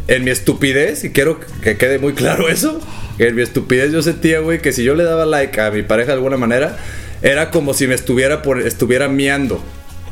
en 0.08 0.24
mi 0.24 0.30
estupidez, 0.30 1.04
y 1.04 1.10
quiero 1.10 1.38
que 1.62 1.76
quede 1.76 1.98
muy 1.98 2.14
claro 2.14 2.48
eso, 2.48 2.80
que 3.18 3.28
en 3.28 3.34
mi 3.36 3.42
estupidez 3.42 3.92
yo 3.92 4.02
sentía, 4.02 4.40
güey, 4.40 4.60
que 4.62 4.72
si 4.72 4.82
yo 4.84 4.94
le 4.94 5.04
daba 5.04 5.26
like 5.26 5.60
a 5.60 5.70
mi 5.70 5.82
pareja 5.82 6.08
de 6.08 6.14
alguna 6.14 6.36
manera, 6.38 6.78
era 7.22 7.50
como 7.50 7.74
si 7.74 7.86
me 7.86 7.94
estuviera, 7.94 8.40
por, 8.42 8.60
estuviera 8.60 9.08
miando. 9.08 9.62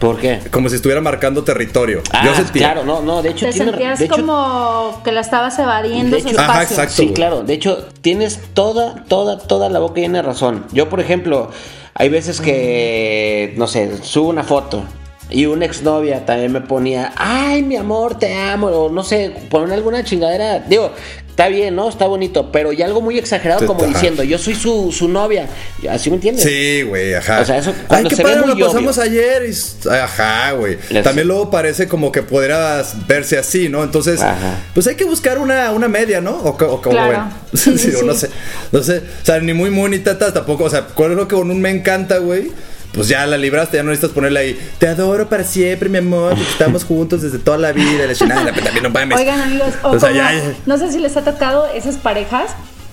¿Por 0.02 0.18
qué? 0.18 0.40
Como 0.50 0.68
si 0.68 0.74
estuviera 0.76 1.00
marcando 1.00 1.44
territorio. 1.44 2.02
Ah, 2.12 2.22
yo 2.26 2.34
sentía. 2.34 2.72
claro, 2.72 2.84
no, 2.84 3.02
no, 3.02 3.22
de 3.22 3.30
hecho 3.30 3.46
Te 3.46 3.52
tiene- 3.52 3.70
sentías 3.70 3.98
de 4.00 4.04
hecho, 4.06 4.16
como 4.16 5.00
que 5.04 5.12
la 5.12 5.20
estabas 5.20 5.58
evadiendo 5.58 6.16
De 6.16 6.22
su 6.22 6.28
hecho- 6.28 6.40
espacio. 6.40 6.52
Ajá, 6.52 6.62
exacto. 6.64 6.94
Sí, 6.94 7.02
güey. 7.04 7.14
claro. 7.14 7.42
De 7.44 7.54
hecho, 7.54 7.86
tienes 8.00 8.40
toda, 8.52 9.04
toda, 9.04 9.38
toda 9.38 9.68
la 9.68 9.78
boca 9.78 10.00
llena 10.00 10.18
de 10.18 10.22
razón. 10.22 10.66
Yo, 10.72 10.88
por 10.88 10.98
ejemplo, 11.00 11.50
hay 11.94 12.08
veces 12.08 12.40
que, 12.40 13.54
no 13.56 13.66
sé, 13.66 14.02
subo 14.02 14.28
una 14.28 14.42
foto 14.42 14.82
y 15.30 15.46
una 15.46 15.64
exnovia 15.64 16.26
también 16.26 16.52
me 16.52 16.60
ponía, 16.60 17.12
ay, 17.16 17.62
mi 17.62 17.76
amor, 17.76 18.18
te 18.18 18.34
amo, 18.34 18.66
o 18.66 18.90
no 18.90 19.02
sé, 19.04 19.32
poner 19.50 19.72
alguna 19.72 20.04
chingadera. 20.04 20.58
Digo, 20.60 20.90
está 21.32 21.48
bien, 21.48 21.74
¿no? 21.74 21.88
Está 21.88 22.06
bonito, 22.06 22.52
pero 22.52 22.72
ya 22.72 22.84
algo 22.84 23.00
muy 23.00 23.18
exagerado 23.18 23.66
como 23.66 23.80
ajá. 23.80 23.88
diciendo, 23.92 24.22
yo 24.22 24.36
soy 24.38 24.54
su, 24.54 24.92
su 24.92 25.08
novia. 25.08 25.48
¿Así 25.90 26.10
me 26.10 26.16
entiendes? 26.16 26.44
Sí, 26.44 26.82
güey, 26.82 27.14
ajá. 27.14 27.40
O 27.40 27.44
sea, 27.46 27.56
eso 27.56 27.70
Ay, 27.70 27.84
cuando 27.88 28.08
qué 28.10 28.16
se 28.16 28.22
ve 28.22 28.28
padre, 28.34 28.46
muy 28.46 28.60
lo 28.60 28.66
pasamos 28.66 28.98
obvio. 28.98 29.10
ayer. 29.10 29.42
y 29.50 29.88
Ajá, 29.88 30.52
güey. 30.52 30.78
Les- 30.90 31.02
También 31.02 31.26
luego 31.26 31.50
parece 31.50 31.88
como 31.88 32.12
que 32.12 32.22
podrías 32.22 33.06
verse 33.06 33.38
así, 33.38 33.68
¿no? 33.70 33.82
Entonces, 33.82 34.20
Ajá. 34.20 34.58
pues 34.74 34.86
hay 34.86 34.94
que 34.94 35.04
buscar 35.04 35.38
una, 35.38 35.72
una 35.72 35.88
media, 35.88 36.20
¿no? 36.20 36.36
O, 36.36 36.50
o 36.50 36.56
como 36.82 36.90
Claro. 36.90 37.30
Sí, 37.54 37.76
sí, 37.78 37.92
o 38.00 38.02
no 38.04 38.14
sé. 38.14 38.28
No 38.70 38.82
sé. 38.82 38.98
O 38.98 39.24
sea, 39.24 39.40
ni 39.40 39.54
muy, 39.54 39.70
muy, 39.70 39.90
ni 39.90 39.98
tatas 40.00 40.32
tampoco. 40.34 40.64
O 40.64 40.70
sea, 40.70 40.86
creo 40.94 41.26
que 41.28 41.34
con 41.34 41.50
un 41.50 41.60
me 41.60 41.70
encanta, 41.70 42.18
güey. 42.18 42.50
Pues 42.92 43.08
ya 43.08 43.24
la 43.26 43.36
libraste, 43.38 43.78
ya 43.78 43.82
no 43.82 43.90
necesitas 43.90 44.14
ponerle 44.14 44.40
ahí. 44.40 44.58
Te 44.78 44.86
adoro 44.88 45.28
para 45.28 45.44
siempre, 45.44 45.88
mi 45.88 45.98
amor, 45.98 46.30
porque 46.34 46.50
estamos 46.50 46.84
juntos 46.84 47.22
desde 47.22 47.38
toda 47.38 47.56
la 47.58 47.72
vida. 47.72 48.06
La 48.06 48.14
chingada, 48.14 48.50
pero 48.52 48.64
también 48.64 48.82
no 48.82 48.90
mames. 48.90 49.18
Oigan 49.18 49.40
amigos, 49.40 49.68
o 49.82 49.90
O 49.92 49.98
sea, 50.00 50.10
como- 50.10 50.20
ya- 50.20 50.32
ya- 50.34 50.54
no 50.66 50.76
sé 50.78 50.92
si 50.92 50.98
les 50.98 51.16
ha 51.16 51.22
tocado 51.24 51.66
esas 51.74 51.96
parejas 51.96 52.50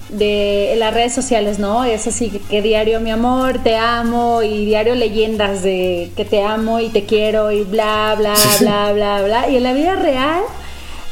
de 0.09 0.73
las 0.77 0.93
redes 0.93 1.13
sociales, 1.13 1.59
¿no? 1.59 1.83
Es 1.85 2.07
así 2.07 2.29
que, 2.29 2.39
que 2.39 2.61
diario 2.61 2.99
mi 2.99 3.11
amor, 3.11 3.59
te 3.63 3.75
amo 3.75 4.41
y 4.41 4.65
diario 4.65 4.95
leyendas 4.95 5.61
de 5.61 6.11
que 6.15 6.25
te 6.25 6.41
amo 6.43 6.79
y 6.79 6.89
te 6.89 7.05
quiero 7.05 7.51
y 7.51 7.63
bla 7.63 8.15
bla 8.17 8.33
bla 8.59 8.91
bla 8.93 9.21
bla 9.21 9.49
y 9.49 9.57
en 9.57 9.63
la 9.63 9.73
vida 9.73 9.95
real 9.95 10.41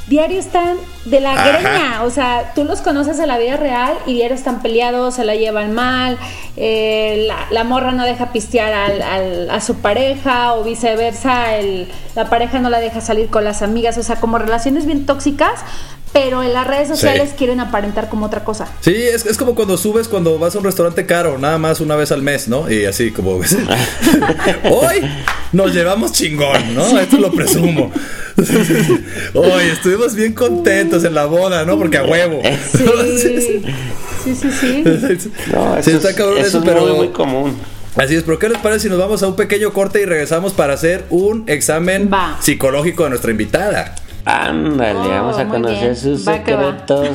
diario 0.07 0.39
están 0.39 0.77
de 1.09 1.19
la 1.21 1.33
Ajá. 1.33 1.49
greña, 1.59 2.03
o 2.03 2.09
sea, 2.09 2.51
tú 2.55 2.63
los 2.63 2.81
conoces 2.81 3.19
en 3.19 3.27
la 3.27 3.37
vida 3.37 3.55
real 3.57 3.93
y 4.05 4.13
diario 4.13 4.35
están 4.35 4.61
peleados, 4.61 5.15
se 5.15 5.23
la 5.25 5.35
llevan 5.35 5.73
mal, 5.73 6.17
eh, 6.57 7.25
la, 7.27 7.47
la 7.51 7.63
morra 7.63 7.91
no 7.91 8.03
deja 8.03 8.31
pistear 8.33 8.73
al- 8.73 9.01
al- 9.01 9.49
a 9.49 9.61
su 9.61 9.75
pareja 9.75 10.53
o 10.55 10.63
viceversa, 10.63 11.55
el- 11.57 11.87
la 12.15 12.29
pareja 12.29 12.59
no 12.59 12.69
la 12.69 12.79
deja 12.79 12.99
salir 13.01 13.27
con 13.27 13.43
las 13.43 13.61
amigas, 13.61 13.97
o 13.97 14.03
sea, 14.03 14.17
como 14.17 14.37
relaciones 14.37 14.85
bien 14.85 15.05
tóxicas, 15.05 15.61
pero 16.13 16.41
en 16.41 16.51
las 16.53 16.65
redes 16.65 16.87
sociales 16.87 17.29
Sí. 17.31 17.35
quieren 17.37 17.59
aparentar 17.59 18.09
como 18.09 18.25
otra 18.25 18.43
cosa. 18.43 18.65
Sí, 18.81 18.93
es, 18.95 19.25
es 19.25 19.37
como 19.37 19.55
cuando 19.55 19.77
subes 19.77 20.07
cuando 20.07 20.39
vas 20.39 20.55
a 20.55 20.57
un 20.59 20.63
restaurante 20.63 21.05
caro, 21.05 21.37
nada 21.37 21.57
más 21.57 21.79
una 21.79 21.95
vez 21.95 22.11
al 22.11 22.21
mes, 22.23 22.47
¿no? 22.47 22.71
Y 22.71 22.85
así 22.85 23.11
como... 23.11 23.33
Hoy 24.71 25.01
nos 25.51 25.73
llevamos 25.73 26.13
chingón, 26.13 26.73
¿no? 26.75 26.97
Esto 26.99 27.17
lo 27.17 27.31
presumo. 27.31 27.91
Hoy 29.33 29.63
estuvimos 29.71 30.15
bien 30.15 30.33
contentos 30.33 30.96
en 31.03 31.13
la 31.15 31.25
boda, 31.25 31.65
¿no? 31.65 31.77
Porque 31.77 31.97
a 31.97 32.03
huevo. 32.03 32.41
Sí, 34.27 34.33
sí, 34.33 34.35
sí, 34.35 34.51
sí. 34.51 34.83
No, 35.53 35.75
Sí, 35.81 35.91
eso 35.91 35.97
está 35.97 36.13
cabrón 36.15 36.37
eso 36.39 36.47
eso, 36.47 36.57
es 36.59 36.63
pero- 36.65 36.81
muy, 36.85 36.91
muy 36.97 37.07
común. 37.09 37.57
Así 37.95 38.13
es, 38.15 38.23
pero 38.23 38.37
¿qué 38.37 38.49
les 38.49 38.59
parece 38.59 38.81
si 38.81 38.89
nos 38.89 38.99
vamos 38.99 39.23
a 39.23 39.27
un 39.27 39.35
pequeño 39.35 39.73
corte 39.73 40.01
y 40.01 40.05
regresamos 40.05 40.53
para 40.53 40.73
hacer 40.73 41.05
un 41.09 41.45
examen 41.47 42.09
Va. 42.13 42.37
psicológico 42.39 43.03
de 43.05 43.09
nuestra 43.09 43.31
invitada? 43.31 43.95
Ándale, 44.25 44.99
Oh, 44.99 45.09
vamos 45.09 45.37
a 45.39 45.45
muy 45.45 45.51
conocer 45.53 45.79
bien. 45.81 45.95
sus 45.95 46.27
Va 46.27 46.33
secretos. 46.37 47.09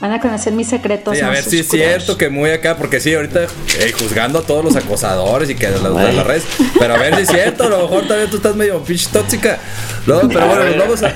Van 0.00 0.12
a 0.12 0.20
conocer 0.20 0.52
mis 0.52 0.68
secretos. 0.68 1.16
Sí, 1.16 1.24
a 1.24 1.30
ver 1.30 1.42
si 1.42 1.60
es 1.60 1.68
cierto 1.68 2.16
que 2.18 2.28
muy 2.28 2.50
acá, 2.50 2.76
porque 2.76 3.00
sí, 3.00 3.14
ahorita 3.14 3.44
eh, 3.44 3.92
juzgando 3.98 4.40
a 4.40 4.42
todos 4.42 4.64
los 4.64 4.76
acosadores 4.76 5.48
y 5.50 5.54
que 5.54 5.68
de 5.68 5.80
las, 5.80 5.96
de 5.96 6.12
las 6.12 6.26
redes. 6.26 6.42
Pero 6.78 6.94
a 6.94 6.98
ver 6.98 7.14
si 7.16 7.22
es 7.22 7.28
cierto, 7.28 7.64
a 7.64 7.68
lo 7.68 7.78
mejor 7.82 8.06
también 8.06 8.28
tú 8.30 8.36
estás 8.36 8.54
medio 8.54 8.78
pinche 8.82 9.08
tóxica. 9.12 9.58
No, 10.06 10.20
pero 10.28 10.46
bueno, 10.46 10.64
nos 10.66 10.78
vamos 10.78 11.02
a. 11.04 11.14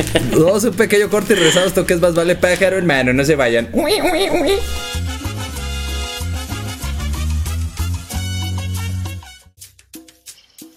a 0.32 0.68
un 0.68 0.74
pequeño 0.74 1.08
corte 1.08 1.32
y 1.32 1.36
regresamos. 1.36 1.68
Esto 1.68 1.86
que 1.86 1.94
es 1.94 2.00
más 2.00 2.14
vale 2.14 2.36
pájaro, 2.36 2.76
hermano. 2.76 3.12
No 3.12 3.24
se 3.24 3.36
vayan. 3.36 3.68
Ui, 3.72 4.00
ui, 4.00 4.30
ui. 4.30 4.52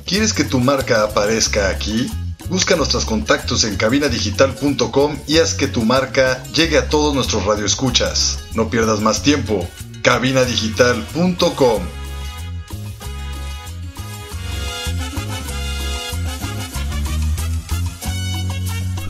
¿Quieres 0.06 0.34
que 0.34 0.44
tu 0.44 0.60
marca 0.60 1.04
aparezca 1.04 1.70
aquí? 1.70 2.08
Busca 2.50 2.76
nuestros 2.76 3.06
contactos 3.06 3.64
en 3.64 3.78
cabinadigital.com 3.78 5.18
y 5.28 5.38
haz 5.38 5.56
que 5.56 5.68
tu 5.68 5.84
marca 5.84 6.44
llegue 6.54 6.78
a 6.78 6.90
todos 6.90 7.16
nuestros 7.16 7.46
radioescuchas. 7.46 8.40
No 8.54 8.70
pierdas 8.70 9.00
más 9.00 9.24
tiempo. 9.24 9.68
cabinadigital.com 10.04 12.03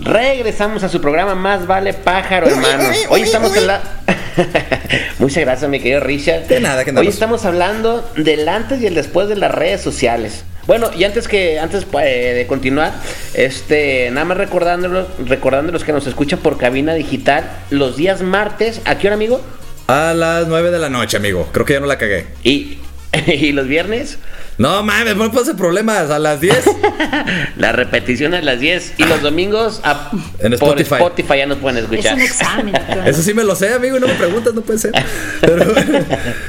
Regresamos 0.04 0.84
a 0.84 0.89
su 0.89 1.00
programa 1.00 1.34
Más 1.34 1.66
Vale 1.66 1.94
Pájaro, 1.94 2.48
hermanos. 2.48 2.98
Hoy 3.10 3.22
estamos 3.22 3.56
en 3.56 3.68
la. 3.68 3.82
Muchas 5.20 5.46
gracias, 5.46 5.70
mi 5.70 5.80
querido 5.80 6.02
Richard. 6.02 6.48
De 6.48 6.60
nada, 6.60 6.84
que 6.84 6.89
Hoy 6.89 6.98
andamos. 6.98 7.13
estamos 7.13 7.46
hablando 7.46 8.12
del 8.18 8.50
antes 8.50 8.82
y 8.82 8.88
el 8.88 8.96
después 8.96 9.30
de 9.30 9.38
las 9.38 9.52
redes 9.52 9.80
sociales. 9.82 10.44
Bueno, 10.68 10.92
y 10.98 11.06
antes 11.06 11.30
que 11.30 11.58
antes 11.58 11.88
eh, 12.02 12.34
de 12.36 12.48
continuar, 12.48 12.94
este 13.34 14.10
nada 14.12 14.26
más 14.26 14.38
recordándolos, 14.38 15.08
recordándolos 15.26 15.86
que 15.86 15.94
nos 15.94 16.06
escuchan 16.06 16.39
por 16.39 16.58
cabina 16.58 16.94
digital 16.94 17.50
los 17.70 17.96
días 17.96 18.22
martes, 18.22 18.82
¿a 18.84 18.98
qué 18.98 19.08
hora, 19.08 19.16
amigo? 19.16 19.42
A 19.88 20.13
las 20.13 20.48
9 20.48 20.72
de 20.72 20.80
la 20.80 20.89
noche, 20.89 21.16
amigo. 21.16 21.48
Creo 21.54 21.66
que 21.66 21.74
ya 21.74 21.80
no 21.80 21.86
la 21.86 21.98
cagué. 21.98 22.28
Y, 22.44 22.78
y 23.28 23.54
los 23.54 23.68
viernes, 23.68 24.20
No 24.58 24.84
mames, 24.84 25.16
no 25.16 25.32
pase 25.32 25.56
problemas. 25.56 26.10
A 26.12 26.20
las 26.20 26.39
10. 26.42 26.66
la 27.58 27.72
repetición 27.72 28.34
a 28.34 28.42
las 28.42 28.60
10 28.60 28.94
y 28.98 29.04
los 29.06 29.22
domingos 29.22 29.82
a, 29.84 30.12
En 30.39 30.52
por 30.52 30.80
Spotify. 30.80 30.96
Spotify 30.96 31.38
ya 31.39 31.46
nos 31.48 31.58
pueden 31.58 31.78
Es 31.78 31.84
escuchar. 31.84 32.16
un 32.16 32.22
examen. 32.22 32.74
claro. 32.86 33.04
Eso 33.10 33.22
sí 33.22 33.34
me 33.34 33.44
lo 33.44 33.56
sé, 33.56 33.74
amigo, 33.74 33.98
y 33.98 34.00
no 34.00 34.08
me 34.08 34.13
preguntas, 34.16 34.54
no 34.54 34.62
puede 34.62 34.80
ser. 34.80 34.92
Pero, 35.42 35.74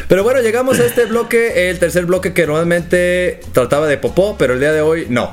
pero 0.09 0.23
bueno, 0.23 0.41
llegamos 0.41 0.79
a 0.81 0.85
este 0.85 1.07
bloque, 1.07 1.71
el 1.71 1.79
tercer 1.79 2.07
bloque 2.07 2.33
que 2.33 2.47
normalmente 2.47 3.41
trataba 3.53 3.87
de 3.87 3.97
popó, 3.99 4.37
pero 4.39 4.55
el 4.55 4.61
día 4.61 4.73
de 4.73 4.81
hoy 4.81 5.07
no. 5.09 5.33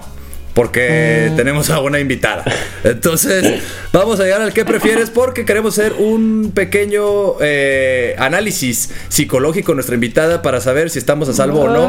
Porque 0.54 1.32
tenemos 1.38 1.70
a 1.70 1.80
una 1.80 2.00
invitada. 2.00 2.44
Entonces, 2.84 3.62
vamos 3.94 4.20
a 4.20 4.24
llegar 4.24 4.42
al 4.42 4.52
que 4.54 4.66
prefieres 4.66 5.10
porque 5.10 5.46
queremos 5.46 5.78
hacer 5.80 5.94
un 5.94 6.52
pequeño 6.54 7.36
eh, 7.40 8.16
análisis 8.20 8.90
psicológico 9.08 9.72
de 9.72 9.76
nuestra 9.76 9.96
invitada 9.96 10.42
para 10.42 10.60
saber 10.60 10.90
si 10.90 11.00
estamos 11.00 11.30
a 11.30 11.34
salvo 11.34 11.62
o 11.62 11.70
no. 11.70 11.88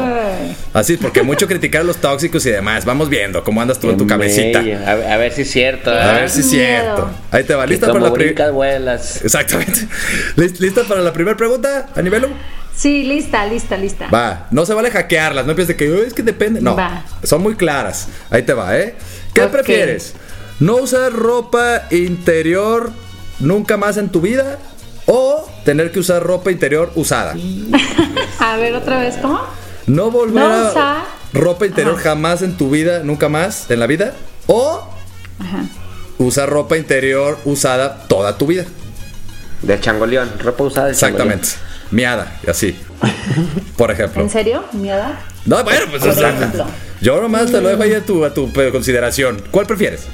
Así, 0.73 0.95
porque 0.97 1.23
mucho 1.23 1.47
criticar 1.47 1.81
a 1.81 1.83
los 1.83 1.97
tóxicos 1.97 2.45
y 2.45 2.51
demás. 2.51 2.85
Vamos 2.85 3.09
viendo 3.09 3.43
cómo 3.43 3.61
andas 3.61 3.79
tú 3.79 3.89
en 3.89 3.97
tu 3.97 4.07
cabecita. 4.07 4.59
A, 4.59 4.95
ver- 4.95 5.07
a 5.11 5.17
ver 5.17 5.31
si 5.33 5.41
es 5.41 5.51
cierto. 5.51 5.89
A 5.91 5.93
¿verdad? 5.95 6.19
ver 6.21 6.29
si 6.29 6.39
es 6.39 6.49
cierto. 6.49 7.09
Ahí 7.31 7.43
te 7.43 7.55
va. 7.55 7.65
¿Lista 7.65 7.87
para 7.87 7.99
la 7.99 8.13
primera? 8.13 8.35
Exactamente. 9.25 9.87
¿Lis- 10.37 10.59
¿Lista 10.61 10.83
para 10.83 11.01
la 11.01 11.11
primera 11.11 11.35
pregunta, 11.35 11.89
Anivelo? 11.95 12.29
Sí, 12.75 13.03
lista, 13.03 13.45
lista, 13.45 13.77
lista. 13.77 14.07
Va, 14.07 14.47
no 14.51 14.65
se 14.65 14.73
vale 14.73 14.89
hackearlas, 14.91 15.45
no 15.45 15.53
de 15.53 15.75
que 15.75 15.91
"Uy, 15.91 16.01
es 16.07 16.13
que 16.13 16.23
depende. 16.23 16.59
No, 16.61 16.75
Va. 16.75 17.05
son 17.23 17.41
muy 17.41 17.55
claras. 17.55 18.07
Ahí 18.29 18.43
te 18.43 18.53
va, 18.53 18.77
¿eh? 18.77 18.95
¿Qué 19.33 19.41
prefieres? 19.43 20.13
¿No 20.59 20.77
usar 20.77 21.11
ropa 21.13 21.83
interior 21.91 22.91
nunca 23.39 23.77
más 23.77 23.97
en 23.97 24.09
tu 24.09 24.21
vida? 24.21 24.57
¿O 25.05 25.47
tener 25.65 25.91
que 25.91 25.99
usar 25.99 26.23
ropa 26.23 26.51
interior 26.51 26.91
usada? 26.95 27.35
A 28.39 28.57
ver, 28.57 28.73
otra 28.75 28.99
vez, 28.99 29.15
¿cómo? 29.21 29.41
¿No 29.87 30.09
volver 30.11 30.43
No 30.43 30.53
a 30.53 30.71
usar- 30.71 31.03
ropa 31.33 31.65
interior 31.65 31.95
Ajá. 31.95 32.03
jamás 32.11 32.41
en 32.41 32.55
tu 32.57 32.69
vida, 32.69 33.01
nunca 33.03 33.29
más 33.29 33.69
en 33.69 33.79
la 33.79 33.87
vida? 33.87 34.13
¿O 34.47 34.87
Ajá. 35.39 35.65
usar 36.19 36.49
ropa 36.49 36.77
interior 36.77 37.37
usada 37.45 38.07
toda 38.07 38.37
tu 38.37 38.47
vida? 38.47 38.65
Del 39.63 39.81
changoleón. 39.81 40.31
Ropa 40.39 40.63
usada 40.63 40.85
del 40.87 40.93
Exactamente. 40.93 41.49
Miada, 41.91 42.39
y 42.45 42.49
así. 42.49 42.77
Por 43.77 43.91
ejemplo. 43.91 44.21
¿En 44.21 44.29
serio? 44.29 44.63
¿Miedo? 44.73 45.03
No, 45.45 45.63
bueno, 45.63 45.85
pues 45.89 46.01
Por 46.01 46.11
o 46.11 46.15
sea, 46.15 46.29
ejemplo. 46.29 46.65
yo 47.01 47.21
nomás 47.21 47.51
te 47.51 47.59
lo 47.61 47.69
dejo 47.69 47.83
ahí 47.83 47.93
a 47.93 48.05
tu, 48.05 48.23
a 48.23 48.33
tu 48.33 48.49
eh, 48.59 48.69
consideración. 48.71 49.41
¿Cuál 49.51 49.65
prefieres? 49.65 50.07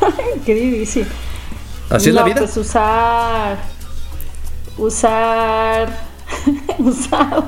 Qué 0.46 0.54
difícil. 0.54 1.06
¿Así 1.90 2.10
es 2.10 2.14
la 2.14 2.22
vida? 2.22 2.36
Pues 2.38 2.56
usar. 2.56 3.58
Usar. 4.76 6.07
usar. 6.78 7.44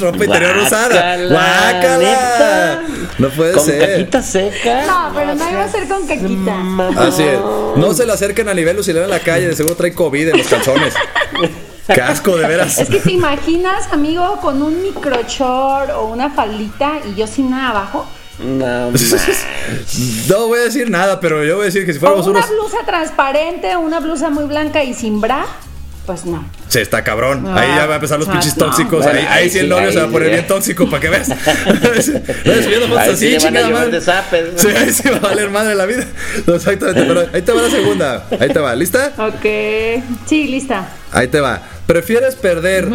Ropa 0.00 0.24
interior 0.24 0.56
usada. 0.58 1.16
Guácala. 1.28 2.82
No 3.18 3.28
puede 3.30 3.52
Con 3.52 3.64
ser. 3.64 3.90
cajita 3.90 4.22
seca. 4.22 4.86
No, 4.86 5.12
pero 5.14 5.34
no 5.34 5.50
iba 5.50 5.64
a 5.64 5.68
ser 5.68 5.88
con 5.88 6.06
caquita. 6.06 6.54
Así 6.98 7.22
es. 7.22 7.38
No 7.76 7.94
se 7.94 8.06
le 8.06 8.12
acerquen 8.12 8.48
a 8.48 8.54
nivel 8.54 8.82
si 8.84 8.92
le 8.92 9.02
en 9.02 9.10
la 9.10 9.20
calle, 9.20 9.48
de 9.48 9.56
seguro 9.56 9.76
trae 9.76 9.94
COVID 9.94 10.28
en 10.28 10.38
los 10.38 10.46
calzones. 10.48 10.94
Qué 11.86 12.00
asco, 12.00 12.36
de 12.36 12.48
veras. 12.48 12.78
Es 12.78 12.88
que 12.88 12.98
te 12.98 13.12
imaginas, 13.12 13.92
amigo, 13.92 14.38
con 14.42 14.60
un 14.60 14.82
microchor 14.82 15.92
o 15.92 16.06
una 16.06 16.30
faldita 16.30 16.94
y 17.08 17.14
yo 17.14 17.26
sin 17.28 17.50
nada 17.50 17.70
abajo. 17.70 18.06
No. 18.40 18.90
No 20.28 20.48
voy 20.48 20.58
a 20.58 20.62
decir 20.62 20.90
nada, 20.90 21.20
pero 21.20 21.44
yo 21.44 21.54
voy 21.56 21.62
a 21.62 21.66
decir 21.66 21.86
que 21.86 21.92
si 21.92 21.98
O 21.98 22.00
fuéramos 22.00 22.26
una 22.26 22.40
unos. 22.40 22.50
blusa 22.50 22.78
transparente, 22.84 23.76
o 23.76 23.80
una 23.80 24.00
blusa 24.00 24.30
muy 24.30 24.44
blanca 24.44 24.82
y 24.82 24.94
sin 24.94 25.20
bra, 25.20 25.46
pues 26.06 26.24
no. 26.24 26.48
Sí, 26.68 26.78
está 26.78 27.02
cabrón. 27.04 27.44
Ah, 27.46 27.60
ahí 27.60 27.68
ya 27.68 27.80
van 27.86 27.90
a 27.92 27.94
empezar 27.96 28.18
los 28.18 28.28
ah, 28.28 28.32
pinches 28.32 28.56
no. 28.56 28.66
tóxicos. 28.66 29.02
Bueno, 29.04 29.18
ahí, 29.18 29.26
ahí 29.26 29.42
ahí 29.44 29.50
sí 29.50 29.58
el 29.58 29.68
novio 29.68 29.88
ahí 29.88 29.92
se 29.92 29.98
va 30.00 30.06
a 30.06 30.10
poner 30.10 30.30
bien 30.30 30.46
tóxico 30.46 30.88
para 30.88 31.00
que 31.00 31.08
veas. 31.08 31.26
Subiendo 32.04 32.88
fotos 32.88 32.98
así, 33.08 33.32
sí 33.32 33.36
chingada 33.38 33.68
madre. 33.70 34.00
zapes. 34.00 34.44
Sí, 34.60 34.68
ahí 34.68 34.92
sí 34.92 35.08
va 35.08 35.16
a 35.16 35.20
valer 35.20 35.50
madre 35.50 35.74
la 35.74 35.86
vida. 35.86 36.06
No, 36.46 36.54
exactamente, 36.54 37.02
pero 37.04 37.26
ahí 37.32 37.42
te 37.42 37.52
va 37.52 37.62
la 37.62 37.70
segunda. 37.70 38.26
Ahí 38.40 38.48
te 38.48 38.58
va, 38.60 38.74
¿lista? 38.74 39.12
Ok. 39.18 40.04
Sí, 40.26 40.44
lista. 40.48 40.88
Ahí 41.12 41.28
te 41.28 41.40
va. 41.40 41.60
¿Prefieres 41.86 42.34
perder 42.36 42.88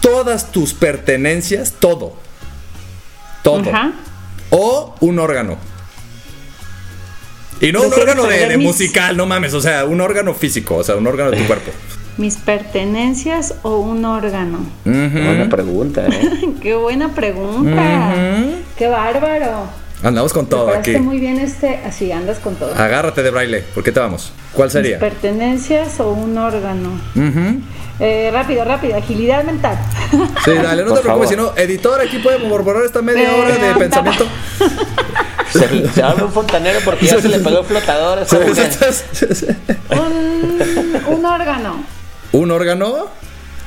todas 0.00 0.50
tus 0.52 0.74
pertenencias, 0.74 1.74
todo? 1.78 2.16
Todo. 3.42 3.68
Ajá. 3.70 3.92
O 4.50 4.94
un 5.00 5.18
órgano. 5.18 5.58
Y 7.60 7.72
no 7.72 7.82
un 7.82 7.92
órgano 7.92 8.22
de, 8.22 8.28
perder 8.28 8.48
de 8.50 8.56
mis- 8.58 8.66
musical, 8.68 9.16
no 9.16 9.26
mames, 9.26 9.52
o 9.52 9.60
sea, 9.60 9.84
un 9.84 10.00
órgano 10.00 10.32
físico, 10.32 10.76
o 10.76 10.84
sea, 10.84 10.94
un 10.94 11.06
órgano 11.06 11.30
de 11.32 11.38
tu 11.38 11.44
cuerpo. 11.48 11.72
¿Mis 12.18 12.36
pertenencias 12.36 13.54
o 13.62 13.78
un 13.78 14.04
órgano? 14.04 14.58
Buena 14.84 15.48
pregunta, 15.48 16.04
¿eh? 16.08 16.48
Qué 16.60 16.74
buena 16.74 17.10
pregunta. 17.14 18.44
Qué 18.76 18.88
bárbaro. 18.88 19.62
Andamos 20.02 20.32
con 20.32 20.46
todo 20.46 20.68
aquí. 20.74 20.96
muy 20.98 21.18
bien 21.20 21.38
este. 21.38 21.80
Así 21.86 22.10
andas 22.12 22.38
con 22.40 22.56
todo. 22.56 22.74
Agárrate 22.74 23.22
de 23.22 23.30
braille, 23.30 23.60
¿por 23.74 23.82
qué 23.84 23.92
te 23.92 24.00
vamos? 24.00 24.32
¿Cuál 24.52 24.66
¿Mis 24.66 24.72
sería? 24.72 24.98
pertenencias 24.98 26.00
o 26.00 26.10
un 26.10 26.36
órgano? 26.38 26.90
Eh, 28.00 28.30
rápido, 28.32 28.64
rápido. 28.64 28.96
Agilidad 28.96 29.44
mental. 29.44 29.76
Sí, 30.44 30.52
dale, 30.54 30.82
no 30.82 30.90
Por 30.90 30.98
te 30.98 31.02
preocupes, 31.04 31.28
si 31.30 31.36
favor. 31.36 31.54
no, 31.56 31.60
editor, 31.62 32.00
aquí 32.00 32.18
puede 32.18 32.48
borrar 32.48 32.82
esta 32.84 33.02
media 33.02 33.34
hora 33.36 33.54
de 33.56 33.74
pensamiento. 33.74 34.26
Se, 35.52 35.88
se 35.92 36.02
abre 36.02 36.24
un 36.24 36.32
fontanero 36.32 36.78
porque 36.84 37.06
ya 37.06 37.20
se 37.22 37.28
le 37.28 37.38
pegó 37.38 37.60
el 37.60 37.64
flotador 37.64 38.18
un, 39.90 41.14
un 41.16 41.24
órgano. 41.24 41.82
¿Un 42.32 42.50
órgano? 42.50 43.08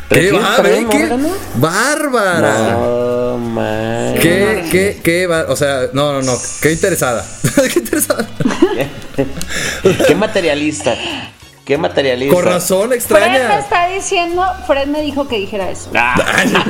¿Qué 0.10 0.16
¿Prefieres 0.16 0.42
va, 0.44 0.56
perder 0.58 0.74
ve, 0.74 0.80
un 0.86 0.90
qué 0.90 1.04
órgano? 1.04 1.30
bárbara? 1.56 2.74
No, 2.74 3.38
man. 3.38 4.14
¿Qué, 4.22 4.66
qué, 4.72 5.00
qué 5.02 5.26
va? 5.28 5.46
O 5.48 5.56
sea, 5.56 5.88
no, 5.94 6.12
no, 6.14 6.22
no, 6.22 6.38
qué 6.62 6.72
interesada. 6.74 7.26
qué 7.74 7.80
interesada. 7.80 8.28
Qué 10.08 10.16
materialista. 10.16 10.96
Qué 11.64 11.78
materialista. 11.78 12.36
Con 12.36 12.44
razón 12.46 12.80
Fred 12.80 12.90
me 12.90 12.96
extraña. 12.96 13.60
está 13.60 13.88
diciendo. 13.88 14.44
Fred 14.66 14.88
me 14.88 15.02
dijo 15.04 15.28
que 15.28 15.38
dijera 15.38 15.70
eso. 15.70 15.92
Ah, 15.96 16.16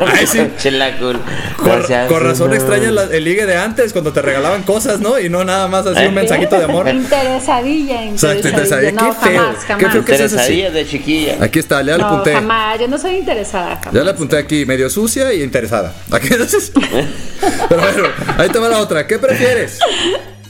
Ay, 0.13 0.27
sí. 0.27 0.45
chela 0.57 0.97
cool. 0.99 1.17
Con, 1.57 1.81
con 2.09 2.21
razón 2.23 2.49
no. 2.49 2.55
extraña 2.55 2.91
la- 2.91 3.03
el 3.05 3.23
ligue 3.23 3.45
de 3.45 3.55
antes, 3.55 3.93
cuando 3.93 4.11
te 4.11 4.21
regalaban 4.21 4.63
cosas, 4.63 4.99
¿no? 4.99 5.17
Y 5.17 5.29
no 5.29 5.45
nada 5.45 5.69
más 5.69 5.87
así 5.87 6.05
un 6.05 6.13
mensajito 6.13 6.57
de 6.57 6.65
amor. 6.65 6.89
Interesadilla, 6.89 8.03
interesadilla. 8.03 8.49
interesadilla. 8.49 8.91
No, 8.91 9.05
Qué 9.05 9.29
feo, 9.29 9.39
jamás, 9.39 9.55
qué 9.65 9.73
jamás. 9.73 9.91
feo 9.93 10.05
que 10.05 10.17
seas 10.17 10.33
así. 10.33 10.35
Interesadilla 10.35 10.71
de 10.71 10.85
chiquilla. 10.87 11.37
Aquí 11.39 11.59
está, 11.59 11.77
ya 11.81 11.93
le 11.95 11.97
no, 12.03 12.07
apunté. 12.07 12.33
jamás. 12.33 12.79
Yo 12.79 12.87
no 12.89 12.97
soy 12.97 13.15
interesada. 13.15 13.77
Jamás. 13.77 13.93
Ya 13.93 14.03
le 14.03 14.11
apunté 14.11 14.37
aquí, 14.37 14.65
medio 14.65 14.89
sucia 14.89 15.33
y 15.33 15.41
interesada. 15.41 15.93
Aquí 16.11 16.27
entonces. 16.31 16.71
Pero 16.73 17.81
bueno, 17.81 18.03
ahí 18.37 18.49
te 18.49 18.59
va 18.59 18.67
la 18.67 18.79
otra. 18.79 19.07
¿Qué 19.07 19.17
prefieres? 19.17 19.79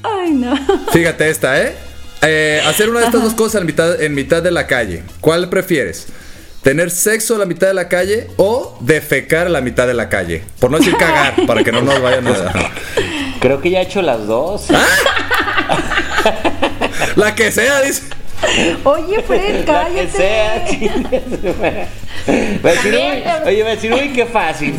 Ay, 0.01 0.31
no. 0.31 0.55
Fíjate 0.91 1.29
esta, 1.29 1.61
¿eh? 1.61 1.75
Eh, 2.23 2.61
hacer 2.67 2.89
una 2.89 2.99
de 2.99 3.05
estas 3.05 3.23
dos 3.23 3.33
cosas 3.33 3.61
en 3.61 3.67
mitad, 3.67 4.01
en 4.01 4.13
mitad 4.13 4.43
de 4.43 4.51
la 4.51 4.67
calle. 4.67 5.03
¿Cuál 5.21 5.49
prefieres? 5.49 6.07
¿Tener 6.61 6.91
sexo 6.91 7.35
a 7.35 7.39
la 7.39 7.45
mitad 7.45 7.67
de 7.67 7.73
la 7.73 7.87
calle 7.89 8.27
o 8.37 8.77
defecar 8.81 9.47
a 9.47 9.49
la 9.49 9.61
mitad 9.61 9.87
de 9.87 9.95
la 9.95 10.09
calle? 10.09 10.43
Por 10.59 10.69
no 10.69 10.77
decir 10.77 10.95
cagar, 10.95 11.33
para 11.47 11.63
que 11.63 11.71
no 11.71 11.81
nos 11.81 11.99
vayan 11.99 12.27
a... 12.27 12.53
Creo 13.39 13.59
que 13.59 13.71
ya 13.71 13.79
he 13.79 13.83
hecho 13.83 14.03
las 14.03 14.27
dos. 14.27 14.67
¿Ah? 14.69 14.85
La 17.15 17.33
que 17.33 17.51
sea, 17.51 17.81
dice. 17.81 18.03
Oye, 18.83 19.21
Fred, 19.23 19.67
La 19.67 19.87
que 19.87 20.07
sea, 20.07 20.65
cállate. 20.69 21.87
Va 22.63 22.69
a 22.69 22.73
decir, 22.73 22.93
uy, 22.93 23.23
oye, 23.47 23.63
va 23.63 23.69
a 23.69 23.75
decir, 23.75 23.93
uy, 23.93 24.13
qué 24.13 24.25
fácil. 24.27 24.75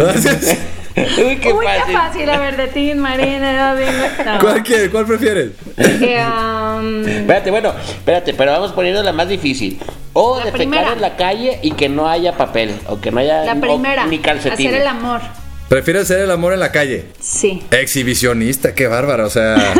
Uy, 1.26 1.36
qué 1.36 1.52
Uy, 1.52 1.64
fácil. 1.64 1.82
qué 1.86 1.92
fácil, 1.92 2.30
a 2.30 2.38
ver, 2.38 2.56
de 2.56 2.68
ti, 2.68 2.94
Marina. 2.94 3.74
No. 3.74 4.38
¿Cuál, 4.40 4.62
quiere? 4.62 4.90
¿Cuál 4.90 5.06
prefieres? 5.06 5.50
Eh, 5.78 6.22
um, 6.78 7.06
Espérate, 7.06 7.50
bueno, 7.50 7.72
espérate, 7.88 8.34
pero 8.34 8.52
vamos 8.52 8.72
poniendo 8.72 9.02
la 9.02 9.12
más 9.12 9.28
difícil. 9.28 9.78
O 10.12 10.38
La 10.38 10.44
defecar 10.46 10.58
primera. 10.68 10.92
en 10.92 11.00
la 11.00 11.16
calle 11.16 11.58
y 11.62 11.72
que 11.72 11.88
no 11.88 12.08
haya 12.08 12.36
papel, 12.36 12.74
o 12.86 13.00
que 13.00 13.10
no 13.10 13.20
haya 13.20 13.44
la 13.44 13.54
o 13.54 13.60
primera, 13.60 14.04
ni 14.06 14.18
calcetines. 14.18 14.68
hacer 14.68 14.82
el 14.82 14.86
amor. 14.86 15.20
¿Prefieres 15.68 16.02
hacer 16.02 16.20
el 16.20 16.30
amor 16.30 16.52
en 16.52 16.60
la 16.60 16.70
calle? 16.70 17.06
Sí. 17.18 17.62
Exhibicionista, 17.70 18.74
qué 18.74 18.86
bárbara, 18.88 19.24
o 19.24 19.30
sea. 19.30 19.56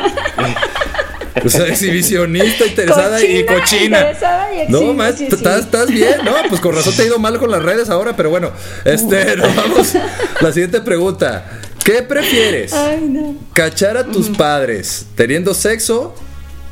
O 1.46 1.48
sea, 1.48 1.66
exhibicionista, 1.66 2.66
interesada 2.66 3.22
y 3.24 3.44
Cochina, 3.46 3.98
interesada 3.98 4.64
y 4.64 4.68
no, 4.70 4.94
más, 4.94 5.14
exhibi- 5.14 5.31
sí, 5.31 5.37
sí. 5.37 5.59
estás, 5.61 5.88
bien, 5.90 6.16
¿no? 6.24 6.33
Pues 6.48 6.61
con 6.61 6.74
razón 6.74 6.94
te 6.94 7.02
ha 7.02 7.07
ido 7.07 7.18
mal 7.18 7.38
con 7.38 7.50
las 7.50 7.62
redes 7.62 7.90
ahora, 7.90 8.14
pero 8.16 8.31
bueno. 8.31 8.50
Este, 8.85 9.37
nos 9.37 9.55
vamos. 9.57 9.94
La 10.40 10.52
siguiente 10.52 10.81
pregunta. 10.81 11.61
¿Qué 11.85 12.02
prefieres? 12.02 12.72
Ay, 12.72 13.00
no. 13.09 13.35
¿Cachar 13.55 13.96
a 13.96 14.05
tus 14.05 14.28
padres 14.28 15.07
teniendo 15.16 15.52
sexo 15.52 16.14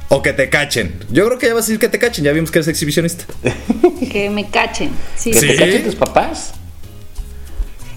o 0.09 0.23
que 0.23 0.33
te 0.33 0.49
cachen? 0.49 0.95
Yo 1.11 1.27
creo 1.27 1.39
que 1.39 1.47
ya 1.49 1.55
vas 1.55 1.65
a 1.65 1.67
decir 1.67 1.81
que 1.81 1.89
te 1.89 1.99
cachen, 1.99 2.25
ya 2.25 2.33
vimos 2.33 2.51
que 2.53 2.59
eres 2.61 2.69
exhibicionista. 2.69 3.25
Que 4.13 4.31
me 4.31 4.49
cachen. 4.51 4.91
Sí. 5.17 5.31
¿Que 5.33 5.41
Sí. 5.41 5.47
te 5.49 5.57
cachen 5.57 5.85
tus 5.85 5.95
papás? 5.97 6.53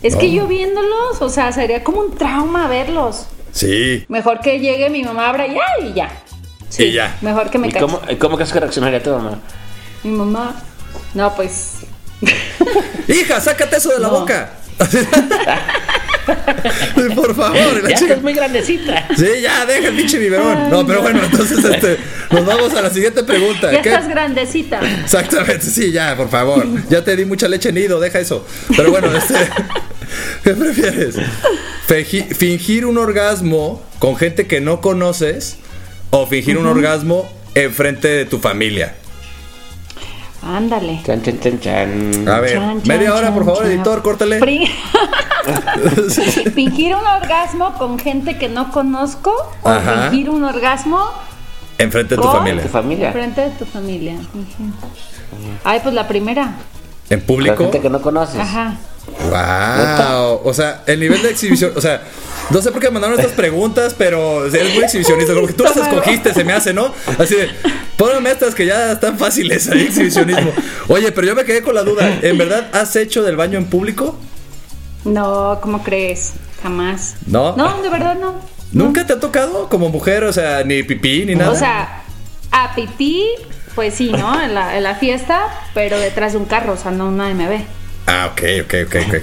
Es 0.02 0.16
que 0.18 0.32
yo 0.34 0.48
viéndolos, 0.48 1.22
o 1.22 1.30
sea, 1.30 1.52
sería 1.54 1.84
como 1.84 2.02
un 2.02 2.16
trauma 2.18 2.68
verlos. 2.68 3.28
Sí. 3.54 4.04
Mejor 4.10 4.42
que 4.42 4.60
llegue 4.60 4.90
mi 4.90 5.04
mamá, 5.04 5.30
abra 5.30 5.48
y 5.48 5.52
¡ay! 5.52 5.90
y 5.92 5.94
ya. 5.94 6.12
Sí, 6.76 6.86
Y 6.86 6.92
ya. 6.94 7.16
Mejor 7.22 7.52
que 7.52 7.60
me 7.60 7.68
¿Y 7.68 7.72
cómo, 7.72 8.02
cómo 8.18 8.36
crees 8.36 8.52
que 8.52 8.60
reaccionaría 8.60 9.02
tu 9.04 9.12
mamá? 9.12 9.38
Mi 10.04 10.10
mamá. 10.12 10.56
No, 11.14 11.36
pues. 11.36 11.82
Hija, 13.08 13.40
sácate 13.40 13.78
eso 13.78 13.90
de 13.90 14.00
la 14.00 14.08
boca. 14.08 14.54
Por 17.16 17.36
favor, 17.36 17.84
la 17.84 17.90
Ya 17.90 17.96
chica- 17.96 18.10
estás 18.12 18.22
muy 18.24 18.34
grandecita. 18.34 19.08
Sí, 19.16 19.42
ya, 19.42 19.66
deja 19.66 19.90
el 19.90 19.96
pinche 19.96 20.18
biberón. 20.18 20.70
No, 20.70 20.86
pero 20.88 21.02
bueno, 21.02 21.22
entonces 21.24 21.64
este, 21.64 21.98
nos 22.32 22.46
vamos 22.46 22.74
a 22.74 22.82
la 22.82 22.90
siguiente 22.90 23.24
pregunta. 23.24 23.72
Ya 23.72 23.82
¿Qué- 23.82 23.90
estás 23.90 24.08
grandecita. 24.08 24.80
Exactamente, 25.04 25.62
sí, 25.66 25.92
ya, 25.92 26.16
por 26.16 26.30
favor. 26.30 26.66
Ya 26.90 27.04
te 27.04 27.16
di 27.16 27.26
mucha 27.26 27.48
leche 27.48 27.72
nido, 27.72 28.00
deja 28.00 28.20
eso. 28.20 28.46
Pero 28.76 28.90
bueno, 28.92 29.16
este, 29.16 29.36
¿qué 30.44 30.52
prefieres? 30.54 31.16
Fingi- 31.88 32.34
¿Fingir 32.34 32.86
un 32.86 32.98
orgasmo 32.98 33.84
con 34.00 34.16
gente 34.16 34.48
que 34.48 34.62
no 34.62 34.80
conoces 34.82 35.58
o 36.16 36.26
fingir 36.28 36.58
un 36.58 36.66
orgasmo 36.68 37.26
enfrente 37.56 38.08
de 38.08 38.26
tu 38.26 38.38
familia? 38.40 38.96
Ándale. 40.42 41.02
Chan, 41.06 41.22
chan, 41.24 41.40
chan, 41.40 41.60
chan. 41.60 42.28
A 42.28 42.40
ver, 42.40 42.54
Chan, 42.54 42.82
chan, 42.84 42.88
media 42.88 43.14
hora, 43.14 43.28
chan, 43.28 43.34
por 43.34 43.46
favor, 43.46 43.64
chan. 43.64 43.72
editor, 43.72 44.02
córtale. 44.04 44.40
Fingir 46.56 46.96
un 46.96 47.06
orgasmo 47.06 47.74
con 47.78 47.98
gente 48.00 48.38
que 48.38 48.50
no 48.50 48.72
conozco 48.72 49.34
o 49.62 49.70
Ajá. 49.70 50.10
fingir 50.10 50.30
un 50.30 50.44
orgasmo 50.44 51.00
Enfrente 51.78 52.16
de 52.16 52.22
tu 52.22 52.28
con 52.28 52.38
familia. 52.38 52.62
Tu 52.64 52.70
familia. 52.70 53.12
frente 53.12 53.42
de 53.42 53.50
tu 53.52 53.66
familia. 53.66 54.16
Ay, 55.64 55.80
pues 55.82 55.94
la 55.96 56.08
primera. 56.08 56.54
En 57.10 57.20
La 57.20 57.26
público. 57.26 57.58
gente 57.58 57.82
que 57.82 57.90
no 57.90 58.02
conoces. 58.02 58.40
Ajá. 58.40 58.76
Wow. 59.08 60.42
O 60.44 60.54
sea, 60.54 60.84
el 60.86 61.00
nivel 61.00 61.22
de 61.22 61.30
exhibición. 61.30 61.74
O 61.76 61.82
sea, 61.82 62.04
no 62.50 62.62
sé 62.62 62.72
por 62.72 62.82
qué 62.82 62.90
mandaron 62.90 63.18
estas 63.20 63.34
preguntas, 63.34 63.96
pero 63.98 64.46
eres 64.46 64.74
muy 64.74 64.84
exhibicionista. 64.84 65.34
Como 65.34 65.48
que 65.48 65.54
tú 65.54 65.64
las 65.64 65.78
escogiste, 65.78 66.34
se 66.34 66.44
me 66.44 66.54
hace, 66.54 66.74
¿no? 66.74 66.94
Así 67.18 67.36
de, 67.36 67.50
pónganme 67.98 68.32
estas 68.32 68.54
que 68.54 68.66
ya 68.66 68.92
están 68.92 69.18
fáciles 69.18 69.70
ahí, 69.70 69.84
exhibicionismo. 69.84 70.52
Oye, 70.88 71.12
pero 71.12 71.28
yo 71.28 71.36
me 71.36 71.46
quedé 71.46 71.62
con 71.62 71.76
la 71.76 71.84
duda. 71.84 72.20
¿En 72.22 72.38
verdad 72.38 72.70
has 72.74 72.96
hecho 72.96 73.24
del 73.24 73.36
baño 73.36 73.58
en 73.58 73.66
público? 73.66 74.18
No, 75.06 75.60
¿cómo 75.62 75.84
crees? 75.84 76.34
Jamás. 76.62 77.16
¿No? 77.28 77.56
No, 77.56 77.82
de 77.82 77.90
verdad 77.90 78.16
no. 78.16 78.36
¿Nunca 78.72 79.06
te 79.06 79.14
ha 79.14 79.20
tocado 79.20 79.70
como 79.70 79.90
mujer? 79.90 80.24
O 80.24 80.34
sea, 80.34 80.64
ni 80.64 80.84
pipí 80.84 81.26
ni 81.26 81.36
nada. 81.36 81.52
O 81.52 81.56
sea, 81.56 82.04
a 82.52 82.74
pipí, 82.76 83.30
pues 83.76 83.94
sí, 83.96 84.12
¿no? 84.12 84.42
En 84.42 84.54
la, 84.54 84.78
en 84.78 84.84
la 84.84 84.96
fiesta, 84.96 85.46
pero 85.74 86.00
detrás 86.00 86.34
de 86.34 86.40
un 86.40 86.46
carro, 86.46 86.74
o 86.74 86.78
sea, 86.78 86.92
no 86.92 87.12
nadie 87.12 87.36
me 87.36 87.48
ve. 87.48 87.66
Ah, 88.08 88.30
ok, 88.32 88.42
ok, 88.66 88.74
ok, 88.88 88.96
ok. 89.08 89.16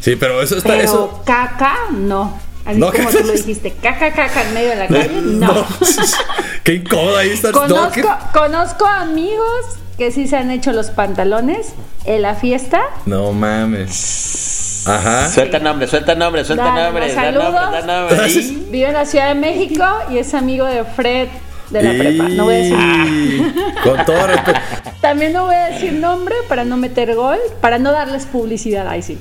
Sí, 0.00 0.16
pero 0.16 0.42
eso 0.42 0.56
está. 0.58 0.70
Pero 0.70 0.82
Eso. 0.82 1.22
caca, 1.24 1.74
no. 1.92 2.38
Así 2.64 2.78
No, 2.78 2.90
como 2.92 3.04
caca. 3.08 3.18
tú 3.22 3.26
lo 3.26 3.32
dijiste, 3.32 3.72
caca, 3.82 4.12
caca 4.12 4.42
en 4.42 4.54
medio 4.54 4.70
de 4.70 4.76
la 4.76 4.86
calle, 4.88 5.20
no. 5.22 5.66
Qué 6.64 6.74
incómodo 6.74 7.16
ahí 7.16 7.30
estás. 7.30 7.52
No, 7.52 7.60
Conozco, 7.60 7.92
¿qué? 7.92 8.04
conozco 8.38 8.86
amigos 8.86 9.64
que 9.98 10.10
sí 10.10 10.26
se 10.26 10.36
han 10.36 10.50
hecho 10.50 10.72
los 10.72 10.90
pantalones 10.90 11.68
en 12.04 12.22
la 12.22 12.34
fiesta. 12.34 12.82
No 13.06 13.32
mames. 13.32 14.82
Ajá. 14.86 15.30
Suelta 15.30 15.58
nombre, 15.60 15.86
suelta 15.86 16.14
nombre, 16.14 16.44
suelta 16.44 16.74
nombre, 16.84 17.06
los 17.06 17.14
da 17.16 17.30
nombre, 17.32 17.50
da 17.52 17.80
saludos. 17.80 17.86
nombre. 17.86 18.66
Vive 18.70 18.86
en 18.88 18.92
la 18.92 19.06
Ciudad 19.06 19.28
de 19.28 19.34
México 19.34 19.84
y 20.10 20.18
es 20.18 20.34
amigo 20.34 20.66
de 20.66 20.84
Fred 20.84 21.28
de 21.70 21.82
la 21.82 21.90
prepa. 21.90 22.28
No 22.28 22.44
voy 22.44 22.54
a 22.54 22.58
decir. 22.58 23.54
Con 23.82 24.04
todo 24.04 24.26
respeto. 24.26 24.58
También 25.00 25.32
no 25.32 25.46
voy 25.46 25.54
a 25.54 25.66
decir 25.66 25.92
nombre 25.92 26.34
para 26.48 26.64
no 26.64 26.76
meter 26.76 27.14
gol, 27.14 27.38
para 27.60 27.78
no 27.78 27.92
darles 27.92 28.26
publicidad. 28.26 28.88
Ahí 28.88 29.02
sí. 29.02 29.18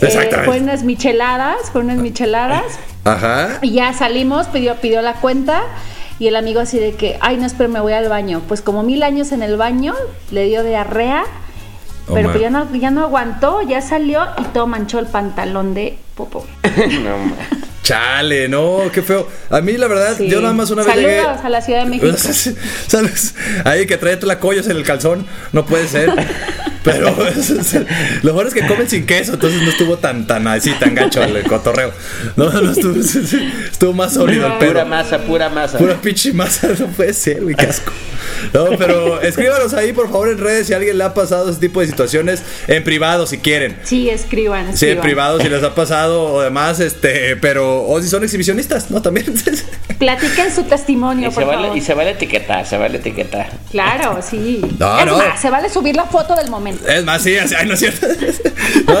Exactamente. 0.00 0.44
fue 0.44 0.60
unas 0.60 0.82
micheladas, 0.82 1.70
fue 1.72 1.80
unas 1.80 1.98
micheladas. 1.98 2.78
Ajá. 3.04 3.58
Y 3.62 3.72
ya 3.72 3.92
salimos, 3.92 4.46
pidió, 4.48 4.76
pidió 4.76 5.02
la 5.02 5.14
cuenta. 5.14 5.62
Y 6.18 6.28
el 6.28 6.36
amigo 6.36 6.60
así 6.60 6.78
de 6.78 6.94
que, 6.94 7.18
ay, 7.20 7.36
no, 7.36 7.46
espera, 7.46 7.68
me 7.68 7.80
voy 7.80 7.92
al 7.92 8.08
baño. 8.08 8.42
Pues 8.46 8.60
como 8.60 8.82
mil 8.82 9.02
años 9.02 9.32
en 9.32 9.42
el 9.42 9.56
baño, 9.56 9.94
le 10.30 10.44
dio 10.44 10.62
diarrea. 10.62 11.24
Oh, 12.06 12.14
pero 12.14 12.28
man. 12.28 12.32
pues 12.32 12.42
ya 12.42 12.50
no, 12.50 12.74
ya 12.74 12.90
no 12.90 13.02
aguantó, 13.02 13.62
ya 13.62 13.80
salió 13.80 14.22
y 14.38 14.44
todo 14.44 14.66
manchó 14.66 14.98
el 14.98 15.06
pantalón 15.06 15.74
de 15.74 15.98
Popo. 16.14 16.44
No, 17.02 17.18
ma. 17.18 17.36
Chale, 17.84 18.48
no, 18.48 18.80
qué 18.92 19.02
feo. 19.02 19.28
A 19.50 19.60
mí, 19.60 19.74
la 19.76 19.86
verdad, 19.86 20.16
Sí. 20.16 20.26
yo 20.28 20.40
nada 20.40 20.54
más 20.54 20.70
una 20.70 20.82
vez 20.82 20.90
Saludos 20.94 21.10
llegué. 21.10 21.26
a 21.46 21.48
la 21.50 21.60
Ciudad 21.60 21.84
de 21.84 21.90
México. 21.90 22.16
¿Sabes? 22.88 23.34
Ahí 23.64 23.86
que 23.86 23.98
trae 23.98 24.16
tlacoyos 24.16 24.66
en 24.68 24.78
el 24.78 24.84
calzón. 24.84 25.26
No 25.52 25.66
puede 25.66 25.86
ser. 25.86 26.10
Pero 26.84 27.16
lo 28.22 28.32
bueno 28.34 28.48
es 28.48 28.54
que 28.54 28.66
comen 28.66 28.88
sin 28.88 29.06
queso, 29.06 29.34
entonces 29.34 29.62
no 29.62 29.70
estuvo 29.70 29.96
tan, 29.98 30.26
tan 30.26 30.46
así, 30.46 30.70
tan 30.74 30.94
gacho 30.94 31.22
el 31.24 31.42
cotorreo. 31.44 31.92
No, 32.36 32.50
no 32.50 32.70
estuvo, 32.70 32.94
estuvo 33.00 33.92
más 33.94 34.14
sólido 34.14 34.46
el 34.46 34.52
Pura 34.54 34.72
pedo. 34.72 34.86
masa, 34.86 35.18
pura 35.18 35.48
masa. 35.48 35.78
Pura 35.78 35.94
pinche 36.00 36.32
masa, 36.32 36.68
no 36.78 36.86
puede 36.88 37.14
ser, 37.14 37.42
güey, 37.42 37.54
qué 37.54 37.66
asco. 37.66 37.90
No, 38.52 38.66
pero 38.78 39.20
escríbanos 39.22 39.72
ahí, 39.74 39.92
por 39.92 40.10
favor, 40.10 40.28
en 40.28 40.38
redes 40.38 40.66
si 40.66 40.72
a 40.74 40.76
alguien 40.76 40.98
le 40.98 41.04
ha 41.04 41.14
pasado 41.14 41.48
ese 41.50 41.58
tipo 41.60 41.80
de 41.80 41.86
situaciones, 41.86 42.42
en 42.68 42.84
privado 42.84 43.26
si 43.26 43.38
quieren. 43.38 43.76
Sí, 43.82 44.10
escriban, 44.10 44.68
escriban. 44.68 44.76
Sí, 44.76 44.88
en 44.90 45.00
privado 45.00 45.40
si 45.40 45.48
les 45.48 45.62
ha 45.64 45.74
pasado 45.74 46.22
o 46.24 46.42
demás, 46.42 46.80
este, 46.80 47.36
pero, 47.36 47.82
o 47.86 48.00
si 48.02 48.08
son 48.08 48.22
exhibicionistas, 48.24 48.90
¿no? 48.90 49.00
También. 49.00 49.32
Platiquen 49.98 50.52
su 50.54 50.64
testimonio, 50.64 51.28
Y 51.28 51.32
se, 51.32 51.34
por 51.36 51.46
vale, 51.46 51.62
favor. 51.62 51.76
y 51.78 51.80
se 51.80 51.94
vale 51.94 52.10
etiquetar, 52.10 52.66
se 52.66 52.76
vale 52.76 52.98
etiquetar. 52.98 53.50
Claro, 53.70 54.18
sí. 54.28 54.60
No, 54.78 54.98
es 54.98 55.06
no. 55.06 55.16
más, 55.18 55.40
se 55.40 55.50
vale 55.50 55.68
subir 55.70 55.94
la 55.96 56.04
foto 56.04 56.34
del 56.34 56.50
momento. 56.50 56.73
Es 56.88 57.04
más, 57.04 57.22
sí, 57.22 57.36
así- 57.36 57.54
ay, 57.54 57.66
no 57.66 57.74
es 57.74 57.80
cierto. 57.80 58.06
No, 58.86 58.98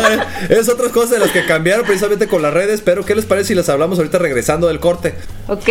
es 0.56 0.68
otras 0.68 0.92
cosas 0.92 1.10
de 1.10 1.18
las 1.18 1.30
que 1.30 1.44
cambiaron 1.46 1.84
precisamente 1.84 2.26
con 2.26 2.42
las 2.42 2.52
redes, 2.54 2.80
pero 2.82 3.04
¿qué 3.04 3.14
les 3.14 3.24
parece 3.24 3.48
si 3.48 3.54
las 3.54 3.68
hablamos 3.68 3.98
ahorita 3.98 4.18
regresando 4.18 4.68
del 4.68 4.78
corte? 4.80 5.14
Ok. 5.48 5.68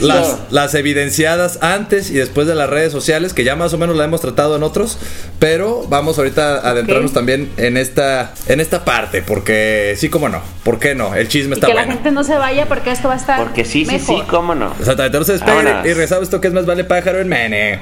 Las, 0.00 0.36
las 0.50 0.74
evidenciadas 0.74 1.58
antes 1.62 2.10
y 2.10 2.14
después 2.14 2.46
de 2.46 2.54
las 2.54 2.68
redes 2.70 2.92
sociales, 2.92 3.34
que 3.34 3.44
ya 3.44 3.54
más 3.56 3.72
o 3.72 3.78
menos 3.78 3.96
la 3.96 4.04
hemos 4.04 4.20
tratado 4.20 4.56
en 4.56 4.62
otros, 4.62 4.98
pero 5.38 5.84
vamos 5.88 6.18
ahorita 6.18 6.56
a 6.58 6.70
adentrarnos 6.70 7.12
también 7.12 7.50
en 7.56 7.76
esta, 7.76 8.32
en 8.46 8.60
esta 8.60 8.84
parte, 8.84 9.22
porque 9.22 9.94
sí, 9.98 10.08
como 10.08 10.28
no, 10.28 10.40
¿por 10.64 10.78
qué 10.78 10.94
no? 10.94 11.14
El 11.14 11.28
chisme 11.28 11.50
Y 11.50 11.54
está 11.54 11.66
que 11.68 11.74
la 11.74 11.82
bueno. 11.82 11.94
gente 11.94 12.10
no 12.10 12.24
se 12.24 12.36
vaya 12.36 12.66
porque 12.66 12.90
esto 12.90 13.08
va 13.08 13.14
a 13.14 13.18
estar 13.18 13.38
Porque 13.38 13.64
sí, 13.64 13.84
sí, 13.84 13.92
mejor. 13.92 14.20
sí, 14.20 14.26
cómo 14.28 14.54
no. 14.54 14.74
Exactamente, 14.78 15.18
no 15.18 15.24
se 15.24 15.32
despeguen 15.32 15.66
y 15.84 15.88
regresamos 15.88 16.24
esto 16.24 16.40
que 16.40 16.48
es 16.48 16.54
más 16.54 16.66
vale 16.66 16.84
pájaro 16.84 17.20
en 17.20 17.28
mene. 17.28 17.80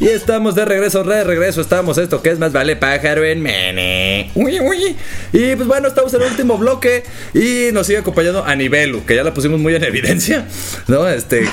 Y 0.00 0.08
estamos 0.08 0.54
de 0.54 0.64
regreso, 0.64 1.02
de 1.02 1.24
regreso. 1.24 1.60
Estamos 1.60 1.98
esto 1.98 2.22
que 2.22 2.30
es 2.30 2.38
más 2.38 2.52
vale 2.52 2.76
pájaro 2.76 3.24
en 3.24 3.42
mene. 3.42 4.30
Uy, 4.36 4.60
uy. 4.60 4.96
Y 5.32 5.56
pues 5.56 5.66
bueno, 5.66 5.88
estamos 5.88 6.14
en 6.14 6.22
el 6.22 6.28
último 6.28 6.56
bloque. 6.56 7.02
Y 7.34 7.72
nos 7.72 7.86
sigue 7.88 7.98
acompañando 7.98 8.44
Anibelu, 8.44 9.04
que 9.04 9.16
ya 9.16 9.24
la 9.24 9.34
pusimos 9.34 9.58
muy 9.58 9.74
en 9.74 9.82
evidencia. 9.82 10.46
¿No? 10.86 11.08
Este. 11.08 11.48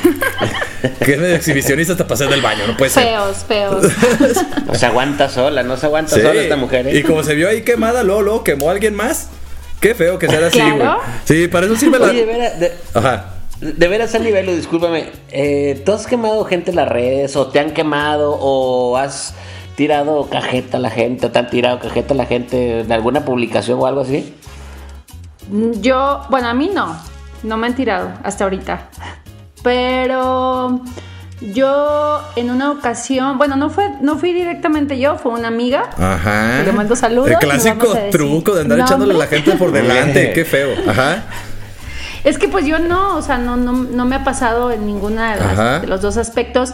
que 1.04 1.14
es 1.14 1.20
medio 1.20 1.36
exhibicionista 1.36 1.94
hasta 1.94 2.06
pasar 2.08 2.30
del 2.30 2.42
baño, 2.42 2.68
no 2.68 2.78
puede 2.78 2.92
ser. 2.92 3.04
Feos, 3.08 3.46
feos. 3.48 3.86
No 4.68 4.76
se 4.76 4.86
aguanta 4.86 5.30
sola, 5.30 5.64
no 5.64 5.78
se 5.78 5.86
aguanta 5.88 6.16
Sí. 6.16 6.22
sola 6.22 6.42
esta 6.42 6.56
mujer. 6.56 6.88
¿eh? 6.88 6.98
Y 7.00 7.04
como 7.04 7.24
se 7.24 7.34
vio 7.34 7.48
ahí 7.50 7.62
quemada, 7.64 8.04
luego, 8.04 8.22
luego 8.22 8.44
quemó 8.44 8.70
a 8.70 8.74
alguien 8.74 8.94
más. 8.94 9.30
Qué 9.80 9.96
feo 9.96 10.20
que 10.20 10.28
sea 10.28 10.46
así, 10.48 10.60
güey. 10.60 10.76
Claro. 10.78 11.00
Sí, 11.26 11.48
para 11.48 11.66
eso 11.66 11.76
sirve 11.76 12.00
la. 12.00 12.06
Oye, 12.08 12.26
de, 12.26 12.74
Ajá. 12.94 13.35
De 13.62 13.88
veras, 13.88 14.14
a 14.16 14.20
nivel, 14.20 14.48
discúlpame. 14.48 15.10
Eh, 15.32 15.82
¿Tú 15.86 15.94
has 15.94 16.08
quemado 16.08 16.44
gente 16.46 16.72
en 16.72 16.78
las 16.78 16.90
redes? 16.90 17.36
¿O 17.36 17.48
te 17.48 17.60
han 17.60 17.72
quemado? 17.72 18.38
¿O 18.40 18.98
has 18.98 19.34
tirado 19.76 20.30
cajeta 20.30 20.78
a 20.78 20.80
la 20.80 20.90
gente? 20.90 21.28
¿O 21.28 21.32
te 21.32 21.40
han 21.40 21.50
tirado 21.50 21.80
cajeta 21.80 22.14
a 22.14 22.18
la 22.18 22.26
gente 22.26 22.84
de 22.84 22.94
alguna 22.94 23.24
publicación 23.24 23.80
o 23.80 23.86
algo 23.86 24.02
así? 24.02 24.34
Yo, 25.80 26.22
bueno, 26.30 26.48
a 26.48 26.54
mí 26.54 26.70
no, 26.74 26.98
no 27.44 27.58
me 27.58 27.68
han 27.68 27.76
tirado 27.76 28.12
hasta 28.24 28.44
ahorita. 28.44 28.90
Pero 29.64 30.82
yo 31.42 32.22
en 32.36 32.50
una 32.50 32.72
ocasión, 32.72 33.38
bueno, 33.38 33.56
no 33.56 33.70
fue, 33.70 33.90
no 34.02 34.18
fui 34.18 34.34
directamente 34.34 35.00
yo, 35.00 35.18
fue 35.18 35.32
una 35.32 35.48
amiga. 35.48 35.90
Ajá. 35.98 36.62
Le 36.64 36.72
mando 36.72 36.96
saludos, 36.96 37.32
El 37.32 37.38
clásico 37.38 37.94
truco 38.12 38.54
de 38.54 38.62
andar 38.62 38.80
echándole 38.80 39.14
a 39.14 39.18
la 39.18 39.28
gente 39.28 39.52
por 39.54 39.72
delante. 39.72 40.32
Qué 40.36 40.46
feo. 40.46 40.76
Ajá. 40.88 41.24
Es 42.26 42.38
que 42.38 42.48
pues 42.50 42.66
yo 42.66 42.80
no, 42.80 43.16
o 43.18 43.22
sea, 43.22 43.38
no, 43.38 43.56
no, 43.56 43.72
no 43.72 44.04
me 44.06 44.16
ha 44.18 44.24
pasado 44.26 44.72
en 44.72 44.86
ninguna 44.86 45.36
de, 45.36 45.40
las- 45.40 45.52
Ajá. 45.54 45.80
de 45.80 45.88
los 45.88 46.02
dos 46.02 46.18
aspectos, 46.18 46.74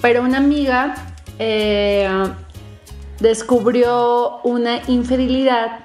pero 0.00 0.22
una 0.22 0.38
amiga 0.38 0.94
eh, 1.38 2.08
descubrió 3.20 4.40
una 4.42 4.80
infidelidad 4.88 5.80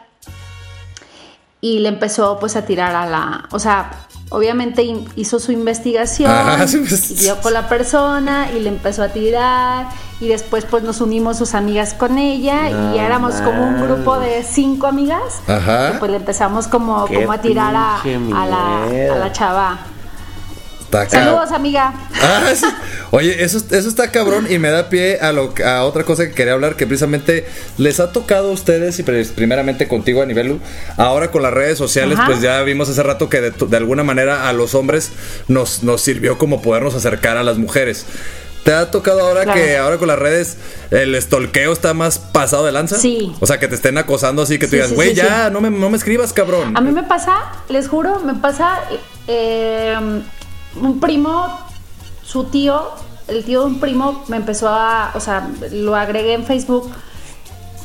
y 1.60 1.80
le 1.80 1.90
empezó 1.90 2.40
pues 2.40 2.56
a 2.56 2.66
tirar 2.66 2.96
a 2.96 3.06
la, 3.06 3.48
o 3.52 3.60
sea, 3.60 3.92
obviamente 4.32 4.82
hizo 5.16 5.40
su 5.40 5.52
investigación, 5.52 6.32
Ajá, 6.32 6.68
sí, 6.68 6.78
pues. 6.88 7.12
y 7.12 7.16
dio 7.16 7.40
con 7.42 7.54
la 7.54 7.68
persona 7.68 8.50
y 8.56 8.62
le 8.62 8.70
empezó 8.70 9.04
a 9.04 9.10
tirar 9.10 9.88
y 10.22 10.28
después 10.30 10.66
pues 10.66 10.84
nos 10.84 11.02
unimos 11.02 11.38
sus 11.38 11.54
amigas 11.54 11.94
con 11.94 12.18
ella 12.18 12.70
y 12.70 12.98
éramos 12.98 13.36
como 13.36 13.68
un 13.68 13.82
grupo 13.82 14.20
de 14.20 14.44
cinco 14.44 14.88
amigas 14.88 15.42
Ajá. 15.48 15.98
pues 16.00 16.10
le 16.12 16.18
empezamos 16.18 16.68
como, 16.68 17.06
como 17.08 17.32
a 17.32 17.40
tirar 17.42 17.76
a, 17.76 18.00
la, 18.06 18.84
a 18.84 19.18
la 19.18 19.32
chava. 19.32 19.80
Está 21.00 21.10
Saludos, 21.24 21.52
amiga. 21.52 21.94
Ah, 22.22 22.52
sí. 22.54 22.66
Oye, 23.12 23.44
eso, 23.44 23.58
eso 23.58 23.88
está 23.90 24.12
cabrón 24.12 24.48
y 24.50 24.58
me 24.60 24.70
da 24.70 24.90
pie 24.90 25.20
a, 25.22 25.32
lo, 25.32 25.54
a 25.66 25.84
otra 25.84 26.04
cosa 26.04 26.28
que 26.28 26.34
quería 26.34 26.54
hablar, 26.54 26.76
que 26.76 26.86
precisamente 26.86 27.46
les 27.78 28.00
ha 28.00 28.12
tocado 28.12 28.50
a 28.50 28.52
ustedes 28.52 29.00
y 29.00 29.04
primeramente 29.04 29.88
contigo 29.88 30.22
a 30.22 30.26
nivel 30.26 30.60
ahora 30.98 31.32
con 31.32 31.42
las 31.44 31.54
redes 31.54 31.78
sociales, 31.78 32.18
Ajá. 32.20 32.28
pues 32.28 32.42
ya 32.42 32.62
vimos 32.64 32.90
hace 32.90 33.04
rato 33.04 33.30
que 33.30 33.42
de, 33.42 33.52
de 33.52 33.78
alguna 33.78 34.04
manera 34.04 34.48
a 34.50 34.54
los 34.54 34.76
hombres 34.76 35.12
nos, 35.48 35.84
nos 35.84 36.02
sirvió 36.02 36.38
como 36.38 36.62
podernos 36.62 36.94
acercar 36.96 37.38
a 37.38 37.44
las 37.44 37.58
mujeres. 37.58 38.06
¿Te 38.64 38.74
ha 38.74 38.92
tocado 38.92 39.22
ahora 39.22 39.44
Claro. 39.44 39.60
que 39.60 39.78
ahora 39.78 39.98
con 39.98 40.08
las 40.08 40.20
redes 40.20 40.58
el 40.92 41.16
estolqueo 41.16 41.74
está 41.74 41.94
más 41.96 42.20
pasado 42.20 42.64
de 42.66 42.72
lanza? 42.72 42.98
Sí. 43.00 43.34
O 43.40 43.48
sea, 43.48 43.60
que 43.60 43.68
te 43.68 43.74
estén 43.76 43.98
acosando 43.98 44.44
así, 44.44 44.60
que 44.60 44.68
tú 44.68 44.72
Sí, 44.72 44.76
digas, 44.76 44.90
sí, 44.90 44.96
güey, 44.96 45.10
sí, 45.10 45.16
ya, 45.16 45.50
No, 45.50 45.62
me, 45.62 45.72
no 45.72 45.90
me 45.90 45.98
escribas, 45.98 46.32
cabrón. 46.32 46.78
A 46.78 46.82
mí 46.82 46.92
me 46.92 47.02
pasa, 47.04 47.38
les 47.70 47.88
juro, 47.88 48.20
me 48.20 48.36
pasa 48.36 48.80
eh, 49.28 49.96
un 50.76 51.00
primo, 51.00 51.60
su 52.24 52.46
tío, 52.46 52.92
el 53.28 53.44
tío 53.44 53.62
de 53.62 53.66
un 53.68 53.80
primo 53.80 54.24
me 54.28 54.38
empezó 54.38 54.70
a, 54.70 55.12
o 55.16 55.20
sea, 55.20 55.50
lo 55.72 55.96
agregué 55.96 56.34
en 56.34 56.46
Facebook 56.46 56.92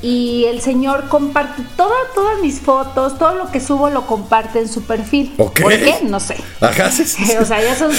y 0.03 0.45
el 0.45 0.61
señor 0.61 1.09
comparte 1.09 1.63
todas, 1.77 2.15
todas 2.15 2.39
mis 2.41 2.61
fotos, 2.61 3.19
todo 3.19 3.35
lo 3.35 3.51
que 3.51 3.61
subo 3.61 3.89
lo 3.91 4.07
comparte 4.07 4.61
en 4.61 4.69
su 4.69 4.83
perfil. 4.83 5.33
¿Por 5.37 5.53
qué? 5.53 6.01
No 6.03 6.21
sé. 6.21 6.37
Ajá, 6.61 6.91
sí, 6.91 7.05
sí, 7.05 7.25
sí. 7.25 7.37
o 7.41 7.45
sea, 7.45 7.63
ya 7.63 7.75
son, 7.75 7.91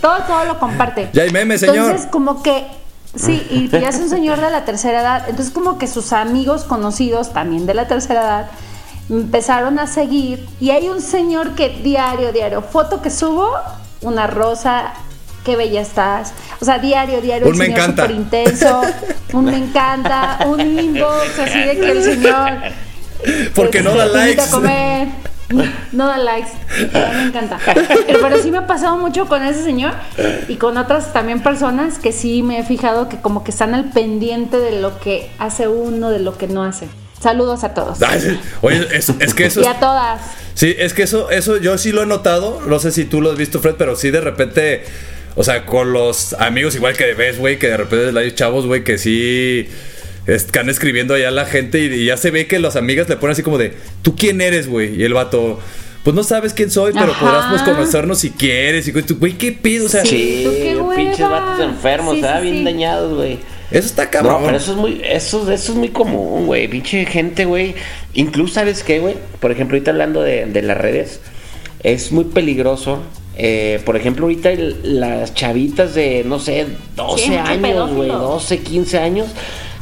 todo, 0.00 0.18
todo 0.26 0.44
lo 0.44 0.58
comparte. 0.58 1.08
Ya 1.12 1.22
hay 1.22 1.30
meme, 1.30 1.58
señor. 1.58 1.76
Entonces, 1.76 2.06
como 2.10 2.42
que, 2.42 2.66
sí, 3.14 3.46
y 3.50 3.68
ya 3.68 3.88
es 3.88 3.96
un 3.96 4.10
señor 4.10 4.40
de 4.40 4.50
la 4.50 4.64
tercera 4.64 5.00
edad, 5.00 5.28
entonces 5.28 5.52
como 5.52 5.78
que 5.78 5.86
sus 5.86 6.12
amigos 6.12 6.64
conocidos, 6.64 7.32
también 7.32 7.66
de 7.66 7.74
la 7.74 7.88
tercera 7.88 8.22
edad, 8.22 8.50
empezaron 9.08 9.78
a 9.78 9.86
seguir, 9.86 10.46
y 10.60 10.70
hay 10.70 10.88
un 10.88 11.00
señor 11.00 11.54
que 11.54 11.70
diario, 11.70 12.32
diario, 12.32 12.60
foto 12.60 13.00
que 13.00 13.10
subo, 13.10 13.50
una 14.02 14.26
rosa, 14.26 14.92
qué 15.44 15.56
bella 15.56 15.80
estás, 15.80 16.32
o 16.60 16.64
sea, 16.64 16.78
diario, 16.78 17.20
diario, 17.20 17.46
Un 17.46 17.52
el 17.52 17.58
me 17.58 17.64
señor 17.66 17.78
encanta. 17.80 18.02
súper 18.02 18.16
intenso, 18.16 18.82
un 19.32 19.44
me 19.44 19.56
encanta, 19.56 20.38
un 20.46 20.60
inbox, 20.60 21.38
así 21.38 21.58
de 21.60 21.78
que 21.78 21.90
el 21.90 22.02
señor... 22.02 22.52
Porque 23.54 23.82
no 23.82 23.90
este, 23.90 23.98
da 24.00 24.06
likes. 24.06 24.42
a 24.42 24.50
comer. 24.50 25.08
No 25.92 26.06
da 26.06 26.18
likes. 26.18 26.50
Me 26.92 27.22
encanta. 27.28 27.58
Pero, 27.64 28.20
pero 28.20 28.42
sí 28.42 28.50
me 28.50 28.58
ha 28.58 28.66
pasado 28.66 28.98
mucho 28.98 29.26
con 29.26 29.42
ese 29.44 29.62
señor 29.62 29.94
y 30.48 30.56
con 30.56 30.76
otras 30.76 31.12
también 31.12 31.40
personas 31.40 31.98
que 31.98 32.12
sí 32.12 32.42
me 32.42 32.58
he 32.58 32.62
fijado 32.64 33.08
que 33.08 33.16
como 33.18 33.42
que 33.44 33.52
están 33.52 33.74
al 33.74 33.84
pendiente 33.86 34.58
de 34.58 34.80
lo 34.80 34.98
que 35.00 35.30
hace 35.38 35.66
uno, 35.68 36.10
de 36.10 36.18
lo 36.18 36.36
que 36.36 36.46
no 36.48 36.62
hace. 36.62 36.88
Saludos 37.20 37.64
a 37.64 37.74
todos. 37.74 37.98
Oye, 38.60 38.86
es, 38.92 39.08
es 39.08 39.34
que 39.34 39.46
eso 39.46 39.60
Y 39.60 39.66
a 39.66 39.80
todas. 39.80 40.20
Sí, 40.56 40.74
es 40.78 40.92
que 40.94 41.02
eso, 41.04 41.30
eso 41.30 41.58
yo 41.58 41.78
sí 41.78 41.92
lo 41.92 42.02
he 42.02 42.06
notado. 42.06 42.60
No 42.66 42.78
sé 42.80 42.90
si 42.90 43.04
tú 43.04 43.20
lo 43.20 43.30
has 43.30 43.38
visto, 43.38 43.60
Fred, 43.60 43.74
pero 43.78 43.94
sí 43.94 44.10
de 44.10 44.20
repente. 44.20 44.82
O 45.36 45.44
sea, 45.44 45.66
con 45.66 45.92
los 45.92 46.32
amigos 46.32 46.74
igual 46.74 46.96
que 46.96 47.12
ves, 47.12 47.38
güey, 47.38 47.58
que 47.58 47.68
de 47.68 47.76
repente 47.76 48.18
hay 48.18 48.32
chavos, 48.32 48.66
güey, 48.66 48.82
que 48.84 48.96
sí 48.96 49.68
están 50.26 50.70
escribiendo 50.70 51.12
allá 51.14 51.28
a 51.28 51.30
la 51.30 51.44
gente 51.44 51.78
y, 51.78 51.92
y 51.92 52.04
ya 52.06 52.16
se 52.16 52.30
ve 52.30 52.46
que 52.46 52.58
las 52.58 52.74
amigas 52.74 53.06
le 53.08 53.16
ponen 53.16 53.32
así 53.32 53.42
como 53.42 53.58
de, 53.58 53.74
¿tú 54.02 54.16
quién 54.16 54.40
eres, 54.40 54.66
güey? 54.66 54.98
Y 54.98 55.04
el 55.04 55.12
vato, 55.12 55.60
pues 56.04 56.16
no 56.16 56.24
sabes 56.24 56.54
quién 56.54 56.70
soy, 56.70 56.92
pero 56.94 57.12
Ajá. 57.12 57.20
podrás 57.20 57.46
pues, 57.50 57.62
conocernos 57.62 58.18
si 58.18 58.30
quieres. 58.30 58.88
Y 58.88 58.92
güey, 58.92 59.34
¿qué 59.36 59.52
pido? 59.52 59.84
O 59.86 59.88
sea, 59.90 60.04
Sí. 60.06 60.40
tú 60.42 60.52
qué 60.52 60.74
hueva. 60.76 60.96
pinches 60.96 61.20
vatos 61.28 61.60
enfermos, 61.64 62.14
Sí, 62.16 62.22
Bien 62.40 62.64
dañados, 62.64 63.14
güey. 63.14 63.38
Eso 63.70 63.86
está 63.88 64.08
cabrón. 64.10 64.40
No, 64.40 64.46
pero 64.46 64.56
eso 64.58 64.72
es 64.72 64.76
muy, 64.78 65.00
eso, 65.04 65.50
eso 65.50 65.72
es 65.72 65.78
muy 65.78 65.88
común, 65.90 66.46
güey. 66.46 66.68
Pinche 66.68 67.04
gente, 67.06 67.44
güey. 67.44 67.74
Incluso, 68.14 68.54
¿sabes 68.54 68.82
qué, 68.82 68.98
güey? 69.00 69.14
Por 69.40 69.50
ejemplo, 69.50 69.76
ahorita 69.76 69.90
hablando 69.90 70.22
de, 70.22 70.46
de 70.46 70.62
las 70.62 70.76
redes, 70.78 71.20
es 71.82 72.12
muy 72.12 72.24
peligroso. 72.24 73.00
Eh, 73.38 73.80
por 73.84 73.96
ejemplo, 73.96 74.24
ahorita 74.24 74.50
el- 74.50 74.98
las 75.00 75.34
chavitas 75.34 75.94
de, 75.94 76.24
no 76.24 76.38
sé, 76.38 76.66
12 76.96 77.22
Sí, 77.24 77.30
mucho 77.30 77.42
años, 77.42 77.60
güey, 77.60 78.08
pedófilo. 78.08 78.18
12, 78.18 78.58
15 78.60 78.98
años, 78.98 79.26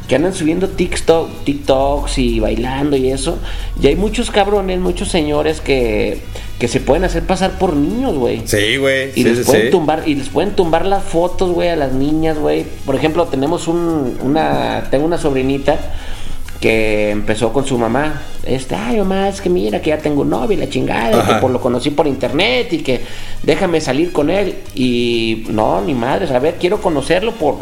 que 0.08 0.16
andan 0.16 0.34
subiendo 0.34 0.68
TikTok, 0.68 1.44
TikToks 1.44 2.18
y 2.18 2.40
bailando 2.40 2.96
y 2.96 3.10
eso. 3.10 3.38
Y 3.80 3.86
hay 3.86 3.96
muchos 3.96 4.30
cabrones, 4.30 4.78
muchos 4.80 5.08
señores 5.08 5.60
que, 5.60 6.20
que 6.58 6.68
se 6.68 6.80
pueden 6.80 7.04
hacer 7.04 7.22
pasar 7.22 7.58
por 7.58 7.74
niños, 7.74 8.14
güey. 8.14 8.42
Sí, 8.44 8.76
güey. 8.76 9.10
Y 9.10 9.22
sí, 9.22 9.24
les 9.24 9.38
sí, 9.38 9.44
pueden 9.44 9.62
sí. 9.64 9.70
tumbar, 9.70 10.02
y 10.06 10.14
les 10.14 10.28
pueden 10.28 10.54
tumbar 10.54 10.84
las 10.84 11.04
fotos, 11.04 11.52
güey, 11.52 11.70
a 11.70 11.76
las 11.76 11.92
niñas, 11.92 12.38
güey. 12.38 12.66
Por 12.84 12.96
ejemplo, 12.96 13.26
tenemos 13.26 13.66
un, 13.66 14.18
una, 14.22 14.88
tengo 14.90 15.06
una 15.06 15.18
sobrinita 15.18 15.78
que 16.60 17.10
empezó 17.10 17.52
con 17.52 17.66
su 17.66 17.78
mamá. 17.78 18.22
Este, 18.44 18.74
ay 18.74 18.98
mamá, 18.98 19.28
es 19.28 19.40
que 19.40 19.50
mira 19.50 19.80
que 19.80 19.90
ya 19.90 19.98
tengo 19.98 20.22
un 20.22 20.30
novio 20.30 20.56
y 20.56 20.60
la 20.60 20.68
chingada, 20.68 21.20
Ajá. 21.20 21.34
que 21.34 21.40
por 21.40 21.50
lo 21.50 21.60
conocí 21.60 21.90
por 21.90 22.06
internet 22.06 22.72
y 22.72 22.78
que 22.78 23.02
déjame 23.42 23.80
salir 23.80 24.12
con 24.12 24.30
él. 24.30 24.56
Y 24.74 25.44
no, 25.50 25.80
ni 25.80 25.94
madres, 25.94 26.30
a 26.30 26.38
ver, 26.38 26.56
quiero 26.58 26.80
conocerlo 26.80 27.32
por, 27.32 27.56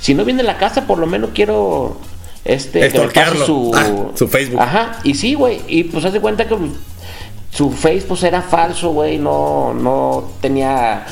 si 0.00 0.14
no 0.14 0.24
viene 0.24 0.42
a 0.42 0.46
la 0.46 0.58
casa, 0.58 0.86
por 0.86 0.98
lo 0.98 1.06
menos 1.06 1.30
quiero 1.34 1.96
este 2.44 2.88
que 2.88 2.98
me 2.98 3.08
pase 3.08 3.44
su, 3.44 3.70
Ah, 3.74 3.86
su 4.14 4.26
Facebook. 4.28 4.60
Ajá, 4.60 5.00
y 5.04 5.14
sí, 5.14 5.34
güey, 5.34 5.60
y 5.68 5.84
pues 5.84 6.04
haz 6.04 6.12
de 6.12 6.20
cuenta 6.20 6.46
que 6.48 6.56
su 7.52 7.70
Facebook 7.70 8.08
pues, 8.08 8.22
era 8.24 8.42
falso, 8.42 8.90
güey, 8.92 9.18
no, 9.18 9.74
no 9.74 10.24
tenía 10.40 11.04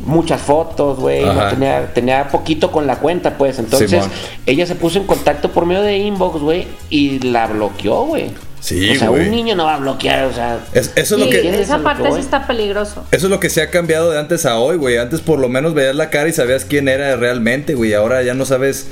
muchas 0.00 0.40
fotos, 0.40 0.98
güey, 0.98 1.24
no 1.24 1.48
tenía, 1.48 1.92
tenía 1.94 2.28
poquito 2.28 2.70
con 2.72 2.86
la 2.86 2.96
cuenta, 2.96 3.38
pues, 3.38 3.58
entonces 3.58 3.90
Simón. 3.90 4.10
ella 4.46 4.66
se 4.66 4.74
puso 4.74 4.98
en 4.98 5.04
contacto 5.06 5.50
por 5.50 5.66
medio 5.66 5.82
de 5.82 5.98
inbox, 5.98 6.40
güey, 6.40 6.66
y 6.90 7.20
la 7.20 7.46
bloqueó, 7.46 8.04
güey. 8.06 8.32
Sí, 8.60 8.90
o 8.90 8.94
sea, 8.98 9.08
güey. 9.10 9.24
un 9.26 9.30
niño 9.30 9.54
no 9.56 9.66
va 9.66 9.74
a 9.74 9.78
bloquear, 9.78 10.24
o 10.24 10.32
sea, 10.32 10.58
Es- 10.72 10.92
eso 10.96 11.16
es 11.16 11.20
lo 11.20 11.28
que... 11.28 11.36
¿Entiendes 11.36 11.70
a 11.70 11.74
esa 11.76 11.82
parte 11.84 12.10
sí 12.12 12.20
está 12.20 12.46
peligroso. 12.46 13.04
Eso 13.10 13.26
es 13.26 13.30
lo 13.30 13.38
que 13.38 13.50
se 13.50 13.60
ha 13.60 13.68
cambiado 13.70 14.10
de 14.10 14.18
antes 14.18 14.46
a 14.46 14.58
hoy, 14.58 14.78
güey. 14.78 14.96
Antes 14.96 15.20
por 15.20 15.38
lo 15.38 15.50
menos 15.50 15.74
veías 15.74 15.94
la 15.94 16.08
cara 16.08 16.30
y 16.30 16.32
sabías 16.32 16.64
quién 16.64 16.88
era 16.88 17.14
realmente, 17.16 17.74
güey. 17.74 17.92
Ahora 17.92 18.22
ya 18.22 18.32
no 18.32 18.46
sabes 18.46 18.86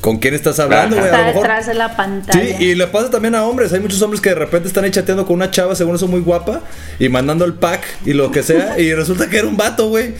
con 0.00 0.18
quién 0.18 0.32
estás 0.34 0.58
hablando, 0.60 0.94
güey. 0.96 1.06
Está 1.08 1.24
detrás 1.32 1.66
de 1.66 1.74
la 1.74 1.96
pantalla. 1.96 2.56
Sí, 2.58 2.64
y 2.64 2.74
le 2.76 2.86
pasa 2.86 3.10
también 3.10 3.34
a 3.34 3.44
hombres. 3.44 3.72
Hay 3.72 3.80
muchos 3.80 4.00
hombres 4.00 4.20
que 4.20 4.28
de 4.28 4.36
repente 4.36 4.68
están 4.68 4.84
ahí 4.84 4.90
chateando 4.92 5.26
con 5.26 5.34
una 5.34 5.50
chava, 5.50 5.74
según 5.74 5.96
eso 5.96 6.06
muy 6.06 6.20
guapa, 6.20 6.60
y 7.00 7.08
mandando 7.08 7.44
el 7.44 7.54
pack 7.54 7.82
y 8.06 8.12
lo 8.12 8.30
que 8.30 8.42
sea, 8.44 8.78
y 8.78 8.94
resulta 8.94 9.28
que 9.28 9.38
era 9.38 9.48
un 9.48 9.56
vato, 9.56 9.88
güey. 9.88 10.14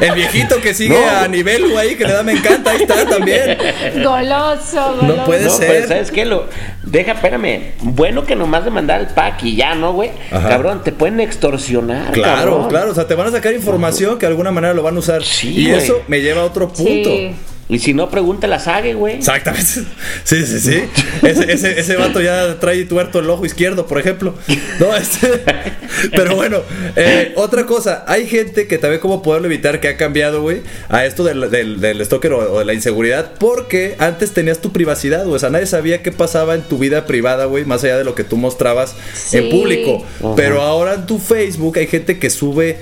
El 0.00 0.12
viejito 0.14 0.60
que 0.60 0.74
sigue 0.74 0.98
No. 0.98 1.18
a 1.18 1.28
nivel, 1.28 1.70
güey, 1.70 1.96
que 1.96 2.04
le 2.04 2.12
da 2.12 2.22
me 2.24 2.32
encanta, 2.32 2.72
ahí 2.72 2.82
está 2.82 3.06
también. 3.08 3.56
Goloso, 4.02 4.96
goloso. 5.00 5.24
puede 5.26 5.44
no, 5.44 5.50
ser. 5.50 5.68
pero 5.68 5.88
¿sabes 5.88 6.10
qué? 6.10 6.24
Lo, 6.24 6.48
deja, 6.82 7.12
espérame, 7.12 7.72
bueno 7.82 8.24
que 8.24 8.34
nomás 8.34 8.64
de 8.64 8.70
mandar 8.72 9.00
el 9.00 9.06
pack 9.08 9.44
y 9.44 9.54
ya, 9.56 9.74
¿no, 9.76 9.92
güey? 9.92 10.10
Cabrón, 10.30 10.82
te 10.82 10.90
pueden 10.92 11.20
extorsionar, 11.20 12.10
Claro, 12.12 12.50
cabrón. 12.52 12.68
claro. 12.68 12.90
O 12.90 12.94
sea, 12.94 13.06
te 13.06 13.14
van 13.14 13.28
a 13.28 13.30
sacar 13.30 13.52
información 13.54 14.18
que 14.18 14.26
de 14.26 14.30
alguna 14.30 14.50
manera 14.50 14.74
lo 14.74 14.82
van 14.82 14.96
a 14.96 14.98
usar. 14.98 15.22
Sí, 15.22 15.54
y 15.54 15.70
eso 15.70 16.02
me 16.08 16.20
lleva 16.20 16.42
a 16.42 16.44
otro 16.44 16.66
punto. 16.68 17.10
Sí. 17.10 17.34
Y 17.72 17.78
si 17.78 17.94
no, 17.94 18.10
pregúntale 18.10 18.54
a 18.54 18.58
Sage, 18.58 18.94
güey. 18.94 19.16
Exactamente. 19.16 19.62
Sí, 20.24 20.46
sí, 20.46 20.60
sí. 20.60 20.82
Ese, 21.22 21.52
ese, 21.52 21.80
ese 21.80 21.96
vato 21.96 22.20
ya 22.20 22.60
trae 22.60 22.84
tuerto 22.84 23.18
el 23.18 23.28
ojo 23.28 23.44
izquierdo, 23.44 23.86
por 23.86 23.98
ejemplo. 23.98 24.34
No, 24.78 24.94
este. 24.94 25.42
Pero 26.12 26.36
bueno, 26.36 26.58
eh, 26.96 27.32
otra 27.36 27.66
cosa. 27.66 28.04
Hay 28.06 28.26
gente 28.26 28.66
que 28.66 28.78
también, 28.78 29.00
como 29.00 29.22
poderlo 29.22 29.46
evitar, 29.46 29.80
que 29.80 29.88
ha 29.88 29.96
cambiado, 29.96 30.42
güey, 30.42 30.62
a 30.88 31.04
esto 31.06 31.24
del, 31.24 31.50
del, 31.50 31.80
del 31.80 32.04
stalker 32.04 32.32
o, 32.34 32.52
o 32.54 32.58
de 32.58 32.64
la 32.64 32.74
inseguridad. 32.74 33.32
Porque 33.38 33.96
antes 33.98 34.32
tenías 34.32 34.60
tu 34.60 34.72
privacidad, 34.72 35.24
güey. 35.24 35.36
O 35.36 35.38
sea, 35.38 35.50
nadie 35.50 35.66
sabía 35.66 36.02
qué 36.02 36.12
pasaba 36.12 36.54
en 36.54 36.62
tu 36.62 36.78
vida 36.78 37.06
privada, 37.06 37.46
güey, 37.46 37.64
más 37.64 37.82
allá 37.84 37.96
de 37.96 38.04
lo 38.04 38.14
que 38.14 38.24
tú 38.24 38.36
mostrabas 38.36 38.94
en 39.32 39.48
público. 39.50 40.04
Ajá. 40.20 40.34
Pero 40.36 40.62
ahora 40.62 40.94
en 40.94 41.06
tu 41.06 41.18
Facebook 41.18 41.78
hay 41.78 41.86
gente 41.86 42.18
que 42.18 42.30
sube 42.30 42.78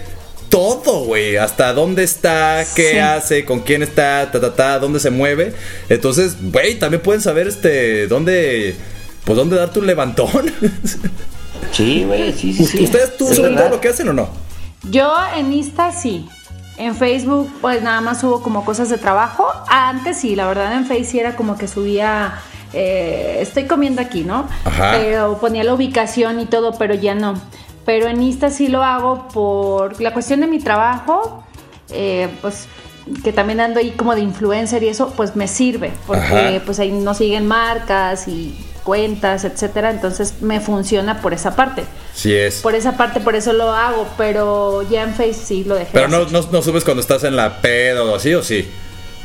todo, 0.51 1.05
güey. 1.07 1.37
Hasta 1.39 1.73
dónde 1.73 2.03
está, 2.05 2.65
qué 2.77 2.91
Sí. 2.93 2.99
hace, 2.99 3.45
con 3.47 3.61
quién 3.61 3.83
está, 3.83 4.31
ta, 4.31 4.39
ta, 4.41 4.55
ta, 4.55 4.79
dónde 4.79 5.01
se 5.01 5.09
mueve. 5.11 5.55
Entonces, 5.89 6.37
güey, 6.53 6.79
también 6.79 7.03
pueden 7.03 7.23
saber 7.23 7.49
este, 7.49 8.07
dónde, 8.09 8.77
pues 9.25 9.39
dónde 9.39 9.57
darte 9.57 9.79
un 9.79 9.87
levantón. 9.87 10.31
Sí, 11.73 12.05
güey, 12.05 12.33
sí, 12.33 12.53
sí, 12.53 12.67
sí. 12.67 12.83
¿Ustedes 12.85 13.17
tú 13.17 13.33
suben 13.33 13.55
todo 13.55 13.69
lo 13.69 13.81
que 13.81 13.89
hacen 13.89 14.09
o 14.09 14.13
no? 14.13 14.29
Yo 14.91 15.13
en 15.37 15.53
Insta 15.53 15.93
sí. 15.93 16.29
En 16.79 16.97
Facebook, 16.97 17.51
pues 17.61 17.83
nada 17.83 18.01
más 18.01 18.21
subo 18.23 18.43
como 18.43 18.65
cosas 18.65 18.89
de 18.89 18.97
trabajo. 18.99 19.47
Antes 19.69 20.17
sí, 20.17 20.35
la 20.35 20.49
verdad 20.49 20.73
en 20.73 20.87
Facebook 20.87 21.11
sí 21.11 21.21
era 21.21 21.37
como 21.37 21.57
que 21.59 21.69
subía. 21.69 22.41
eh, 22.73 23.39
estoy 23.41 23.65
comiendo 23.65 24.01
aquí, 24.01 24.23
¿no? 24.23 24.49
Ajá. 24.65 24.93
Pero 24.97 25.39
ponía 25.39 25.63
la 25.65 25.75
ubicación 25.75 26.41
y 26.41 26.47
todo, 26.47 26.73
pero 26.79 26.95
ya 26.95 27.15
no. 27.15 27.35
Pero 27.91 28.07
en 28.07 28.23
Insta 28.23 28.51
sí 28.51 28.69
lo 28.69 28.85
hago 28.85 29.27
por 29.35 30.01
la 30.01 30.13
cuestión 30.13 30.39
de 30.43 30.47
mi 30.47 30.61
trabajo. 30.61 31.43
eh, 31.91 32.29
pues 32.41 32.69
que 33.25 33.33
también 33.33 33.59
ando 33.59 33.81
ahí 33.81 33.91
como 33.91 34.15
de 34.15 34.21
influencer 34.21 34.85
y 34.85 34.89
eso, 34.89 35.13
pues 35.17 35.35
me 35.35 35.49
sirve. 35.49 35.91
Porque 36.07 36.23
Ajá. 36.23 36.63
pues 36.65 36.79
ahí 36.79 36.93
nos 36.93 37.17
siguen 37.17 37.49
marcas 37.49 38.29
y 38.29 38.55
cuentas, 38.85 39.43
etcétera. 39.43 39.91
Entonces 39.91 40.35
me 40.41 40.61
funciona 40.61 41.21
por 41.21 41.35
esa 41.35 41.57
parte. 41.57 41.83
Sí 42.15 42.33
es. 42.33 42.61
Por 42.61 42.77
esa 42.77 42.97
parte, 42.97 43.19
por 43.19 43.35
eso 43.35 43.53
lo 43.53 43.73
hago, 43.73 44.07
pero 44.17 44.89
ya 44.89 45.03
en 45.03 45.13
Face 45.13 45.35
sí 45.35 45.65
lo 45.65 45.75
dejé. 45.75 45.91
Pero 45.93 46.07
no, 46.07 46.27
no, 46.27 46.43
no 46.43 46.63
subes 46.63 46.85
cuando 46.85 47.01
estás 47.01 47.25
en 47.25 47.35
la 47.35 47.61
pedo 47.61 48.13
o 48.13 48.15
así 48.15 48.33
o 48.35 48.45
sí. 48.45 48.71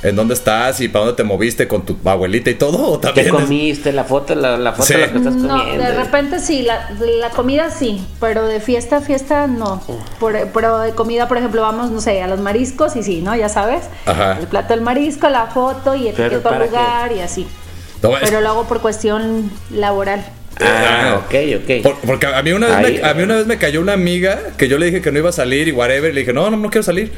¿En 0.07 0.15
dónde 0.15 0.35
estás 0.35 0.79
y 0.81 0.87
para 0.87 1.05
dónde 1.05 1.17
te 1.17 1.23
moviste 1.23 1.67
con 1.67 1.83
tu 1.85 1.97
abuelita 2.05 2.49
y 2.51 2.53
todo? 2.55 2.77
¿O 2.77 3.01
¿Qué 3.01 3.07
también 3.07 3.25
es- 3.27 3.31
comiste? 3.33 3.91
La 3.91 4.03
foto, 4.03 4.35
la, 4.35 4.55
la 4.57 4.71
foto 4.73 4.83
Sí. 4.85 4.93
de 4.93 4.99
lo 5.07 5.11
que 5.13 5.17
estás 5.17 5.33
No, 5.35 5.57
comiendo. 5.57 5.83
de 5.83 5.93
repente 5.95 6.39
sí, 6.39 6.61
la, 6.61 6.89
la 7.19 7.29
comida 7.31 7.71
sí, 7.71 8.05
pero 8.19 8.45
de 8.45 8.59
fiesta 8.59 8.97
a 8.97 9.01
fiesta 9.01 9.47
no. 9.47 9.81
Por- 10.19 10.49
pero 10.53 10.79
de 10.79 10.91
comida, 10.91 11.27
por 11.27 11.37
ejemplo, 11.37 11.61
vamos, 11.63 11.89
no 11.89 12.01
sé, 12.01 12.21
a 12.21 12.27
los 12.27 12.39
mariscos 12.39 12.95
y 12.95 13.01
sí, 13.03 13.21
¿no? 13.21 13.35
Ya 13.35 13.49
sabes. 13.49 13.81
Ajá. 14.05 14.37
El 14.39 14.47
plato 14.47 14.73
del 14.75 14.81
marisco, 14.81 15.27
la 15.29 15.47
foto 15.47 15.95
y 15.95 16.07
etiqueto 16.09 16.35
al 16.35 16.41
¿para 16.41 16.65
lugar 16.67 17.11
y 17.11 17.21
así. 17.21 17.47
No, 18.03 18.15
es- 18.17 18.29
Pero 18.29 18.41
lo 18.41 18.49
hago 18.49 18.63
por 18.65 18.81
cuestión 18.81 19.49
laboral. 19.71 20.23
Ah, 20.61 21.19
ok, 21.25 21.35
ok. 21.63 21.83
Por- 21.83 21.97
porque 22.07 22.27
a 22.27 22.41
mí, 22.43 22.51
una 22.53 22.67
vez 22.67 22.77
Ahí, 22.77 22.99
me, 23.01 23.07
a 23.09 23.13
mí 23.13 23.23
una 23.23 23.35
vez 23.35 23.45
me 23.47 23.57
cayó 23.57 23.81
una 23.81 23.93
amiga 23.93 24.39
que 24.57 24.67
yo 24.69 24.77
le 24.77 24.85
dije 24.85 25.01
que 25.01 25.11
no 25.11 25.19
iba 25.19 25.29
a 25.29 25.33
salir 25.33 25.67
y 25.67 25.71
whatever. 25.71 26.11
Y 26.11 26.13
le 26.13 26.19
dije, 26.21 26.31
no, 26.31 26.49
no, 26.49 26.55
no 26.57 26.69
quiero 26.69 26.83
salir. 26.83 27.11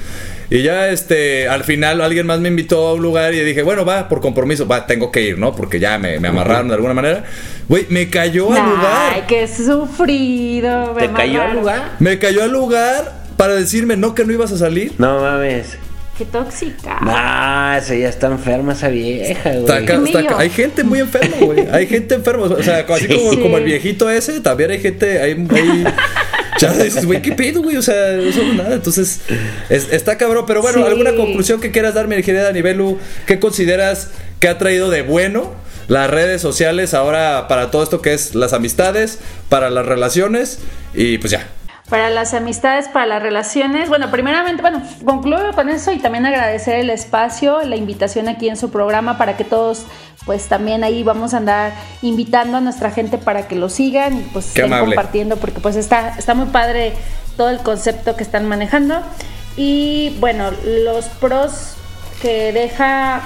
Y 0.50 0.62
ya, 0.64 0.90
este, 0.90 1.50
al 1.50 1.64
final 1.66 2.00
alguien 2.02 2.26
más 2.26 2.40
me 2.40 2.48
invitó 2.48 2.88
a 2.88 2.94
un 2.94 3.02
lugar 3.02 3.34
y 3.34 3.40
dije, 3.42 3.64
bueno, 3.64 3.84
va, 3.84 4.08
por 4.08 4.22
compromiso, 4.22 4.66
va, 4.68 4.88
tengo 4.88 5.12
que 5.12 5.22
ir, 5.22 5.38
¿no? 5.38 5.54
Porque 5.54 5.80
ya 5.80 5.98
me, 5.98 6.20
me 6.22 6.30
amarraron 6.30 6.70
de 6.70 6.76
alguna 6.76 6.94
manera. 6.94 7.24
Güey, 7.68 7.86
me 7.90 8.10
cayó 8.10 8.52
al 8.52 8.58
Ay, 8.58 8.64
lugar. 8.70 9.28
qué 9.28 9.48
sufrido. 9.48 10.94
me 10.94 11.08
¿Te 11.08 11.14
cayó 11.14 11.42
al 11.42 11.54
lugar? 11.58 11.92
Me 12.00 12.18
cayó 12.20 12.44
al 12.44 12.52
lugar 12.52 13.14
para 13.36 13.56
decirme, 13.56 13.98
no, 13.98 14.16
que 14.16 14.24
no 14.26 14.32
ibas 14.34 14.52
a 14.52 14.58
salir. 14.58 14.94
No 14.98 15.20
mames. 15.22 15.78
Qué 16.18 16.26
tóxica. 16.26 16.98
No, 17.02 17.78
esa 17.78 17.94
ya 17.94 18.10
está 18.10 18.26
enferma 18.28 18.74
esa 18.74 18.88
vieja, 18.88 19.52
güey. 19.52 19.60
Está 19.60 19.76
acá- 19.78 19.94
está 20.04 20.20
Mío. 20.20 20.30
acá. 20.32 20.40
Hay 20.40 20.50
gente 20.50 20.84
muy 20.84 21.00
enferma, 21.00 21.36
güey. 21.42 21.68
Hay 21.72 21.86
gente 21.86 22.16
enferma. 22.16 22.46
O 22.46 22.64
sea, 22.64 22.86
así 22.90 23.08
como, 23.16 23.32
Sí. 23.34 23.38
como 23.38 23.58
el 23.60 23.64
viejito 23.66 24.10
ese, 24.10 24.40
también 24.40 24.72
hay 24.72 24.80
gente. 24.80 25.22
Hay, 25.22 25.32
hay- 25.34 25.86
ya 26.60 26.74
dices, 26.84 27.06
güey, 27.06 27.22
¿qué 27.22 27.32
pedo, 27.34 27.62
güey? 27.62 27.78
O 27.78 27.82
sea, 27.82 28.14
no 28.14 28.32
somos 28.32 28.56
nada. 28.56 28.76
Entonces, 28.76 29.22
es- 29.70 29.88
está 29.92 30.18
cabrón. 30.18 30.46
Pero 30.48 30.62
bueno, 30.62 30.80
Sí. 30.80 30.84
¿alguna 30.88 31.16
conclusión 31.16 31.60
que 31.62 31.72
quieras 31.72 31.94
darme, 31.94 32.22
querida 32.24 32.52
Nivelu? 32.52 33.00
¿Qué 33.26 33.40
consideras 33.40 34.10
que 34.40 34.48
ha 34.48 34.58
traído 34.58 34.90
de 34.90 35.02
bueno 35.02 35.54
las 35.88 36.10
redes 36.10 36.42
sociales 36.42 36.94
ahora 36.94 37.48
para 37.48 37.72
todo 37.72 37.84
esto 37.84 38.02
que 38.02 38.14
es 38.14 38.36
las 38.36 38.54
amistades, 38.54 39.20
para 39.50 39.70
las 39.70 39.86
relaciones? 39.86 40.60
Y 40.94 41.18
pues 41.20 41.32
ya. 41.32 41.48
Para 41.90 42.10
las 42.10 42.34
amistades, 42.34 42.90
para 42.90 43.06
las 43.06 43.22
relaciones. 43.22 43.88
Bueno, 43.88 44.12
primeramente, 44.12 44.62
bueno, 44.62 44.82
concluyo 45.06 45.54
con 45.56 45.70
eso 45.70 45.94
y 45.94 46.00
también 46.00 46.26
agradecer 46.26 46.76
el 46.76 46.90
espacio, 46.90 47.62
la 47.64 47.78
invitación 47.78 48.28
aquí 48.28 48.50
en 48.50 48.58
su 48.58 48.72
programa 48.72 49.18
para 49.18 49.38
que 49.38 49.46
todos, 49.46 49.86
pues 50.26 50.48
también 50.48 50.84
ahí 50.84 51.04
vamos 51.04 51.34
a 51.34 51.38
andar 51.38 51.74
invitando 52.02 52.58
a 52.58 52.62
nuestra 52.62 52.92
gente 52.92 53.18
para 53.18 53.48
que 53.48 53.56
lo 53.56 53.70
sigan 53.70 54.18
y 54.18 54.22
pues 54.34 54.46
Qué 54.48 54.62
estén 54.62 54.74
amable. 54.74 54.96
compartiendo 54.96 55.38
porque 55.38 55.62
pues 55.62 55.78
está, 55.78 56.10
está 56.18 56.34
muy 56.34 56.48
padre 56.48 56.92
todo 57.38 57.50
el 57.50 57.60
concepto 57.60 58.18
que 58.18 58.24
están 58.24 58.46
manejando. 58.50 59.02
Y 59.56 60.18
bueno, 60.20 60.52
los 60.66 61.06
pros 61.06 61.76
que 62.22 62.52
deja... 62.52 63.22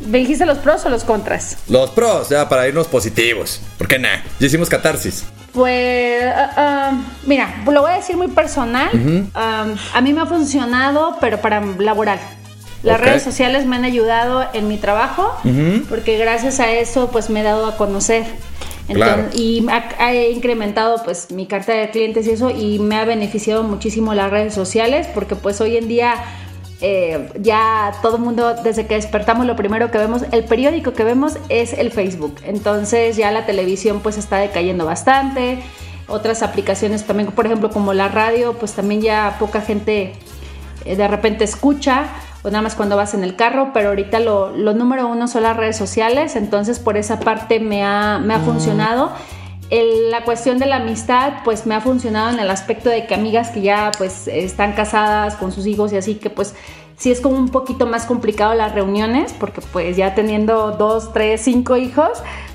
¿Me 0.00 0.18
dijiste 0.18 0.46
los 0.46 0.58
pros 0.58 0.84
o 0.86 0.88
los 0.88 1.04
contras? 1.04 1.58
Los 1.68 1.90
pros, 1.90 2.30
ya 2.30 2.48
para 2.48 2.66
irnos 2.66 2.88
positivos. 2.88 3.60
¿Por 3.78 3.86
qué 3.86 3.98
nada? 3.98 4.22
Ya 4.40 4.46
hicimos 4.46 4.68
catarsis. 4.68 5.24
Pues, 5.52 6.24
ah, 6.24 6.50
ah, 6.56 6.92
mira, 7.26 7.62
lo 7.66 7.82
voy 7.82 7.90
a 7.90 7.96
decir 7.96 8.16
muy 8.16 8.28
personal. 8.28 8.90
A 9.34 10.00
mí 10.00 10.12
me 10.12 10.20
ha 10.20 10.26
funcionado, 10.26 11.16
pero 11.20 11.40
para 11.40 11.60
laboral. 11.60 12.18
Las 12.82 13.00
redes 13.00 13.22
sociales 13.22 13.64
me 13.64 13.76
han 13.76 13.84
ayudado 13.84 14.44
en 14.54 14.66
mi 14.66 14.76
trabajo, 14.76 15.32
porque 15.88 16.18
gracias 16.18 16.58
a 16.58 16.72
eso, 16.72 17.10
pues 17.10 17.30
me 17.30 17.40
he 17.40 17.42
dado 17.42 17.66
a 17.66 17.76
conocer. 17.76 18.24
Claro. 18.92 19.28
Y 19.32 19.64
ha, 19.70 20.04
ha 20.04 20.14
incrementado 20.14 21.02
pues 21.04 21.30
mi 21.30 21.46
carta 21.46 21.72
de 21.72 21.88
clientes 21.90 22.26
y 22.26 22.32
eso, 22.32 22.50
y 22.50 22.78
me 22.80 22.96
ha 22.96 23.04
beneficiado 23.04 23.62
muchísimo 23.62 24.12
las 24.12 24.30
redes 24.30 24.54
sociales, 24.54 25.06
porque 25.14 25.36
pues 25.36 25.60
hoy 25.60 25.76
en 25.76 25.86
día 25.86 26.14
eh, 26.82 27.30
ya 27.40 27.92
todo 28.02 28.16
el 28.16 28.22
mundo, 28.22 28.54
desde 28.62 28.86
que 28.86 28.94
despertamos, 28.94 29.46
lo 29.46 29.54
primero 29.54 29.90
que 29.92 29.98
vemos, 29.98 30.24
el 30.32 30.44
periódico 30.44 30.92
que 30.92 31.04
vemos 31.04 31.38
es 31.48 31.72
el 31.72 31.92
Facebook. 31.92 32.34
Entonces 32.44 33.16
ya 33.16 33.30
la 33.30 33.46
televisión 33.46 34.00
pues 34.00 34.18
está 34.18 34.38
decayendo 34.38 34.84
bastante. 34.84 35.62
Otras 36.08 36.42
aplicaciones 36.42 37.04
también, 37.04 37.30
por 37.30 37.46
ejemplo, 37.46 37.70
como 37.70 37.94
la 37.94 38.08
radio, 38.08 38.54
pues 38.54 38.72
también 38.72 39.00
ya 39.00 39.36
poca 39.38 39.60
gente 39.60 40.14
eh, 40.84 40.96
de 40.96 41.08
repente 41.08 41.44
escucha 41.44 42.06
o 42.42 42.50
nada 42.50 42.62
más 42.62 42.74
cuando 42.74 42.96
vas 42.96 43.14
en 43.14 43.22
el 43.22 43.36
carro, 43.36 43.70
pero 43.72 43.90
ahorita 43.90 44.18
lo, 44.18 44.50
lo 44.50 44.74
número 44.74 45.06
uno 45.06 45.28
son 45.28 45.44
las 45.44 45.56
redes 45.56 45.76
sociales, 45.76 46.34
entonces 46.34 46.80
por 46.80 46.96
esa 46.96 47.20
parte 47.20 47.60
me 47.60 47.84
ha, 47.84 48.18
me 48.18 48.34
ha 48.34 48.40
funcionado. 48.40 49.12
El- 49.72 50.10
la 50.10 50.22
cuestión 50.24 50.58
de 50.58 50.66
la 50.66 50.76
amistad, 50.76 51.32
pues 51.44 51.64
me 51.64 51.74
ha 51.74 51.80
funcionado 51.80 52.28
en 52.30 52.38
el 52.38 52.50
aspecto 52.50 52.90
de 52.90 53.06
que 53.06 53.14
amigas 53.14 53.48
que 53.48 53.62
ya 53.62 53.90
pues 53.96 54.28
están 54.28 54.74
casadas 54.74 55.34
con 55.36 55.50
sus 55.50 55.66
hijos 55.66 55.92
y 55.94 55.96
así 55.96 56.16
que 56.16 56.28
pues 56.28 56.54
sí 56.98 57.10
es 57.10 57.22
como 57.22 57.36
un 57.38 57.48
poquito 57.48 57.86
más 57.86 58.04
complicado 58.04 58.52
las 58.54 58.74
reuniones, 58.74 59.32
porque 59.32 59.62
pues 59.72 59.96
ya 59.96 60.14
teniendo 60.14 60.72
dos, 60.72 61.12
tres, 61.14 61.40
cinco 61.40 61.76
hijos, 61.78 62.10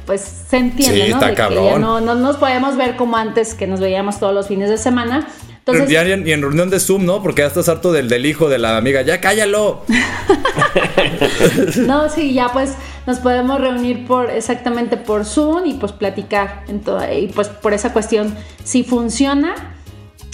pues 0.06 0.22
se 0.22 0.58
entiende, 0.58 1.06
Sí, 1.06 1.10
¿no? 1.12 1.16
está 1.18 1.28
De 1.30 1.34
que 1.34 1.42
ya 1.42 1.48
cabrón. 1.50 1.82
no, 1.82 2.00
no 2.02 2.14
nos 2.14 2.38
podemos 2.38 2.78
ver 2.78 2.96
como 2.98 3.18
antes 3.18 3.56
que 3.56 3.66
nos 3.66 3.80
veíamos 3.80 4.20
todos 4.20 4.34
los 4.36 4.48
fines 4.48 4.70
de 4.70 4.78
semana. 4.78 5.28
Entonces, 5.72 5.90
Ya 5.90 6.02
en- 6.04 6.28
y 6.28 6.32
en 6.32 6.42
reunión 6.42 6.70
de 6.70 6.80
Zoom, 6.80 7.06
¿no? 7.06 7.22
Porque 7.22 7.42
ya 7.42 7.48
estás 7.48 7.68
harto 7.70 7.92
del, 7.92 8.10
del 8.10 8.26
hijo 8.26 8.50
de 8.50 8.58
la 8.58 8.78
amiga. 8.78 9.02
Ya 9.02 9.20
cállalo. 9.22 9.84
No, 11.86 12.10
sí, 12.10 12.34
ya 12.34 12.50
pues 12.52 12.74
nos 13.06 13.20
podemos 13.20 13.60
reunir 13.60 14.06
por 14.06 14.30
exactamente 14.30 14.98
por 14.98 15.26
Zoom 15.26 15.66
y 15.66 15.74
pues 15.76 15.92
platicar. 15.92 16.64
en 16.68 16.82
toda- 16.82 17.14
y 17.14 17.28
pues 17.28 17.48
por 17.50 17.74
esa 17.74 17.94
cuestión 17.94 18.36
sí 18.64 18.84
funciona. 18.84 19.56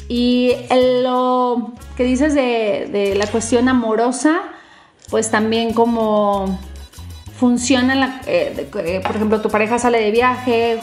Y 0.07 0.51
el- 0.69 1.03
lo 1.03 1.73
que 1.97 2.03
dices 2.03 2.33
de, 2.35 2.87
de 2.91 3.15
la 3.15 3.27
cuestión 3.27 3.69
amorosa, 3.69 4.41
pues 5.09 5.31
también 5.31 5.73
como 5.73 6.59
funciona, 7.39 7.93
en 7.93 7.99
la- 7.99 8.21
eh, 8.27 8.67
de- 8.73 8.95
eh, 8.95 9.01
por 9.05 9.15
ejemplo, 9.15 9.41
tu 9.41 9.49
pareja 9.49 9.79
sale 9.79 9.99
de 9.99 10.11
viaje, 10.11 10.79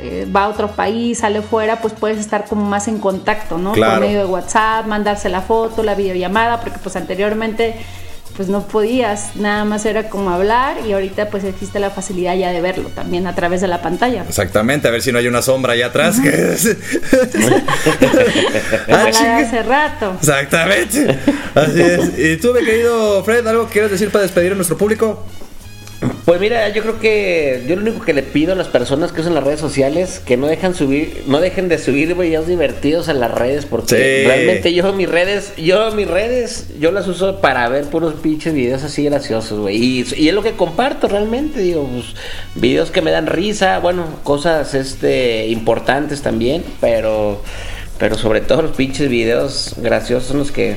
eh, 0.00 0.26
va 0.34 0.44
a 0.44 0.48
otro 0.48 0.68
país, 0.72 1.18
sale 1.18 1.42
fuera, 1.42 1.80
pues 1.80 1.94
puedes 1.94 2.18
estar 2.18 2.44
como 2.46 2.64
más 2.64 2.88
en 2.88 2.98
contacto, 2.98 3.58
¿no? 3.58 3.72
Claro. 3.72 3.94
Por 3.98 4.06
medio 4.06 4.18
de 4.20 4.26
WhatsApp, 4.26 4.86
mandarse 4.86 5.28
la 5.28 5.40
foto, 5.42 5.82
la 5.82 5.94
videollamada, 5.94 6.60
porque 6.60 6.78
pues 6.82 6.94
anteriormente 6.96 7.74
pues 8.36 8.48
no 8.48 8.62
podías, 8.68 9.34
nada 9.34 9.64
más 9.64 9.84
era 9.84 10.08
como 10.08 10.30
hablar 10.30 10.76
y 10.86 10.92
ahorita 10.92 11.28
pues 11.28 11.42
existe 11.42 11.80
la 11.80 11.90
facilidad 11.90 12.36
ya 12.36 12.52
de 12.52 12.60
verlo 12.60 12.88
también 12.90 13.26
a 13.26 13.34
través 13.34 13.60
de 13.60 13.66
la 13.66 13.82
pantalla. 13.82 14.22
Exactamente, 14.28 14.86
a 14.86 14.92
ver 14.92 15.02
si 15.02 15.10
no 15.10 15.18
hay 15.18 15.26
una 15.26 15.42
sombra 15.42 15.72
allá 15.72 15.86
atrás. 15.86 16.20
que 16.20 16.28
es- 16.28 16.76
Ah, 18.88 19.06
hace 19.40 19.62
rato. 19.64 20.14
Exactamente. 20.20 21.18
Así 21.54 21.80
es. 21.82 22.18
¿Y 22.18 22.36
tú, 22.36 22.52
mi 22.54 22.64
querido 22.64 23.24
Fred, 23.24 23.46
algo 23.46 23.66
que 23.66 23.72
quieras 23.72 23.90
decir 23.90 24.10
para 24.10 24.22
despedir 24.22 24.52
a 24.52 24.54
nuestro 24.54 24.76
público? 24.76 25.24
Pues 26.28 26.42
mira, 26.42 26.68
yo 26.68 26.82
creo 26.82 27.00
que 27.00 27.64
yo 27.66 27.74
lo 27.76 27.80
único 27.80 28.04
que 28.04 28.12
le 28.12 28.22
pido 28.22 28.52
a 28.52 28.54
las 28.54 28.68
personas 28.68 29.12
que 29.12 29.22
usan 29.22 29.34
las 29.34 29.44
redes 29.44 29.60
sociales 29.60 30.20
que 30.26 30.36
no 30.36 30.46
dejan 30.46 30.74
subir, 30.74 31.22
no 31.26 31.40
dejen 31.40 31.70
de 31.70 31.78
subir 31.78 32.14
videos 32.14 32.46
divertidos 32.46 33.08
a 33.08 33.14
las 33.14 33.30
redes 33.30 33.64
porque 33.64 33.96
Sí. 33.96 34.26
realmente 34.26 34.74
yo 34.74 34.92
mis 34.92 35.08
redes, 35.08 35.54
yo 35.56 35.90
mis 35.92 36.06
redes, 36.06 36.66
yo 36.78 36.92
las 36.92 37.08
uso 37.08 37.40
para 37.40 37.66
ver 37.70 37.86
puros 37.86 38.12
pinches 38.22 38.52
videos 38.52 38.84
así 38.84 39.04
graciosos, 39.04 39.58
güey. 39.58 39.76
Y, 39.76 40.06
y 40.16 40.28
es 40.28 40.34
lo 40.34 40.42
que 40.42 40.52
comparto 40.52 41.08
realmente, 41.08 41.60
digo, 41.60 41.88
pues, 41.90 42.08
videos 42.56 42.90
que 42.90 43.00
me 43.00 43.10
dan 43.10 43.26
risa, 43.26 43.78
bueno, 43.78 44.04
cosas 44.22 44.74
este 44.74 45.46
importantes 45.46 46.20
también, 46.20 46.62
pero 46.78 47.42
pero 47.98 48.18
sobre 48.18 48.42
todo 48.42 48.60
los 48.60 48.76
pinches 48.76 49.08
videos 49.08 49.76
graciosos 49.78 50.28
son 50.28 50.40
los 50.40 50.52
que 50.52 50.76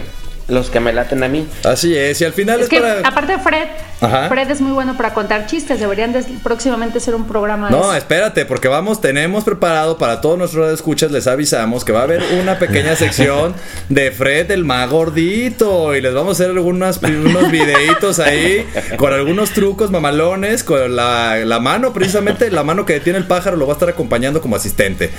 los 0.51 0.69
que 0.69 0.79
me 0.79 0.93
laten 0.93 1.23
a 1.23 1.27
mí. 1.27 1.47
Así 1.63 1.95
es, 1.95 2.19
y 2.21 2.25
al 2.25 2.33
final 2.33 2.59
es, 2.59 2.63
Es 2.63 2.69
que 2.69 2.81
para... 2.81 2.99
aparte 2.99 3.33
de 3.33 3.39
Fred, 3.39 3.67
Ajá. 4.01 4.27
Fred 4.29 4.49
es 4.49 4.61
muy 4.61 4.71
bueno 4.71 4.97
para 4.97 5.13
contar 5.13 5.45
chistes. 5.45 5.79
Deberían 5.79 6.11
de 6.11 6.23
próximamente 6.43 6.99
ser 6.99 7.15
un 7.15 7.27
programa 7.27 7.69
de 7.69 7.75
No, 7.75 7.93
espérate, 7.93 8.45
porque 8.45 8.67
vamos, 8.67 8.99
tenemos 8.99 9.43
preparado 9.43 9.97
para 9.97 10.21
todos 10.21 10.37
nuestros 10.37 10.73
escuchas, 10.73 11.11
les 11.11 11.27
avisamos 11.27 11.85
que 11.85 11.91
va 11.91 12.01
a 12.01 12.03
haber 12.03 12.21
una 12.41 12.59
pequeña 12.59 12.95
sección 12.95 13.53
de 13.89 14.11
Fred 14.11 14.49
el 14.51 14.65
más 14.65 14.89
gordito 14.89 15.95
y 15.95 16.01
les 16.01 16.13
vamos 16.13 16.39
a 16.39 16.43
hacer 16.43 16.55
algunos 16.55 16.99
unos 17.01 17.51
videitos 17.51 18.19
ahí 18.19 18.67
con 18.97 19.13
algunos 19.13 19.51
trucos 19.51 19.91
mamalones, 19.91 20.63
con 20.63 20.95
la, 20.95 21.37
la 21.45 21.59
mano, 21.59 21.93
precisamente 21.93 22.49
la 22.49 22.63
mano 22.63 22.85
que 22.85 22.93
detiene 22.93 23.19
el 23.19 23.27
pájaro 23.27 23.55
lo 23.55 23.67
va 23.67 23.73
a 23.73 23.75
estar 23.75 23.89
acompañando 23.89 24.41
como 24.41 24.55
asistente. 24.55 25.11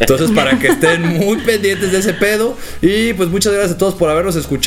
Entonces, 0.00 0.30
para 0.32 0.58
que 0.58 0.68
estén 0.68 1.02
muy 1.18 1.38
pendientes 1.38 1.92
de 1.92 1.98
ese 1.98 2.14
pedo 2.14 2.56
y 2.82 3.12
pues 3.14 3.28
muchas 3.28 3.52
gracias 3.52 3.76
a 3.76 3.78
todos 3.78 3.94
por 3.94 4.10
habernos 4.10 4.36
escuchado. 4.36 4.57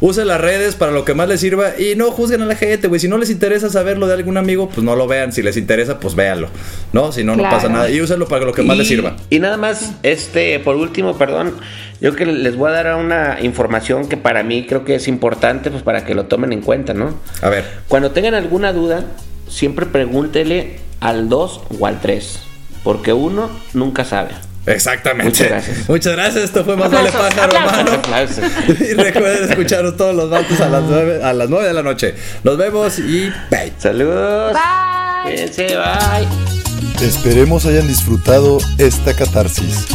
Usen 0.00 0.28
las 0.28 0.40
redes 0.40 0.74
para 0.74 0.92
lo 0.92 1.04
que 1.04 1.14
más 1.14 1.28
les 1.28 1.40
sirva 1.40 1.78
y 1.78 1.94
no 1.96 2.10
juzguen 2.10 2.42
a 2.42 2.46
la 2.46 2.56
gente, 2.56 2.88
güey. 2.88 3.00
Si 3.00 3.08
no 3.08 3.18
les 3.18 3.30
interesa 3.30 3.70
saberlo 3.70 4.06
de 4.06 4.14
algún 4.14 4.36
amigo, 4.36 4.68
pues 4.68 4.84
no 4.84 4.96
lo 4.96 5.06
vean. 5.06 5.32
Si 5.32 5.42
les 5.42 5.56
interesa, 5.56 6.00
pues 6.00 6.14
véanlo. 6.14 6.48
¿No? 6.92 7.12
Si 7.12 7.24
no, 7.24 7.36
no 7.36 7.42
pasa 7.44 7.68
nada. 7.68 7.90
Y 7.90 8.00
úsenlo 8.00 8.28
para 8.28 8.44
lo 8.44 8.52
que 8.52 8.62
más 8.62 8.76
les 8.76 8.88
sirva. 8.88 9.16
Y 9.30 9.38
nada 9.38 9.56
más, 9.56 9.92
este, 10.02 10.58
por 10.60 10.76
último, 10.76 11.16
perdón, 11.16 11.54
yo 12.00 12.14
que 12.14 12.26
les 12.26 12.56
voy 12.56 12.70
a 12.70 12.72
dar 12.72 12.96
una 12.96 13.38
información 13.40 14.08
que 14.08 14.16
para 14.16 14.42
mí 14.42 14.66
creo 14.66 14.84
que 14.84 14.94
es 14.94 15.08
importante, 15.08 15.70
pues 15.70 15.82
para 15.82 16.04
que 16.04 16.14
lo 16.14 16.26
tomen 16.26 16.52
en 16.52 16.60
cuenta, 16.60 16.94
¿no? 16.94 17.14
A 17.42 17.48
ver. 17.48 17.64
Cuando 17.88 18.10
tengan 18.10 18.34
alguna 18.34 18.72
duda, 18.72 19.04
siempre 19.48 19.86
pregúntele 19.86 20.78
al 21.00 21.28
2 21.28 21.60
o 21.78 21.86
al 21.86 22.00
3, 22.00 22.40
porque 22.82 23.12
uno 23.12 23.50
nunca 23.72 24.04
sabe. 24.04 24.30
Exactamente. 24.66 25.24
Muchas 25.30 25.48
gracias. 25.48 25.88
Muchas 25.88 26.12
gracias. 26.14 26.44
Esto 26.44 26.64
fue 26.64 26.76
Más 26.76 26.90
Vale 26.90 27.12
Pájaro, 27.12 27.52
hermano. 27.54 28.02
Y 28.80 28.94
recuerden 28.94 29.48
escucharnos 29.48 29.96
todos 29.96 30.14
los 30.14 30.28
martes 30.28 30.60
a 30.60 30.68
las 30.68 30.82
9, 30.82 31.22
a 31.22 31.32
las 31.32 31.48
9 31.48 31.68
de 31.68 31.74
la 31.74 31.82
noche. 31.82 32.14
Nos 32.42 32.58
vemos 32.58 32.98
y 32.98 33.32
bye. 33.50 33.72
Saludos. 33.78 34.52
Bye. 34.52 35.32
Cuídense, 35.32 35.76
bye. 35.76 37.06
Esperemos 37.06 37.66
hayan 37.66 37.86
disfrutado 37.86 38.58
esta 38.78 39.14
catarsis. 39.14 39.86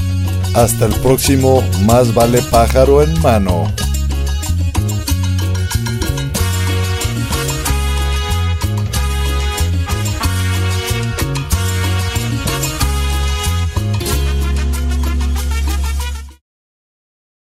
Hasta 0.54 0.86
el 0.86 0.94
próximo 0.96 1.64
Más 1.86 2.14
vale 2.14 2.42
pájaro 2.44 3.02
en 3.02 3.20
mano. 3.22 3.72